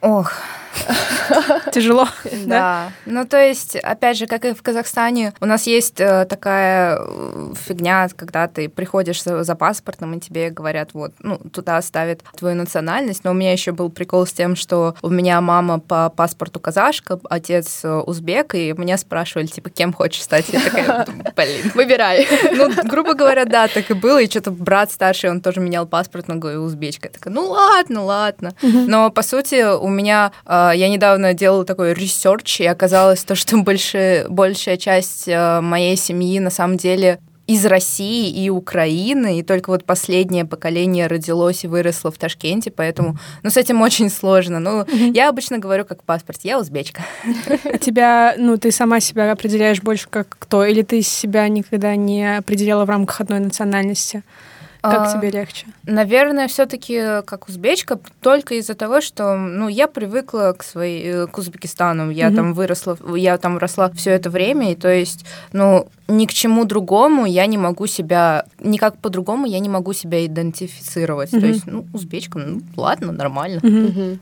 Ох, 0.00 0.32
Тяжело, 1.72 2.08
да? 2.46 2.92
Ну, 3.06 3.26
то 3.26 3.38
есть, 3.38 3.76
опять 3.76 4.16
же, 4.16 4.26
как 4.26 4.44
и 4.44 4.54
в 4.54 4.62
Казахстане, 4.62 5.32
у 5.40 5.46
нас 5.46 5.66
есть 5.66 6.00
э, 6.00 6.26
такая 6.26 6.98
э, 7.00 7.52
фигня, 7.66 8.08
когда 8.14 8.46
ты 8.46 8.68
приходишь 8.68 9.22
за, 9.22 9.54
паспортом, 9.54 10.14
и 10.14 10.20
тебе 10.20 10.50
говорят, 10.50 10.90
вот, 10.92 11.12
ну, 11.20 11.38
туда 11.38 11.80
ставят 11.82 12.22
твою 12.36 12.56
национальность. 12.56 13.24
Но 13.24 13.30
у 13.30 13.34
меня 13.34 13.52
еще 13.52 13.72
был 13.72 13.90
прикол 13.90 14.26
с 14.26 14.32
тем, 14.32 14.54
что 14.54 14.94
у 15.02 15.08
меня 15.08 15.40
мама 15.40 15.78
по 15.78 16.10
паспорту 16.10 16.60
казашка, 16.60 17.18
отец 17.28 17.80
э, 17.84 17.92
узбек, 17.92 18.54
и 18.54 18.72
меня 18.76 18.98
спрашивали, 18.98 19.46
типа, 19.46 19.70
кем 19.70 19.92
хочешь 19.92 20.22
стать? 20.22 20.48
Я 20.50 20.60
такая, 20.60 21.06
блин. 21.34 21.72
Выбирай. 21.74 22.28
Ну, 22.52 22.70
грубо 22.84 23.14
говоря, 23.14 23.44
да, 23.44 23.68
так 23.68 23.90
и 23.90 23.94
было. 23.94 24.20
И 24.22 24.30
что-то 24.30 24.50
брат 24.50 24.92
старший, 24.92 25.30
он 25.30 25.40
тоже 25.40 25.60
менял 25.60 25.86
паспорт, 25.86 26.28
но 26.28 26.36
говорю, 26.36 26.62
узбечка. 26.62 27.08
Я 27.08 27.12
такая, 27.12 27.32
ну 27.32 27.48
ладно, 27.48 28.04
ладно. 28.04 28.54
Но, 28.62 29.10
по 29.10 29.22
сути, 29.22 29.64
у 29.86 29.90
меня... 29.90 30.32
э, 30.44 30.72
Я 30.74 30.88
недавно 30.88 31.32
делала 31.34 31.64
такой 31.64 31.94
research, 31.94 32.60
и 32.60 32.66
оказалось 32.66 33.22
то, 33.24 33.34
что 33.34 33.56
больше, 33.58 34.26
большая 34.28 34.76
часть 34.76 35.28
э, 35.28 35.60
моей 35.60 35.96
семьи 35.96 36.38
на 36.40 36.50
самом 36.50 36.76
деле 36.76 37.18
из 37.46 37.64
России 37.64 38.28
и 38.44 38.50
Украины, 38.50 39.38
и 39.38 39.42
только 39.44 39.70
вот 39.70 39.84
последнее 39.84 40.44
поколение 40.44 41.06
родилось 41.06 41.62
и 41.62 41.68
выросло 41.68 42.10
в 42.10 42.18
Ташкенте, 42.18 42.72
поэтому, 42.72 43.18
ну, 43.44 43.50
с 43.50 43.56
этим 43.56 43.82
очень 43.82 44.10
сложно. 44.10 44.58
Ну, 44.58 44.84
я 45.14 45.28
обычно 45.28 45.58
говорю 45.58 45.84
как 45.84 46.02
паспорт, 46.02 46.40
я 46.42 46.58
узбечка. 46.58 47.02
А 47.64 47.78
тебя, 47.86 48.34
ну, 48.36 48.56
ты 48.56 48.72
сама 48.72 48.98
себя 48.98 49.30
определяешь 49.30 49.80
больше 49.80 50.08
как 50.10 50.26
кто? 50.28 50.64
Или 50.64 50.82
ты 50.82 51.02
себя 51.02 51.46
никогда 51.46 51.94
не 51.94 52.38
определяла 52.38 52.84
в 52.84 52.90
рамках 52.90 53.20
одной 53.20 53.38
национальности? 53.38 54.24
Как 54.90 55.08
А, 55.08 55.12
тебе 55.12 55.30
легче? 55.30 55.66
Наверное, 55.84 56.46
все-таки 56.48 57.22
как 57.24 57.48
узбечка, 57.48 57.98
только 58.20 58.54
из-за 58.54 58.74
того, 58.74 59.00
что 59.00 59.34
ну, 59.36 59.68
я 59.68 59.88
привыкла 59.88 60.54
к 60.56 60.62
своей 60.62 61.04
э, 61.04 61.26
к 61.26 61.36
Узбекистану. 61.38 62.10
Я 62.10 62.28
Мгм. 62.28 62.36
там 62.36 62.54
выросла, 62.54 62.96
я 63.16 63.36
там 63.38 63.58
росла 63.58 63.90
все 63.90 64.10
это 64.12 64.30
время, 64.30 64.72
и 64.72 64.74
то 64.76 64.88
есть, 64.88 65.24
ну, 65.52 65.88
ни 66.08 66.26
к 66.26 66.32
чему 66.32 66.64
другому 66.64 67.26
я 67.26 67.46
не 67.46 67.58
могу 67.58 67.86
себя, 67.86 68.46
никак 68.60 68.96
по-другому 68.98 69.46
я 69.46 69.58
не 69.58 69.68
могу 69.68 69.92
себя 69.92 70.24
идентифицировать. 70.24 71.32
Мгм. 71.32 71.40
То 71.40 71.46
есть, 71.48 71.66
ну, 71.66 71.86
узбечка, 71.92 72.38
ну, 72.38 72.60
ладно, 72.76 73.12
нормально. 73.12 73.60
Мгм. 73.62 74.20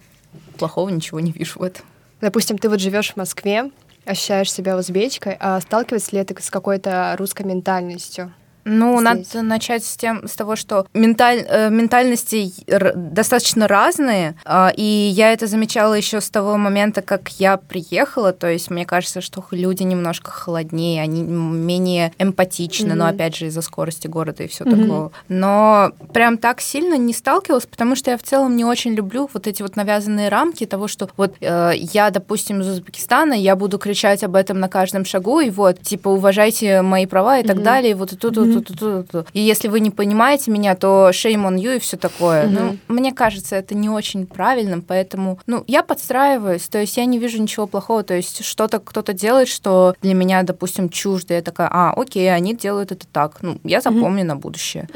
Плохого 0.58 0.88
ничего 0.88 1.20
не 1.20 1.32
вижу 1.32 1.58
в 1.58 1.62
этом. 1.62 1.84
Допустим, 2.20 2.56
ты 2.58 2.68
вот 2.70 2.80
живешь 2.80 3.12
в 3.12 3.16
Москве, 3.16 3.70
ощущаешь 4.06 4.52
себя 4.52 4.76
узбечкой, 4.76 5.36
а 5.40 5.60
сталкиваешься 5.60 6.16
ли 6.16 6.24
ты 6.24 6.40
с 6.40 6.50
какой-то 6.50 7.14
русской 7.18 7.42
ментальностью? 7.44 8.32
Ну, 8.64 8.98
здесь? 9.00 9.32
надо 9.34 9.42
начать 9.46 9.84
с 9.84 9.96
тем, 9.96 10.26
с 10.26 10.32
того, 10.36 10.56
что 10.56 10.86
менталь, 10.94 11.44
э, 11.46 11.70
ментальности 11.70 12.52
достаточно 12.94 13.68
разные, 13.68 14.34
а, 14.44 14.72
и 14.74 14.82
я 14.82 15.32
это 15.32 15.46
замечала 15.46 15.94
еще 15.94 16.20
с 16.20 16.30
того 16.30 16.56
момента, 16.56 17.02
как 17.02 17.28
я 17.38 17.56
приехала. 17.56 18.32
То 18.32 18.48
есть 18.48 18.70
мне 18.70 18.86
кажется, 18.86 19.20
что 19.20 19.44
люди 19.50 19.82
немножко 19.82 20.30
холоднее, 20.30 21.02
они 21.02 21.22
менее 21.22 22.12
эмпатичны, 22.18 22.94
но 22.94 23.04
Мгм. 23.04 23.14
опять 23.14 23.36
же 23.36 23.46
из-за 23.46 23.62
скорости 23.62 24.06
города 24.06 24.42
и 24.42 24.48
все 24.48 24.64
Мгм. 24.64 24.80
такого. 24.80 25.12
Но 25.28 25.92
прям 26.12 26.38
так 26.38 26.60
сильно 26.60 26.94
не 26.96 27.12
сталкивалась, 27.12 27.66
потому 27.66 27.96
что 27.96 28.10
я 28.10 28.18
в 28.18 28.22
целом 28.22 28.56
не 28.56 28.64
очень 28.64 28.94
люблю 28.94 29.28
вот 29.32 29.46
эти 29.46 29.62
вот 29.62 29.76
навязанные 29.76 30.28
рамки 30.28 30.64
того, 30.66 30.88
что 30.88 31.08
вот 31.16 31.34
э, 31.40 31.72
я, 31.76 32.10
допустим, 32.10 32.60
из 32.60 32.68
Узбекистана, 32.68 33.34
я 33.34 33.56
буду 33.56 33.78
кричать 33.78 34.24
об 34.24 34.36
этом 34.36 34.58
на 34.60 34.68
каждом 34.68 35.04
шагу, 35.04 35.40
и 35.40 35.50
вот, 35.50 35.80
типа, 35.82 36.08
уважайте 36.08 36.82
мои 36.82 37.06
права 37.06 37.38
и 37.40 37.42
так 37.42 37.56
Мгм. 37.56 37.64
далее, 37.64 37.90
и 37.92 37.94
вот 37.94 38.12
и 38.12 38.16
тут, 38.16 38.36
Мгм. 38.36 38.53
Тут, 38.54 38.66
тут, 38.66 38.78
тут, 38.78 39.10
тут. 39.10 39.26
И 39.32 39.40
если 39.40 39.68
вы 39.68 39.80
не 39.80 39.90
понимаете 39.90 40.50
меня, 40.50 40.74
то 40.74 41.10
shame 41.10 41.46
on 41.48 41.56
you 41.56 41.76
и 41.76 41.78
все 41.78 41.96
такое. 41.96 42.48
Ну, 42.48 42.78
мне 42.88 43.12
кажется, 43.12 43.56
это 43.56 43.74
не 43.74 43.88
очень 43.88 44.26
правильным, 44.26 44.82
поэтому, 44.82 45.38
ну, 45.46 45.64
я 45.66 45.82
подстраиваюсь, 45.82 46.68
то 46.68 46.78
есть 46.78 46.96
я 46.96 47.04
не 47.04 47.18
вижу 47.18 47.40
ничего 47.40 47.66
плохого, 47.66 48.02
то 48.02 48.14
есть 48.14 48.44
что-то 48.44 48.78
кто-то 48.78 49.12
делает, 49.12 49.48
что 49.48 49.94
для 50.02 50.14
меня, 50.14 50.42
допустим, 50.42 50.88
чуждо, 50.88 51.34
я 51.34 51.42
такая, 51.42 51.68
а, 51.70 51.92
окей, 51.96 52.32
они 52.32 52.54
делают 52.54 52.92
это 52.92 53.06
так, 53.06 53.38
ну, 53.42 53.58
я 53.64 53.80
запомню 53.80 54.24
на 54.24 54.36
будущее. 54.36 54.88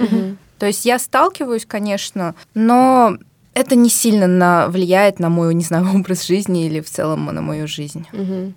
То 0.59 0.67
есть 0.67 0.85
я 0.85 0.99
сталкиваюсь, 0.99 1.67
конечно, 1.67 2.35
но 2.55 3.17
это 3.55 3.75
не 3.75 3.91
сильно 3.91 4.27
на, 4.27 4.69
влияет 4.69 5.19
на 5.19 5.29
мой, 5.29 5.55
не 5.55 5.65
знаю, 5.65 5.87
образ 5.95 6.27
жизни 6.27 6.67
или 6.67 6.81
в 6.81 6.91
целом 6.91 7.27
на 7.27 7.43
мою 7.43 7.67
жизнь. 7.67 8.07
Мгм. 8.13 8.55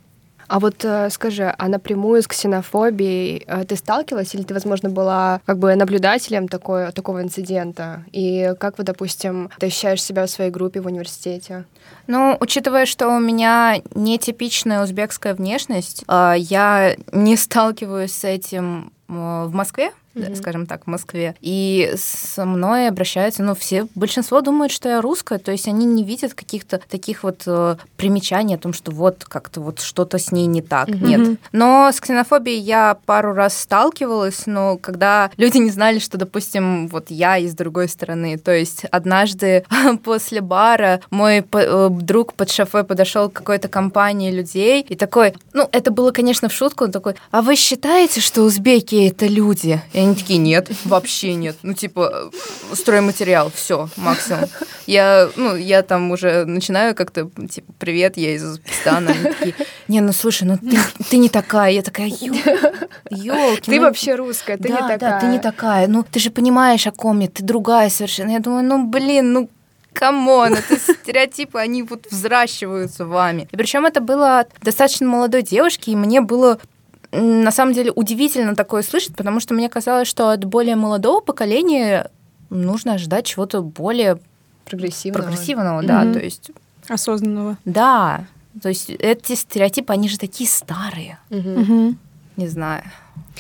А 0.52 0.60
вот 0.60 0.84
э, 0.84 1.10
скажи, 1.12 1.56
а 1.58 1.68
напрямую 1.70 2.22
с 2.22 2.28
ксенофобией 2.28 3.46
э, 3.48 3.64
ты 3.64 3.78
сталкивалась 3.78 4.36
или 4.36 4.44
ты, 4.44 4.54
возможно, 4.54 4.90
была 4.90 5.40
как 5.46 5.58
бы 5.60 5.74
наблюдателем 5.76 6.50
такой, 6.50 6.92
такого 6.92 7.22
инцидента? 7.22 8.04
И 8.12 8.54
как 8.60 8.78
вы, 8.78 8.84
допустим, 8.84 9.50
ты 9.60 9.68
ощущаешь 9.68 10.04
себя 10.04 10.26
в 10.26 10.30
своей 10.30 10.52
группе 10.52 10.82
в 10.82 10.88
университете? 10.88 11.64
Ну, 12.08 12.36
учитывая, 12.42 12.86
что 12.86 13.08
у 13.08 13.20
меня 13.22 13.78
нетипичная 13.96 14.84
узбекская 14.84 15.36
внешность, 15.36 16.04
а, 16.10 16.34
я 16.34 16.98
не 17.14 17.38
сталкиваюсь 17.38 18.12
с 18.12 18.26
этим 18.26 18.92
э, 19.08 19.14
в 19.14 19.54
Москве, 19.54 19.94
Мгм. 20.14 20.36
скажем 20.36 20.66
так, 20.66 20.84
в 20.84 20.88
Москве. 20.88 21.36
И 21.42 21.94
со 21.96 22.46
мной 22.46 22.88
обращаются, 22.88 23.44
ну, 23.44 23.56
все, 23.56 23.88
большинство 23.96 24.42
думают, 24.42 24.72
что 24.72 24.90
я 24.90 25.02
русская, 25.02 25.40
то 25.40 25.52
есть 25.52 25.68
они 25.68 25.86
не 25.86 26.04
видят 26.04 26.34
каких-то 26.34 26.82
таких 26.90 27.24
вот 27.24 27.44
э, 27.46 27.78
примечаний 27.98 28.56
о 28.56 28.58
том, 28.58 28.74
что 28.74 28.92
вот 28.92 29.24
как-то 29.24 29.62
вот 29.62 29.80
что-то 29.80 30.18
с 30.18 30.32
ней 30.32 30.48
не 30.48 30.62
так. 30.62 30.90
Мгм. 30.90 31.08
Нет. 31.08 31.40
Но 31.52 31.90
с 31.92 32.00
ксенофобией 32.00 32.60
я 32.60 32.98
пару 33.06 33.34
раз 33.34 33.58
сталкивалась, 33.58 34.48
но 34.48 34.78
когда 34.78 35.32
люди 35.38 35.58
не 35.58 35.70
знали, 35.70 36.00
что, 36.00 36.18
допустим, 36.18 36.88
вот 36.88 37.06
я 37.10 37.38
из 37.38 37.54
другой 37.54 37.88
стороны. 37.88 38.38
То 38.38 38.54
есть 38.54 38.86
однажды 38.92 39.64
после 40.04 40.42
бара 40.42 41.02
мой 41.10 41.46
э, 41.52 41.90
друг 41.90 42.34
под 42.34 42.52
шофе 42.52 42.84
подошел 42.84 43.30
к 43.30 43.34
какой-то 43.34 43.68
компании 43.68 44.32
людей 44.32 44.82
и 44.82 44.96
такой, 44.96 45.34
ну, 45.54 45.70
это 45.72 45.92
было, 45.92 46.12
конечно, 46.12 46.50
в 46.50 46.54
шутку, 46.54 46.86
он 46.86 46.92
такой, 46.92 47.16
а 47.32 47.42
вы 47.42 47.56
считаете, 47.56 48.20
что 48.20 48.42
узбеки 48.42 49.08
это 49.08 49.28
люди? 49.28 49.82
И 49.94 50.01
они 50.04 50.16
такие, 50.16 50.40
нет, 50.40 50.70
вообще 50.86 51.34
нет. 51.34 51.58
Ну, 51.64 51.74
типа, 51.74 52.32
э, 52.34 52.76
стройматериал, 52.76 53.52
все, 53.54 53.90
максимум. 53.98 54.50
Я, 54.88 55.30
ну, 55.36 55.56
я 55.56 55.84
там 55.84 56.12
уже 56.12 56.46
начинаю 56.46 56.96
как-то, 56.96 57.30
типа, 57.50 57.72
привет, 57.80 58.18
я 58.18 58.36
из 58.36 58.44
Узбекистана. 58.44 59.12
Они 59.12 59.24
такие, 59.24 59.56
не, 59.88 60.02
ну, 60.02 60.12
слушай, 60.12 60.44
ну, 60.44 60.58
ты, 60.58 60.78
ты 61.10 61.18
не 61.18 61.30
такая. 61.30 61.72
Я 61.72 61.82
такая, 61.82 62.08
елки. 62.08 63.72
Ты 63.72 63.82
вообще 63.82 64.16
русская, 64.16 64.58
ты 64.58 64.70
да, 64.70 64.70
не 64.70 64.80
такая. 64.82 65.00
Да, 65.00 65.20
ты 65.20 65.26
не 65.28 65.40
такая. 65.40 65.88
Ну, 65.88 66.04
ты 66.04 66.20
же 66.20 66.32
понимаешь, 66.32 66.88
о 66.88 66.92
ком 66.92 67.20
я, 67.20 67.28
ты 67.28 67.44
другая 67.44 67.90
совершенно. 67.90 68.32
Я 68.32 68.40
думаю, 68.40 68.64
ну, 68.64 68.88
блин, 68.88 69.34
ну, 69.34 69.50
come 69.94 70.28
on, 70.28 70.54
это 70.54 70.78
стереотипы, 70.80 71.60
они 71.60 71.84
вот 71.84 72.08
взращиваются 72.10 73.06
вами. 73.06 73.48
И 73.52 73.58
причем 73.58 73.86
это 73.86 74.02
было 74.02 74.40
от 74.40 74.50
достаточно 74.62 75.08
молодой 75.08 75.44
девушки, 75.44 75.90
и 75.90 75.96
мне 75.96 76.22
было 76.22 76.60
на 77.12 77.52
самом 77.52 77.74
деле 77.74 77.92
удивительно 77.92 78.56
такое 78.56 78.82
слышать, 78.84 79.16
потому 79.16 79.40
что 79.40 79.54
мне 79.54 79.70
казалось, 79.70 80.08
что 80.08 80.30
от 80.32 80.46
более 80.46 80.76
молодого 80.76 81.20
поколения 81.20 82.10
нужно 82.50 82.94
ожидать 82.94 83.26
чего-то 83.26 83.62
более 83.62 84.20
Прогрессивного. 84.66 85.24
прогрессивного, 85.24 85.84
да, 85.84 86.02
Мгм. 86.04 86.14
то 86.14 86.20
есть, 86.20 86.52
Осознанного. 86.88 87.58
да, 87.66 88.26
то 88.62 88.70
есть 88.70 88.90
эти 88.90 89.36
стереотипы, 89.36 89.92
они 89.94 90.08
же 90.10 90.18
такие 90.18 90.50
старые. 90.50 91.18
Мгм. 91.30 91.98
не 92.38 92.48
знаю. 92.48 92.84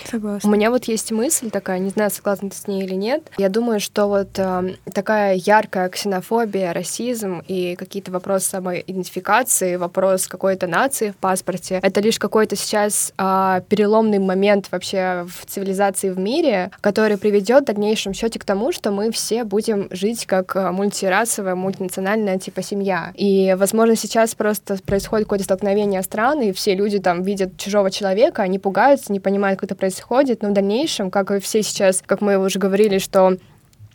У 0.06 0.10
Согласна. 0.10 0.48
меня 0.50 0.72
вот 0.72 0.86
есть 0.86 1.12
мысль 1.12 1.50
такая, 1.50 1.80
не 1.80 1.90
знаю, 1.90 2.12
согласна 2.12 2.50
ты 2.50 2.56
с 2.56 2.68
ней 2.68 2.84
или 2.84 2.96
нет. 2.96 3.30
Я 3.38 3.50
думаю, 3.50 3.80
что 3.80 4.08
вот 4.08 4.38
э, 4.38 4.76
такая 4.94 5.36
яркая 5.36 5.90
ксенофобия, 5.90 6.74
расизм 6.74 7.42
и 7.48 7.76
какие-то 7.76 8.12
вопросы 8.12 8.50
самоидентификации, 8.50 9.76
вопрос 9.76 10.28
какой-то 10.28 10.68
нации 10.68 11.12
в 11.12 11.18
паспорте, 11.18 11.80
это 11.82 12.02
лишь 12.02 12.20
какой-то 12.20 12.56
сейчас 12.56 13.14
а, 13.18 13.62
переломный 13.62 14.20
момент 14.20 14.68
вообще 14.72 15.26
в 15.28 15.46
цивилизации 15.46 16.10
в 16.10 16.20
мире, 16.20 16.72
который 16.82 17.18
приведет 17.18 17.64
в 17.64 17.66
дальнейшем 17.66 18.14
счете 18.14 18.40
к 18.40 18.46
тому, 18.46 18.72
что 18.72 18.92
мы 18.92 19.12
все 19.12 19.44
будем 19.44 19.88
жить 19.92 20.26
как 20.26 20.56
а, 20.56 20.72
мультирасовая, 20.72 21.56
мультинациональная 21.56 22.38
типа 22.38 22.62
семья. 22.62 23.12
И, 23.16 23.56
возможно, 23.58 23.96
сейчас 23.96 24.36
просто 24.36 24.78
происходит 24.86 25.26
какое-то 25.26 25.46
столкновение 25.46 26.02
стран, 26.04 26.42
и 26.42 26.52
все 26.52 26.76
люди 26.76 27.00
там 27.00 27.24
видят 27.24 27.58
чужого 27.58 27.92
человека, 27.92 28.44
они 28.44 28.60
пугаются, 28.60 29.12
не 29.12 29.20
понимают, 29.20 29.60
как 29.60 29.71
это 29.72 29.80
происходит, 29.80 30.42
но 30.42 30.50
в 30.50 30.54
дальнейшем, 30.54 31.10
как 31.10 31.32
и 31.32 31.40
все 31.40 31.64
сейчас, 31.64 32.04
как 32.06 32.22
мы 32.22 32.38
уже 32.38 32.60
говорили, 32.60 32.98
что 32.98 33.38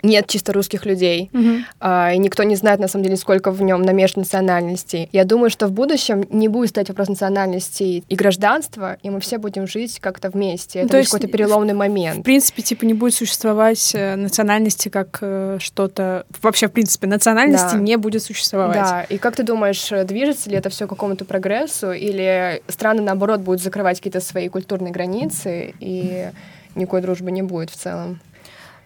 нет 0.07 0.27
чисто 0.29 0.53
русских 0.53 0.87
людей, 0.87 1.29
Мгм. 1.33 1.65
а, 1.81 2.13
и 2.15 2.19
никто 2.19 2.43
не 2.45 2.57
знает, 2.57 2.81
на 2.81 2.89
самом 2.89 3.05
деле, 3.05 3.17
сколько 3.17 3.51
в 3.51 3.61
нем 3.63 3.83
намешано 3.83 4.23
национальностей. 4.23 5.09
Я 5.13 5.25
думаю, 5.25 5.51
что 5.51 5.67
в 5.67 5.73
будущем 5.73 6.25
не 6.31 6.49
будет 6.49 6.71
стоять 6.71 6.89
вопрос 6.89 7.09
национальности 7.09 8.05
и 8.09 8.15
гражданства, 8.17 8.97
и 9.03 9.11
мы 9.11 9.21
все 9.21 9.39
будем 9.39 9.67
жить 9.67 9.99
как-то 10.01 10.31
вместе. 10.31 10.79
Ну, 10.81 10.85
Это 10.87 10.93
то 10.93 10.97
лишь 10.99 11.05
есть 11.05 11.13
какой-то 11.13 11.33
переломный 11.33 11.75
В 11.75 11.77
момент. 11.79 12.25
принципе, 12.25 12.63
типа, 12.63 12.85
не 12.85 12.95
будет 12.95 13.15
существовать 13.15 13.93
э, 13.95 14.17
национальности 14.17 14.89
как 14.89 15.19
э, 15.21 15.59
что-то... 15.61 16.25
Вообще, 16.43 16.69
в 16.69 16.73
принципе, 16.73 17.07
национальности 17.07 17.73
Да. 17.75 17.79
не 17.79 17.97
будет 17.97 18.23
существовать. 18.23 18.75
Да, 18.77 19.03
и 19.09 19.19
как 19.19 19.37
ты 19.37 19.43
думаешь, 19.43 19.91
э, 19.93 20.05
движется 20.05 20.51
ли 20.51 20.57
это 20.57 20.71
все 20.71 20.87
к 20.87 20.91
какому-то 20.91 21.25
прогрессу, 21.25 21.93
или 21.93 22.63
страны, 22.69 23.03
наоборот, 23.03 23.41
будут 23.41 23.63
закрывать 23.63 23.99
какие-то 23.99 24.21
свои 24.21 24.49
культурные 24.49 24.93
границы, 24.93 25.75
и 25.81 26.29
никакой 26.75 27.01
дружбы 27.03 27.31
не 27.31 27.43
будет 27.43 27.71
в 27.71 27.77
целом? 27.77 28.21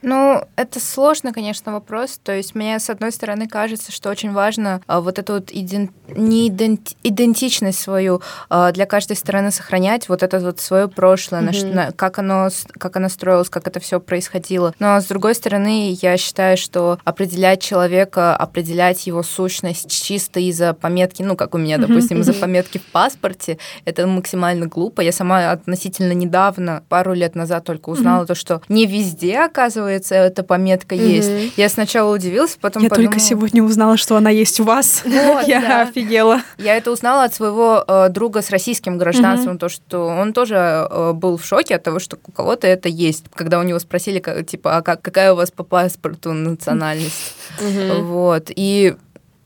Ну, 0.03 0.43
это 0.57 0.81
сложно, 0.81 1.33
конечно, 1.33 1.73
вопрос. 1.73 2.19
То 2.23 2.33
есть 2.33 2.55
мне, 2.55 2.79
с 2.79 2.91
одной 2.91 3.13
стороны, 3.13 3.47
кажется, 3.47 3.93
что 3.93 4.11
очень 4.11 4.33
важно 4.33 4.81
а, 4.87 5.01
вот 5.01 5.19
эту 5.19 5.35
вот 5.35 5.51
иден... 5.53 5.91
не 6.09 6.49
иденти... 6.49 6.97
идентичность 7.03 7.79
свою 7.79 8.23
а, 8.49 8.73
для 8.73 8.87
каждой 8.87 9.17
стороны 9.17 9.51
сохранять, 9.51 10.09
вот 10.09 10.23
это 10.23 10.39
вот 10.39 10.61
свое 10.61 10.89
прошлое, 10.89 11.43
mm-hmm. 11.43 11.75
на, 11.75 11.93
как, 11.93 12.19
оно, 12.19 12.49
как 12.79 12.97
оно 12.97 13.09
строилось, 13.09 13.51
как 13.51 13.67
это 13.67 13.81
все 13.81 14.01
происходило. 14.01 14.75
Но, 14.79 15.01
с 15.01 15.05
другой 15.05 15.35
стороны, 15.35 15.97
я 16.01 16.17
считаю, 16.17 16.57
что 16.57 16.99
определять 17.05 17.63
человека, 17.63 18.35
определять 18.37 19.07
его 19.07 19.23
сущность 19.23 19.91
чисто 19.91 20.41
из-за 20.41 20.73
пометки, 20.73 21.23
ну, 21.23 21.37
как 21.37 21.55
у 21.55 21.59
меня, 21.59 21.79
допустим, 21.79 22.19
mm-hmm. 22.19 22.21
из-за 22.21 22.33
пометки 22.35 22.79
в 22.79 22.85
паспорте, 22.87 23.59
это 23.85 24.07
максимально 24.07 24.67
глупо. 24.67 25.03
Я 25.03 25.13
сама 25.13 25.51
относительно 25.51 26.13
недавно, 26.13 26.83
пару 26.89 27.13
лет 27.13 27.35
назад 27.35 27.65
только 27.65 27.91
узнала 27.91 28.25
mm-hmm. 28.25 28.27
то, 28.27 28.35
что 28.35 28.63
не 28.69 28.87
везде, 28.87 29.41
оказывается, 29.41 29.90
оказывается, 29.91 30.15
эта 30.15 30.43
пометка 30.43 30.95
mm-hmm. 30.95 31.09
есть. 31.09 31.59
Я 31.59 31.69
сначала 31.69 32.15
удивилась, 32.15 32.57
потом 32.61 32.83
Я 32.83 32.89
подумала... 32.89 33.13
только 33.13 33.25
сегодня 33.25 33.63
узнала, 33.63 33.97
что 33.97 34.17
она 34.17 34.31
есть 34.31 34.61
у 34.61 34.65
вас. 34.65 35.03
Вот, 35.31 35.47
Я 35.47 35.61
да. 35.61 35.83
офигела. 35.83 36.43
Я 36.59 36.77
это 36.77 36.91
узнала 36.91 37.25
от 37.25 37.35
своего 37.35 37.85
э, 37.87 38.09
друга 38.09 38.43
с 38.43 38.51
российским 38.51 38.99
гражданством, 38.99 39.57
mm-hmm. 39.57 39.59
то, 39.59 39.69
что 39.69 40.07
он 40.07 40.33
тоже 40.33 40.89
э, 40.91 41.13
был 41.13 41.37
в 41.37 41.45
шоке 41.45 41.77
от 41.77 41.83
того, 41.83 41.99
что 41.99 42.19
у 42.27 42.33
кого-то 42.33 42.67
это 42.67 42.89
есть. 42.89 43.25
Когда 43.35 43.59
у 43.59 43.63
него 43.63 43.79
спросили, 43.79 44.19
как, 44.19 44.47
типа, 44.47 44.79
а 44.79 44.83
как, 44.83 45.03
какая 45.03 45.33
у 45.33 45.37
вас 45.37 45.51
по 45.51 45.63
паспорту 45.63 46.33
национальность? 46.33 47.35
Mm-hmm. 47.61 48.03
Вот. 48.03 48.51
И 48.55 48.95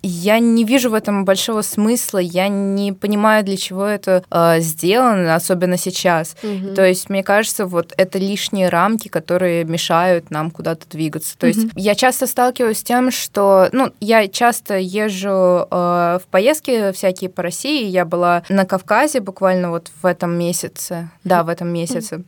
я 0.07 0.39
не 0.39 0.65
вижу 0.65 0.91
в 0.91 0.95
этом 0.95 1.25
большого 1.25 1.63
смысла, 1.63 2.19
я 2.19 2.49
не 2.49 2.93
понимаю, 2.93 3.45
для 3.45 3.57
чего 3.57 3.85
это 3.87 4.23
э, 4.31 4.61
сделано, 4.61 5.35
особенно 5.35 5.79
сейчас. 5.79 6.37
Угу. 6.43 6.75
То 6.75 6.85
есть, 6.85 7.09
мне 7.09 7.23
кажется, 7.23 7.67
вот 7.67 7.95
это 7.97 8.19
лишние 8.19 8.69
рамки, 8.69 9.09
которые 9.09 9.65
мешают 9.65 10.31
нам 10.31 10.51
куда-то 10.51 10.89
двигаться. 10.89 11.37
То 11.39 11.47
угу. 11.47 11.59
есть, 11.59 11.69
я 11.75 11.95
часто 11.95 12.27
сталкиваюсь 12.27 12.79
с 12.79 12.83
тем, 12.83 13.11
что, 13.11 13.69
ну, 13.73 13.91
я 14.01 14.29
часто 14.29 14.79
езжу 14.79 15.67
э, 15.71 16.19
в 16.23 16.27
поездки 16.31 16.93
всякие 16.93 17.31
по 17.31 17.43
России. 17.43 17.87
Я 17.87 18.05
была 18.05 18.43
на 18.49 18.67
Кавказе 18.67 19.21
буквально 19.21 19.71
вот 19.71 19.91
в 20.03 20.07
этом 20.07 20.39
месяце, 20.39 21.11
да, 21.25 21.43
в 21.43 21.49
этом 21.49 21.69
месяце. 21.69 22.25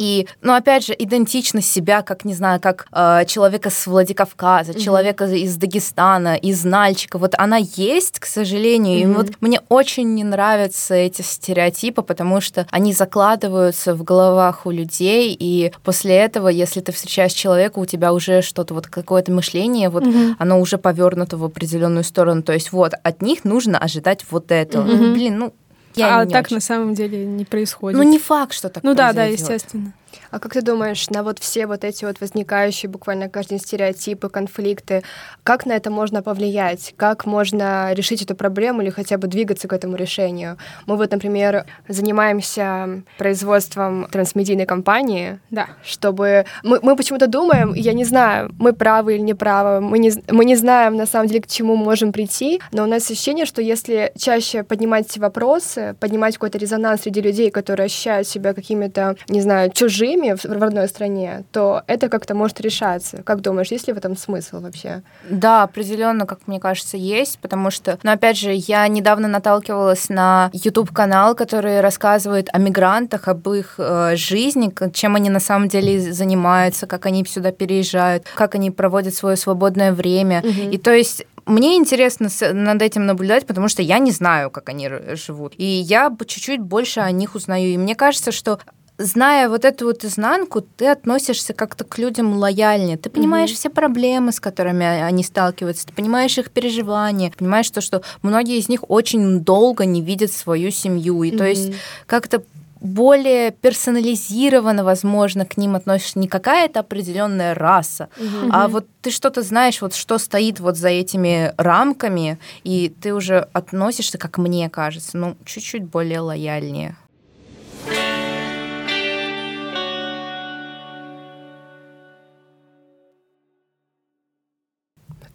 И, 0.00 0.26
ну, 0.40 0.54
опять 0.54 0.86
же, 0.86 0.96
идентичность 0.98 1.70
себя, 1.70 2.00
как, 2.00 2.24
не 2.24 2.32
знаю, 2.32 2.58
как 2.58 2.86
э, 2.90 3.26
человека 3.26 3.68
с 3.68 3.86
Владикавказа, 3.86 4.72
mm-hmm. 4.72 4.80
человека 4.80 5.26
из 5.26 5.56
Дагестана, 5.56 6.36
из 6.36 6.64
Нальчика, 6.64 7.18
вот 7.18 7.34
она 7.36 7.58
есть, 7.58 8.18
к 8.18 8.24
сожалению. 8.24 8.98
Mm-hmm. 8.98 9.12
И 9.12 9.14
вот 9.14 9.30
мне 9.42 9.60
очень 9.68 10.14
не 10.14 10.24
нравятся 10.24 10.94
эти 10.94 11.20
стереотипы, 11.20 12.00
потому 12.00 12.40
что 12.40 12.66
они 12.70 12.94
закладываются 12.94 13.94
в 13.94 14.02
головах 14.02 14.64
у 14.64 14.70
людей, 14.70 15.36
и 15.38 15.70
после 15.84 16.16
этого, 16.16 16.48
если 16.48 16.80
ты 16.80 16.92
встречаешь 16.92 17.32
человека, 17.32 17.78
у 17.78 17.84
тебя 17.84 18.14
уже 18.14 18.40
что-то, 18.40 18.72
вот 18.72 18.86
какое-то 18.86 19.32
мышление, 19.32 19.90
вот 19.90 20.04
mm-hmm. 20.04 20.36
оно 20.38 20.60
уже 20.60 20.78
повернуто 20.78 21.36
в 21.36 21.44
определенную 21.44 22.04
сторону. 22.04 22.42
То 22.42 22.54
есть 22.54 22.72
вот 22.72 22.94
от 23.02 23.20
них 23.20 23.44
нужно 23.44 23.76
ожидать 23.76 24.24
вот 24.30 24.50
этого. 24.50 24.86
Mm-hmm. 24.86 25.12
Блин, 25.12 25.38
ну 25.38 25.52
я 25.94 26.20
а 26.20 26.26
так 26.26 26.46
очень. 26.46 26.56
на 26.56 26.60
самом 26.60 26.94
деле 26.94 27.24
не 27.24 27.44
происходит. 27.44 27.98
Ну, 27.98 28.04
не 28.04 28.18
факт, 28.18 28.52
что 28.52 28.68
так 28.68 28.82
Ну 28.82 28.94
да, 28.94 29.12
да, 29.12 29.24
естественно. 29.24 29.92
А 30.30 30.38
как 30.38 30.52
ты 30.52 30.62
думаешь, 30.62 31.10
на 31.10 31.22
вот 31.22 31.38
все 31.38 31.66
вот 31.66 31.84
эти 31.84 32.04
вот 32.04 32.20
возникающие 32.20 32.88
буквально 32.88 33.28
каждый 33.28 33.50
день 33.50 33.60
стереотипы, 33.60 34.28
конфликты, 34.28 35.02
как 35.42 35.66
на 35.66 35.72
это 35.72 35.90
можно 35.90 36.22
повлиять? 36.22 36.94
Как 36.96 37.26
можно 37.26 37.92
решить 37.92 38.22
эту 38.22 38.34
проблему 38.34 38.82
или 38.82 38.90
хотя 38.90 39.18
бы 39.18 39.26
двигаться 39.26 39.68
к 39.68 39.72
этому 39.72 39.96
решению? 39.96 40.56
Мы 40.86 40.96
вот, 40.96 41.10
например, 41.10 41.66
занимаемся 41.88 43.02
производством 43.18 44.06
трансмедийной 44.10 44.66
компании, 44.66 45.40
да. 45.50 45.68
чтобы... 45.84 46.44
Мы, 46.62 46.78
мы 46.82 46.96
почему-то 46.96 47.26
думаем, 47.26 47.74
я 47.74 47.92
не 47.92 48.04
знаю, 48.04 48.52
мы 48.58 48.72
правы 48.72 49.16
или 49.16 49.22
не 49.22 49.34
правы, 49.34 49.80
мы 49.80 49.98
не, 49.98 50.12
мы 50.28 50.44
не 50.44 50.56
знаем 50.56 50.96
на 50.96 51.06
самом 51.06 51.26
деле, 51.28 51.42
к 51.42 51.46
чему 51.46 51.76
можем 51.76 52.12
прийти, 52.12 52.60
но 52.72 52.84
у 52.84 52.86
нас 52.86 53.10
ощущение, 53.10 53.46
что 53.46 53.62
если 53.62 54.12
чаще 54.16 54.62
поднимать 54.62 55.06
эти 55.06 55.18
вопросы, 55.18 55.96
поднимать 55.98 56.34
какой-то 56.34 56.58
резонанс 56.58 57.02
среди 57.02 57.20
людей, 57.20 57.50
которые 57.50 57.86
ощущают 57.86 58.28
себя 58.28 58.54
какими-то, 58.54 59.16
не 59.28 59.40
знаю, 59.40 59.70
чужими, 59.72 59.99
семьи 60.06 60.34
в 60.34 60.44
родной 60.44 60.88
стране, 60.88 61.44
то 61.52 61.82
это 61.86 62.08
как-то 62.08 62.34
может 62.34 62.60
решаться. 62.60 63.22
Как 63.22 63.40
думаешь, 63.40 63.70
есть 63.70 63.88
ли 63.88 63.94
в 63.94 63.96
этом 63.96 64.16
смысл 64.16 64.60
вообще? 64.60 65.02
Да, 65.28 65.62
определенно, 65.62 66.26
как 66.26 66.46
мне 66.46 66.60
кажется, 66.60 66.96
есть, 66.96 67.38
потому 67.38 67.70
что, 67.70 67.98
но 68.02 68.12
опять 68.12 68.38
же, 68.38 68.52
я 68.52 68.86
недавно 68.88 69.28
наталкивалась 69.28 70.08
на 70.08 70.50
YouTube-канал, 70.52 71.34
который 71.34 71.80
рассказывает 71.80 72.48
о 72.52 72.58
мигрантах, 72.58 73.28
об 73.28 73.48
их 73.48 73.74
э, 73.78 74.16
жизни, 74.16 74.72
чем 74.92 75.16
они 75.16 75.30
на 75.30 75.40
самом 75.40 75.68
деле 75.68 76.12
занимаются, 76.12 76.86
как 76.86 77.06
они 77.06 77.24
сюда 77.24 77.52
переезжают, 77.52 78.24
как 78.34 78.54
они 78.54 78.70
проводят 78.70 79.14
свое 79.14 79.36
свободное 79.36 79.92
время. 79.92 80.40
Угу. 80.40 80.70
И 80.72 80.78
то 80.78 80.92
есть 80.92 81.24
мне 81.46 81.76
интересно 81.76 82.28
над 82.52 82.82
этим 82.82 83.06
наблюдать, 83.06 83.46
потому 83.46 83.68
что 83.68 83.82
я 83.82 83.98
не 83.98 84.12
знаю, 84.12 84.50
как 84.50 84.68
они 84.68 84.88
живут. 85.14 85.54
И 85.56 85.64
я 85.64 86.14
чуть-чуть 86.26 86.60
больше 86.60 87.00
о 87.00 87.10
них 87.10 87.34
узнаю. 87.34 87.70
И 87.70 87.76
мне 87.76 87.94
кажется, 87.94 88.30
что 88.30 88.60
зная 89.00 89.48
вот 89.48 89.64
эту 89.64 89.86
вот 89.86 90.04
изнанку, 90.04 90.60
ты 90.60 90.86
относишься 90.86 91.54
как-то 91.54 91.84
к 91.84 91.98
людям 91.98 92.36
лояльнее. 92.36 92.96
Ты 92.96 93.10
понимаешь 93.10 93.50
mm-hmm. 93.50 93.54
все 93.54 93.70
проблемы, 93.70 94.32
с 94.32 94.40
которыми 94.40 94.84
они 94.84 95.24
сталкиваются, 95.24 95.86
ты 95.86 95.92
понимаешь 95.92 96.36
их 96.38 96.50
переживания, 96.50 97.32
понимаешь 97.36 97.70
то, 97.70 97.80
что 97.80 98.02
многие 98.22 98.58
из 98.58 98.68
них 98.68 98.88
очень 98.88 99.40
долго 99.40 99.86
не 99.86 100.02
видят 100.02 100.32
свою 100.32 100.70
семью. 100.70 101.22
И 101.22 101.30
mm-hmm. 101.30 101.38
то 101.38 101.44
есть 101.46 101.72
как-то 102.06 102.42
более 102.80 103.50
персонализированно, 103.50 104.84
возможно, 104.84 105.44
к 105.44 105.56
ним 105.56 105.76
относишься 105.76 106.18
не 106.18 106.28
какая-то 106.28 106.80
определенная 106.80 107.54
раса, 107.54 108.08
mm-hmm. 108.18 108.48
а 108.52 108.68
вот 108.68 108.86
ты 109.02 109.10
что-то 109.10 109.42
знаешь, 109.42 109.82
вот 109.82 109.94
что 109.94 110.16
стоит 110.18 110.60
вот 110.60 110.76
за 110.76 110.88
этими 110.88 111.52
рамками, 111.58 112.38
и 112.64 112.88
ты 112.88 113.12
уже 113.12 113.48
относишься, 113.52 114.16
как 114.16 114.38
мне 114.38 114.70
кажется, 114.70 115.18
ну, 115.18 115.36
чуть-чуть 115.44 115.84
более 115.84 116.20
лояльнее. 116.20 116.96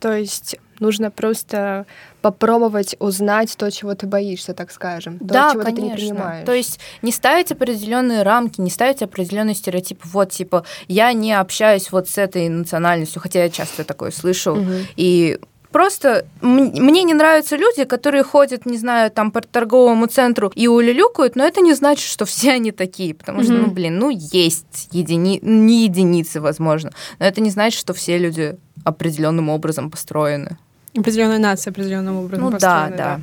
То 0.05 0.15
есть 0.15 0.57
нужно 0.79 1.09
просто 1.09 1.87
попробовать 2.21 2.95
узнать 2.99 3.57
то, 3.57 3.71
чего 3.71 3.95
ты 3.95 4.05
боишься, 4.05 4.53
так 4.53 4.69
скажем, 4.69 5.17
то, 5.17 5.25
да, 5.25 5.51
чего 5.51 5.63
конечно. 5.63 5.83
ты 5.83 5.89
не 5.89 5.95
принимаешь. 5.95 6.45
То 6.45 6.53
есть 6.53 6.79
не 7.01 7.11
ставить 7.11 7.51
определенные 7.51 8.21
рамки, 8.21 8.61
не 8.61 8.69
ставить 8.69 9.01
определенный 9.01 9.55
стереотип. 9.55 10.05
Вот, 10.05 10.29
типа, 10.29 10.63
я 10.87 11.11
не 11.13 11.33
общаюсь 11.33 11.91
вот 11.91 12.07
с 12.07 12.19
этой 12.19 12.49
национальностью, 12.49 13.19
хотя 13.19 13.45
я 13.45 13.49
часто 13.49 13.83
такое 13.83 14.11
слышу. 14.11 14.51
Угу. 14.53 14.71
И 14.95 15.39
просто 15.75 16.23
мне 16.41 17.03
не 17.03 17.13
нравятся 17.13 17.57
люди, 17.57 17.83
которые 17.83 18.23
ходят, 18.23 18.65
не 18.65 18.77
знаю, 18.77 19.11
там 19.11 19.29
по 19.29 19.41
торговому 19.41 20.07
центру 20.07 20.49
и 20.55 20.69
улюлюкают, 20.69 21.35
но 21.35 21.43
это 21.43 21.59
не 21.59 21.73
значит, 21.73 22.09
что 22.09 22.23
все 22.31 22.53
они 22.53 22.71
такие, 22.71 23.13
потому 23.13 23.43
что, 23.43 23.51
ну, 23.51 23.67
блин, 23.67 23.99
ну, 23.99 24.09
есть 24.09 24.87
едини... 24.93 25.41
не 25.41 25.83
единицы, 25.83 26.39
возможно, 26.39 26.91
но 27.19 27.25
это 27.25 27.41
не 27.41 27.49
значит, 27.49 27.77
что 27.77 27.93
все 27.93 28.17
люди 28.17 28.55
определенным 28.85 29.49
образом 29.49 29.91
построены. 29.91 30.57
Определенная 30.97 31.39
нация 31.39 31.71
определенным 31.71 32.19
образом 32.19 32.45
ну, 32.45 32.51
построена. 32.51 32.89
Да, 32.89 32.95
да. 32.97 33.21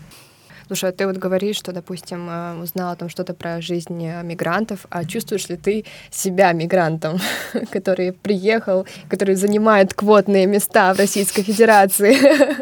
Слушай, 0.66 0.90
а 0.90 0.92
ты 0.92 1.06
вот 1.06 1.16
говоришь, 1.16 1.56
что, 1.56 1.72
допустим, 1.72 2.28
э, 2.28 2.62
узнала 2.62 2.96
там 2.96 3.08
что-то 3.08 3.34
про 3.34 3.60
жизнь 3.60 4.04
э, 4.04 4.22
мигрантов, 4.22 4.86
а 4.90 5.04
чувствуешь 5.04 5.48
ли 5.48 5.56
ты 5.56 5.84
себя 6.10 6.52
мигрантом, 6.52 7.18
который 7.70 8.12
приехал, 8.12 8.86
который 9.08 9.34
занимает 9.34 9.94
квотные 9.94 10.46
места 10.46 10.94
в 10.94 10.98
Российской 10.98 11.42
Федерации? 11.42 12.16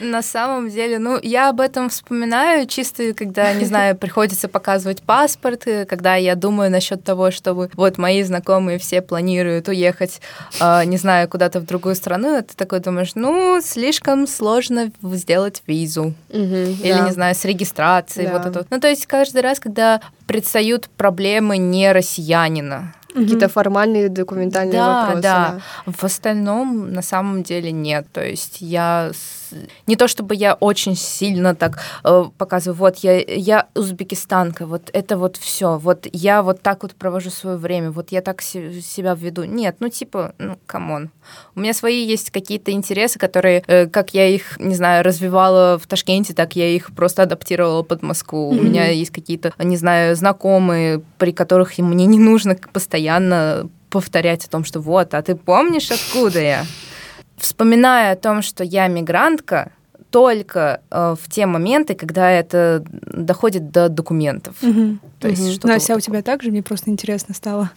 На 0.00 0.22
самом 0.22 0.68
деле, 0.70 0.98
ну, 0.98 1.18
я 1.22 1.50
об 1.50 1.60
этом 1.60 1.90
вспоминаю 1.90 2.66
чисто, 2.66 3.14
когда, 3.14 3.52
не 3.52 3.64
знаю, 3.66 3.96
приходится 3.96 4.48
показывать 4.48 5.02
паспорт, 5.02 5.66
э, 5.66 5.84
когда 5.84 6.16
я 6.16 6.34
думаю 6.34 6.70
насчет 6.70 7.04
того, 7.04 7.30
чтобы 7.30 7.70
вот 7.74 7.98
мои 7.98 8.22
знакомые 8.22 8.78
все 8.78 9.00
планируют 9.02 9.68
уехать, 9.68 10.20
не 10.60 10.96
знаю, 10.96 11.28
куда-то 11.28 11.60
в 11.60 11.66
другую 11.66 11.94
страну, 11.94 12.42
ты 12.42 12.54
такой 12.56 12.80
думаешь, 12.80 13.12
ну, 13.14 13.60
слишком 13.62 14.26
сложно 14.26 14.90
сделать 15.02 15.62
визу. 15.66 16.14
Или, 16.30 17.04
не 17.04 17.12
знаю, 17.12 17.28
знаю, 17.28 17.34
с 17.34 17.44
регистрацией, 17.44 18.28
да. 18.28 18.38
вот 18.38 18.46
это. 18.46 18.66
Ну, 18.70 18.80
то 18.80 18.88
есть 18.88 19.06
каждый 19.06 19.42
раз, 19.42 19.60
когда 19.60 20.00
предстают 20.26 20.88
проблемы 20.96 21.58
не 21.58 21.92
россиянина, 21.92 22.94
Какие-то 23.14 23.48
формальные 23.48 24.10
документальные 24.10 24.74
да, 24.74 25.00
вопросы. 25.00 25.22
Да, 25.22 25.60
да. 25.86 25.92
В 25.92 26.04
остальном 26.04 26.92
на 26.92 27.02
самом 27.02 27.42
деле 27.42 27.72
нет. 27.72 28.06
То 28.12 28.22
есть 28.22 28.58
я 28.60 29.10
не 29.86 29.96
то 29.96 30.08
чтобы 30.08 30.34
я 30.34 30.54
очень 30.54 30.96
сильно 30.96 31.54
так 31.54 31.78
э, 32.04 32.24
показываю, 32.36 32.78
вот 32.78 32.98
я, 32.98 33.18
я 33.18 33.68
узбекистанка, 33.74 34.66
вот 34.66 34.90
это 34.92 35.16
вот 35.16 35.36
все, 35.36 35.78
вот 35.78 36.06
я 36.12 36.42
вот 36.42 36.62
так 36.62 36.82
вот 36.82 36.94
провожу 36.94 37.30
свое 37.30 37.56
время, 37.56 37.90
вот 37.90 38.12
я 38.12 38.20
так 38.20 38.42
си- 38.42 38.80
себя 38.80 39.14
веду. 39.14 39.44
Нет, 39.44 39.76
ну 39.80 39.88
типа, 39.88 40.34
ну 40.38 40.58
come 40.66 40.91
on. 40.91 41.10
У 41.54 41.60
меня 41.60 41.74
свои 41.74 42.04
есть 42.04 42.30
какие-то 42.30 42.70
интересы, 42.72 43.18
которые, 43.18 43.62
э, 43.66 43.86
как 43.86 44.14
я 44.14 44.28
их, 44.28 44.58
не 44.58 44.74
знаю, 44.74 45.04
развивала 45.04 45.78
в 45.78 45.86
Ташкенте, 45.86 46.34
так 46.34 46.56
я 46.56 46.68
их 46.68 46.94
просто 46.94 47.22
адаптировала 47.22 47.82
под 47.82 48.02
Москву. 48.02 48.52
Mm-hmm. 48.52 48.58
У 48.58 48.62
меня 48.62 48.88
есть 48.88 49.10
какие-то, 49.10 49.52
не 49.58 49.76
знаю, 49.76 50.16
знакомые, 50.16 51.02
при 51.18 51.32
которых 51.32 51.78
мне 51.78 52.06
не 52.06 52.18
нужно 52.18 52.56
постоянно 52.72 53.68
повторять 53.90 54.44
о 54.44 54.50
том, 54.50 54.64
что 54.64 54.80
вот, 54.80 55.14
а 55.14 55.22
ты 55.22 55.34
помнишь, 55.34 55.90
откуда 55.90 56.40
я? 56.40 56.66
Вспоминая 57.38 58.12
о 58.12 58.16
том, 58.16 58.42
что 58.42 58.64
я 58.64 58.88
мигрантка, 58.88 59.72
только 60.10 60.80
э, 60.90 61.16
в 61.20 61.28
те 61.28 61.46
моменты, 61.46 61.94
когда 61.94 62.30
это 62.30 62.82
доходит 62.90 63.70
до 63.70 63.88
документов. 63.88 64.56
Угу. 64.62 64.98
То 65.20 65.28
есть 65.28 65.42
угу. 65.42 65.50
что-то 65.52 65.68
Настя, 65.68 65.94
вот 65.94 66.02
у 66.02 66.06
тебя 66.06 66.22
также? 66.22 66.50
Мне 66.50 66.62
просто 66.62 66.90
интересно 66.90 67.34
стало. 67.34 67.70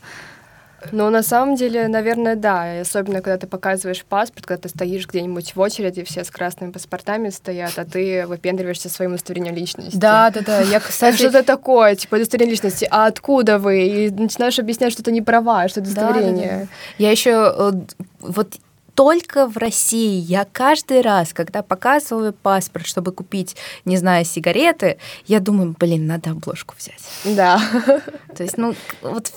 Ну, 0.91 1.09
на 1.11 1.21
самом 1.21 1.55
деле, 1.55 1.87
наверное, 1.87 2.35
да. 2.35 2.77
И 2.77 2.79
особенно, 2.79 3.21
когда 3.21 3.37
ты 3.37 3.45
показываешь 3.45 4.03
паспорт, 4.03 4.47
когда 4.47 4.63
ты 4.63 4.69
стоишь 4.69 5.07
где-нибудь 5.07 5.55
в 5.55 5.59
очереди, 5.59 6.03
все 6.03 6.23
с 6.23 6.31
красными 6.31 6.71
паспортами 6.71 7.29
стоят, 7.29 7.77
а 7.77 7.85
ты 7.85 8.25
выпендриваешься 8.25 8.89
своим 8.89 9.11
удостоверением 9.11 9.55
личности. 9.55 9.95
Да, 9.95 10.31
да, 10.31 10.41
да. 10.41 10.61
Я, 10.61 10.77
А 10.77 10.79
кстати, 10.87 11.17
Что-то 11.17 11.43
такое, 11.43 11.95
типа 11.95 12.15
удостоверение 12.15 12.53
личности. 12.53 12.87
А 12.89 13.05
откуда 13.05 13.59
вы? 13.59 13.85
И 13.85 14.09
начинаешь 14.09 14.57
объяснять, 14.57 14.93
что 14.93 15.03
это 15.03 15.11
не 15.11 15.21
права, 15.21 15.67
что 15.67 15.81
это 15.81 15.93
Да, 15.93 15.95
да, 15.95 16.01
да. 16.01 16.09
удостоверение. 16.09 16.67
Я 16.97 17.11
еще 17.11 17.83
вот 18.19 18.55
только 18.95 19.47
в 19.47 19.57
России 19.57 20.19
я 20.19 20.45
каждый 20.51 21.01
раз, 21.01 21.33
когда 21.33 21.61
показываю 21.61 22.33
паспорт, 22.33 22.85
чтобы 22.85 23.11
купить, 23.11 23.55
не 23.85 23.97
знаю, 23.97 24.25
сигареты, 24.25 24.97
я 25.25 25.39
думаю, 25.39 25.75
блин, 25.79 26.07
надо 26.07 26.31
обложку 26.31 26.75
взять. 26.77 27.01
Да. 27.35 27.61
То 28.35 28.43
есть, 28.43 28.57
ну, 28.57 28.75
вот 29.01 29.31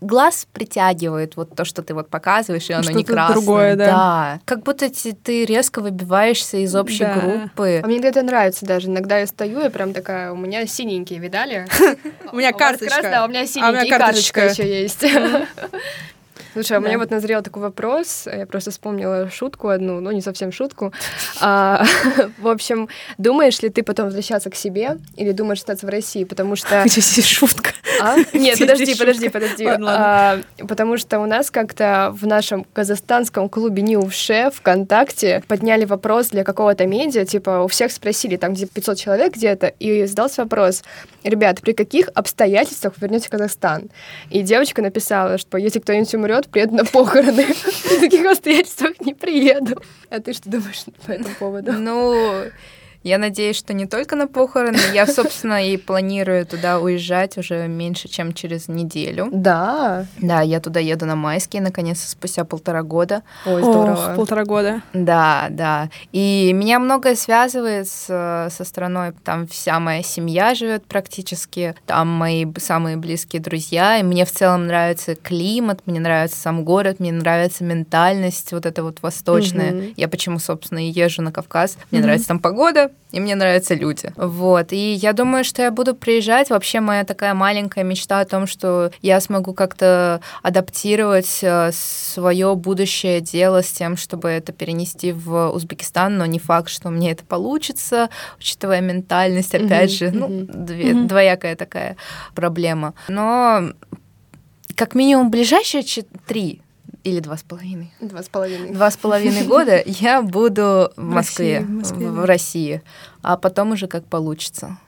глаз 0.00 0.46
притягивает 0.52 1.36
вот 1.36 1.54
то, 1.54 1.64
что 1.64 1.82
ты 1.82 1.92
вот 1.94 2.08
показываешь, 2.08 2.70
и 2.70 2.72
оно 2.72 2.84
не 2.90 2.92
Что-то 3.04 3.12
красное. 3.12 3.34
другое, 3.34 3.76
да. 3.76 4.40
Как 4.44 4.62
будто 4.62 4.88
ты 4.90 5.44
резко 5.44 5.80
выбиваешься 5.80 6.56
из 6.58 6.74
общей 6.74 7.04
Да. 7.04 7.14
группы. 7.14 7.80
А 7.82 7.86
мне 7.86 7.98
это 8.00 8.22
нравится 8.22 8.64
даже. 8.64 8.86
Иногда 8.88 9.18
я 9.18 9.26
стою 9.26 9.60
и 9.64 9.68
прям 9.68 9.92
такая, 9.92 10.32
у 10.32 10.36
меня 10.36 10.66
синенькие, 10.66 11.18
видали? 11.18 11.66
У 12.32 12.36
меня 12.36 12.50
А 12.50 12.52
карточка. 12.52 13.22
а 13.22 13.24
у 13.24 13.28
меня 13.28 13.46
синенькие, 13.46 13.98
карточка 13.98 14.46
еще 14.46 14.82
есть. 14.82 15.04
Слушай, 16.52 16.76
а 16.76 16.80
Да. 16.80 16.86
мне 16.88 16.98
вот 16.98 17.10
назрел 17.10 17.42
такой 17.42 17.62
вопрос. 17.62 18.26
Я 18.26 18.46
просто 18.46 18.70
вспомнила 18.70 19.30
шутку 19.30 19.68
одну, 19.68 20.00
ну 20.00 20.10
не 20.10 20.20
совсем 20.20 20.52
шутку. 20.52 20.92
А, 21.42 21.84
в 22.38 22.48
общем, 22.48 22.88
думаешь 23.16 23.62
ли 23.62 23.70
ты 23.70 23.82
потом 23.82 24.06
возвращаться 24.06 24.50
к 24.50 24.54
себе 24.54 24.98
или 25.16 25.32
думаешь 25.32 25.58
остаться 25.60 25.86
в 25.86 25.88
России? 25.88 26.24
Потому 26.24 26.56
что... 26.56 26.82
Здесь 26.86 27.26
шутка? 27.26 27.70
А? 28.00 28.16
Нет, 28.36 28.58
подожди, 28.58 28.94
подожди, 28.94 29.28
подожди. 29.28 29.66
Ладно. 29.66 29.88
А, 29.90 30.40
потому 30.66 30.96
что 30.96 31.20
у 31.20 31.26
нас 31.26 31.50
как-то 31.50 32.14
в 32.14 32.26
нашем 32.26 32.64
казахстанском 32.64 33.48
клубе 33.48 33.82
Ньюше 33.82 34.50
ВКонтакте 34.54 35.42
подняли 35.48 35.84
вопрос 35.84 36.28
для 36.28 36.44
какого-то 36.44 36.86
медиа, 36.86 37.24
типа 37.24 37.62
у 37.62 37.68
всех 37.68 37.92
спросили, 37.92 38.36
там 38.36 38.54
где 38.54 38.66
500 38.66 38.98
человек 38.98 39.34
где-то, 39.34 39.66
и 39.66 40.06
задался 40.06 40.42
вопрос, 40.42 40.82
ребят, 41.24 41.60
при 41.60 41.72
каких 41.72 42.08
обстоятельствах 42.14 42.94
вы 42.96 43.06
вернете 43.06 43.28
в 43.28 43.30
Казахстан? 43.30 43.90
И 44.30 44.42
девочка 44.42 44.82
написала, 44.82 45.38
что 45.38 45.58
если 45.58 45.78
кто-нибудь 45.78 46.14
умрет, 46.14 46.48
приеду 46.48 46.76
на 46.76 46.84
похороны. 46.84 47.46
При 47.88 48.00
таких 48.00 48.26
обстоятельствах 48.26 49.00
не 49.00 49.14
приеду. 49.14 49.82
А 50.08 50.20
ты 50.20 50.32
что 50.32 50.50
думаешь 50.50 50.84
по 51.06 51.12
этому 51.12 51.34
поводу? 51.38 51.72
Ну, 51.72 52.44
я 53.02 53.18
надеюсь, 53.18 53.56
что 53.56 53.72
не 53.74 53.86
только 53.86 54.16
на 54.16 54.26
похороны. 54.26 54.78
Я, 54.92 55.06
собственно, 55.06 55.66
и 55.66 55.76
планирую 55.76 56.44
туда 56.46 56.78
уезжать 56.78 57.38
уже 57.38 57.66
меньше, 57.68 58.08
чем 58.08 58.32
через 58.32 58.68
неделю. 58.68 59.28
Да. 59.32 60.06
Да, 60.18 60.40
я 60.42 60.60
туда 60.60 60.80
еду 60.80 61.06
на 61.06 61.16
майские, 61.16 61.62
наконец, 61.62 62.00
спустя 62.00 62.44
полтора 62.44 62.82
года. 62.82 63.22
Ой, 63.46 63.62
Ох, 63.62 63.68
здорово. 63.70 64.14
полтора 64.16 64.44
года. 64.44 64.82
Да, 64.92 65.46
да. 65.50 65.88
И 66.12 66.52
меня 66.54 66.78
многое 66.78 67.14
связывает 67.14 67.88
с, 67.88 68.48
со 68.50 68.64
страной. 68.64 69.12
Там 69.24 69.46
вся 69.46 69.80
моя 69.80 70.02
семья 70.02 70.54
живет 70.54 70.84
практически, 70.86 71.74
там 71.86 72.08
мои 72.08 72.44
самые 72.58 72.96
близкие 72.96 73.40
друзья. 73.40 73.98
И 73.98 74.02
мне 74.02 74.24
в 74.24 74.30
целом 74.32 74.66
нравится 74.66 75.14
климат, 75.14 75.80
мне 75.86 76.00
нравится 76.00 76.36
сам 76.38 76.64
город, 76.64 77.00
мне 77.00 77.12
нравится 77.12 77.64
ментальность 77.64 78.52
вот 78.52 78.66
эта 78.66 78.82
вот 78.82 79.00
восточная. 79.02 79.72
Мгм. 79.72 79.94
Я 79.96 80.08
почему, 80.08 80.38
собственно, 80.38 80.86
и 80.86 80.90
езжу 80.90 81.22
на 81.22 81.32
Кавказ. 81.32 81.76
Мне 81.90 82.00
Мгм. 82.00 82.06
нравится 82.06 82.28
там 82.28 82.38
погода, 82.40 82.89
и 83.12 83.18
мне 83.18 83.34
нравятся 83.34 83.74
люди. 83.74 84.12
Вот. 84.16 84.72
И 84.72 84.92
я 84.92 85.12
думаю, 85.12 85.42
что 85.42 85.62
я 85.62 85.70
буду 85.72 85.94
приезжать. 85.96 86.48
Вообще 86.50 86.78
моя 86.80 87.04
такая 87.04 87.34
маленькая 87.34 87.82
мечта 87.82 88.20
о 88.20 88.24
том, 88.24 88.46
что 88.46 88.92
я 89.02 89.20
смогу 89.20 89.52
как-то 89.52 90.20
адаптировать 90.42 91.42
свое 91.72 92.54
будущее 92.54 93.20
дело 93.20 93.62
с 93.62 93.72
тем, 93.72 93.96
чтобы 93.96 94.28
это 94.28 94.52
перенести 94.52 95.10
в 95.12 95.48
Узбекистан, 95.50 96.18
но 96.18 96.26
не 96.26 96.38
факт, 96.38 96.68
что 96.68 96.90
мне 96.90 97.10
это 97.10 97.24
получится, 97.24 98.10
учитывая 98.38 98.80
ментальность, 98.80 99.54
опять 99.54 99.90
Мгм, 99.90 99.98
же, 99.98 100.10
ну, 100.12 100.28
мгм. 100.28 100.64
две- 100.66 100.94
двоякая 100.94 101.56
такая 101.56 101.96
проблема. 102.34 102.94
Но 103.08 103.70
как 104.76 104.94
минимум 104.94 105.30
ближайшие 105.30 105.82
три 106.26 106.62
или 107.04 107.20
два 107.20 107.36
с 107.36 107.42
половиной 107.42 107.92
Два 108.00 108.22
с 108.22 108.28
половиной. 108.28 108.70
два 108.72 108.90
с 108.90 108.96
половиной 108.96 109.44
года 109.46 109.82
я 109.86 110.22
буду 110.22 110.90
в 110.96 111.02
Москве, 111.02 111.60
в. 111.68 112.24
России, 112.24 112.82
а 113.22 113.36
потом 113.36 113.72
уже 113.72 113.86
как 113.86 114.04
получится. 114.04 114.78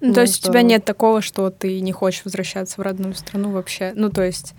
Ну, 0.00 0.08
Ну, 0.08 0.14
то 0.14 0.20
есть 0.22 0.44
у 0.44 0.48
тебя 0.50 0.62
нет 0.62 0.84
такого, 0.84 1.20
что 1.22 1.50
ты 1.50 1.80
не 1.80 1.92
хочешь 1.92 2.24
возвращаться 2.24 2.76
в 2.80 2.84
родную 2.84 3.14
страну 3.14 3.50
вообще? 3.50 3.92
Ну, 3.94 4.10
то 4.10 4.22
есть... 4.22 4.54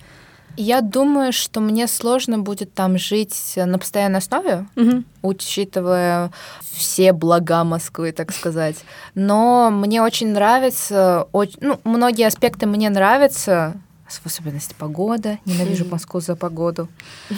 Я 0.57 0.81
думаю, 0.81 1.31
что 1.31 1.61
мне 1.61 1.87
сложно 1.87 2.37
будет 2.39 2.73
там 2.73 2.97
жить 2.97 3.53
на 3.55 3.77
постоянной 3.79 4.17
основе, 4.17 4.67
Мгм. 4.75 5.05
учитывая 5.21 6.31
все 6.61 7.13
блага 7.13 7.63
Москвы, 7.63 8.11
так 8.11 8.31
сказать. 8.33 8.75
Но 9.15 9.69
мне 9.71 10.01
очень 10.01 10.33
нравится, 10.33 11.27
оч- 11.31 11.57
ну, 11.61 11.79
многие 11.85 12.27
аспекты 12.27 12.65
мне 12.65 12.89
нравятся, 12.89 13.79
в 14.17 14.25
особенности 14.25 14.73
погода. 14.77 15.37
Ненавижу 15.45 15.83
Мгм. 15.83 15.91
Москву 15.93 16.19
за 16.19 16.35
погоду. 16.35 16.87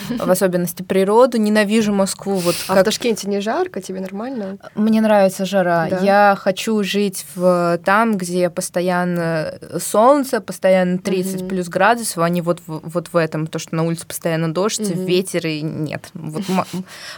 В 0.09 0.29
особенности 0.29 0.83
природу. 0.83 1.37
Ненавижу 1.37 1.93
Москву. 1.93 2.35
Вот 2.35 2.55
А 2.67 2.73
в 2.73 2.75
как 2.75 2.85
Ташкенте 2.85 3.27
не 3.27 3.41
жарко, 3.41 3.81
тебе 3.81 3.99
нормально? 3.99 4.57
Мне 4.75 5.01
нравится 5.01 5.45
жара. 5.45 5.87
Да? 5.89 5.99
Я 5.99 6.35
хочу 6.39 6.81
жить 6.83 7.25
в 7.35 7.79
там, 7.83 8.15
где 8.17 8.49
постоянно 8.49 9.59
солнце, 9.79 10.39
постоянно 10.41 10.97
30 10.97 11.41
Мгм. 11.41 11.49
плюс 11.49 11.67
градусов, 11.67 12.19
а 12.19 12.29
не 12.29 12.41
вот 12.41 12.61
вот 12.67 13.09
в 13.11 13.17
этом, 13.17 13.47
то, 13.47 13.59
что 13.59 13.75
на 13.75 13.83
улице 13.83 14.05
постоянно 14.07 14.53
дождь, 14.53 14.79
ветер 14.79 15.47
и 15.47 15.61
нет. 15.61 16.09
Вот 16.13 16.47
мо- 16.49 16.65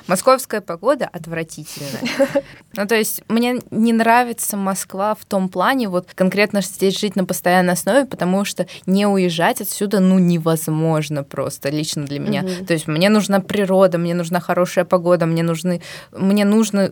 московская 0.07 0.61
погода 0.61 1.09
отвратительная. 1.11 2.01
Ну, 2.75 2.87
то 2.87 2.95
есть 2.95 3.21
мне 3.27 3.59
не 3.69 3.93
нравится 3.93 4.57
Москва 4.57 5.13
в 5.13 5.25
том 5.25 5.47
плане, 5.47 5.89
вот 5.89 6.07
конкретно 6.15 6.61
здесь 6.63 6.97
жить 6.99 7.15
на 7.15 7.23
постоянной 7.23 7.73
основе, 7.73 8.05
потому 8.05 8.45
что 8.45 8.65
не 8.87 9.05
уезжать 9.05 9.42
отсюда, 9.51 9.99
ну, 9.99 10.19
невозможно 10.19 11.23
просто 11.23 11.69
лично 11.69 12.05
для 12.05 12.19
меня. 12.19 12.41
Мгм. 12.41 12.65
То 12.65 12.73
есть 12.73 12.87
мне 12.87 13.09
нужна 13.09 13.39
природа, 13.39 13.97
мне 13.97 14.13
нужна 14.13 14.39
хорошая 14.39 14.85
погода, 14.85 15.25
мне 15.25 15.43
нужны, 15.43 15.81
мне 16.11 16.45
нужно 16.45 16.91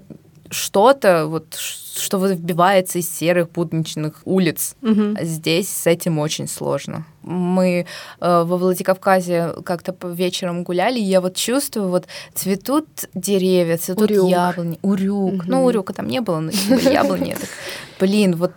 что-то, 0.52 1.26
вот, 1.28 1.56
что 1.96 2.18
выбивается 2.18 3.00
из 3.00 3.10
серых 3.10 3.52
будничных 3.52 4.22
улиц. 4.26 4.76
Мгм. 4.82 5.18
Здесь 5.22 5.70
с 5.70 5.88
этим 5.88 6.20
очень 6.20 6.48
сложно. 6.48 7.06
Мы 7.24 7.86
э, 8.20 8.44
во 8.44 8.58
Владикавказе 8.58 9.54
как-то 9.66 9.96
вечером 10.08 10.64
гуляли, 10.64 11.00
и 11.00 11.04
я 11.04 11.22
вот 11.22 11.36
чувствую, 11.36 11.90
вот 11.90 12.08
цветут 12.34 12.88
деревья, 13.14 13.78
цветут 13.78 14.12
Урюк. 14.12 14.30
яблони, 14.30 14.80
урюк. 14.82 15.34
Мгм. 15.34 15.46
Ну, 15.48 15.66
урюка 15.66 15.94
там 15.94 16.08
не 16.08 16.22
было, 16.22 16.40
но 16.40 16.52
типа 16.52 16.90
яблони. 16.90 17.36
Блин, 18.00 18.36
вот 18.36 18.52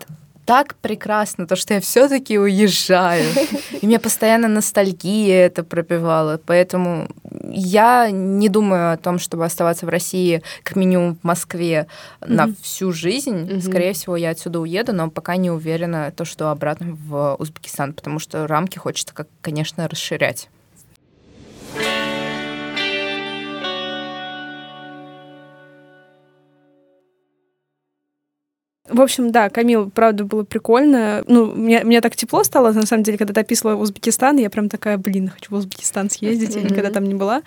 так 0.44 0.74
прекрасно, 0.76 1.46
то, 1.46 1.56
что 1.56 1.74
я 1.74 1.80
все-таки 1.80 2.38
уезжаю. 2.38 3.24
И 3.80 3.86
мне 3.86 3.98
постоянно 3.98 4.48
ностальгия 4.48 5.46
это 5.46 5.64
пропивала. 5.64 6.40
Поэтому 6.44 7.08
я 7.50 8.10
не 8.10 8.48
думаю 8.48 8.92
о 8.92 8.96
том, 8.96 9.18
чтобы 9.18 9.44
оставаться 9.44 9.86
в 9.86 9.88
России, 9.88 10.42
как 10.62 10.76
минимум 10.76 11.16
в 11.16 11.24
Москве, 11.24 11.86
на 12.20 12.46
Мгм. 12.46 12.56
всю 12.62 12.92
жизнь. 12.92 13.36
Мгм. 13.36 13.60
Скорее 13.62 13.92
всего, 13.92 14.16
я 14.16 14.30
отсюда 14.30 14.60
уеду, 14.60 14.92
но 14.92 15.10
пока 15.10 15.36
не 15.36 15.50
уверена, 15.50 16.12
то, 16.14 16.24
что 16.24 16.50
обратно 16.50 16.94
в 16.94 17.36
Узбекистан, 17.38 17.92
потому 17.92 18.18
что 18.18 18.46
рамки 18.46 18.78
хочется, 18.78 19.14
как, 19.14 19.28
конечно, 19.40 19.88
расширять. 19.88 20.48
В 28.88 29.00
общем, 29.00 29.32
да, 29.32 29.48
Камил, 29.48 29.90
правда, 29.90 30.24
было 30.24 30.44
прикольно. 30.44 31.24
Ну, 31.26 31.46
мне, 31.46 31.82
мне 31.84 32.00
так 32.02 32.16
тепло 32.16 32.44
стало, 32.44 32.72
на 32.72 32.84
самом 32.84 33.02
деле, 33.02 33.16
когда 33.16 33.32
ты 33.32 33.40
описывала 33.40 33.76
Узбекистан, 33.76 34.38
и 34.38 34.42
я 34.42 34.50
прям 34.50 34.68
такая, 34.68 34.98
блин, 34.98 35.30
хочу 35.30 35.50
в 35.50 35.54
Узбекистан 35.54 36.10
съездить, 36.10 36.54
я 36.54 36.62
никогда 36.62 36.90
там 36.90 37.04
не 37.04 37.14
была. 37.14 37.42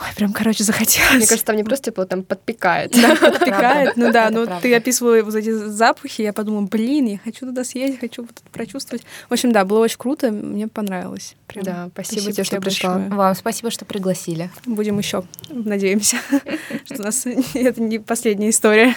Ой, 0.00 0.06
прям, 0.16 0.32
короче, 0.32 0.64
захотелось. 0.64 1.12
Мне 1.12 1.26
кажется, 1.26 1.44
там 1.44 1.56
не 1.56 1.64
просто 1.64 1.90
тепло, 1.90 2.06
там 2.06 2.22
подпекает. 2.22 2.92
Да, 2.92 3.14
подпекает. 3.20 3.96
Ну 3.96 4.10
да, 4.10 4.30
ну 4.30 4.46
ты 4.62 4.74
описывала 4.74 5.22
вот 5.22 5.34
эти 5.34 5.50
запахи, 5.52 6.22
я 6.22 6.32
подумала, 6.32 6.62
блин, 6.62 7.06
я 7.06 7.18
хочу 7.18 7.40
туда 7.40 7.62
съездить, 7.64 8.00
хочу 8.00 8.22
вот 8.22 8.30
это 8.30 8.50
прочувствовать. 8.50 9.04
В 9.28 9.32
общем, 9.32 9.52
да, 9.52 9.64
было 9.64 9.80
очень 9.80 9.98
круто, 9.98 10.30
мне 10.30 10.68
понравилось. 10.68 11.36
Прям. 11.46 11.64
Да, 11.64 11.90
спасибо 11.92 12.32
тебе, 12.32 12.44
что 12.44 12.60
пришла. 12.60 12.94
большое. 12.94 13.16
Вам 13.16 13.34
спасибо, 13.34 13.70
что 13.70 13.84
пригласили. 13.84 14.50
Будем 14.64 14.98
еще, 14.98 15.24
надеемся, 15.50 16.16
что 16.86 16.94
у 16.94 17.02
нас 17.02 17.26
это 17.26 17.82
не 17.82 17.98
последняя 17.98 18.48
история. 18.48 18.96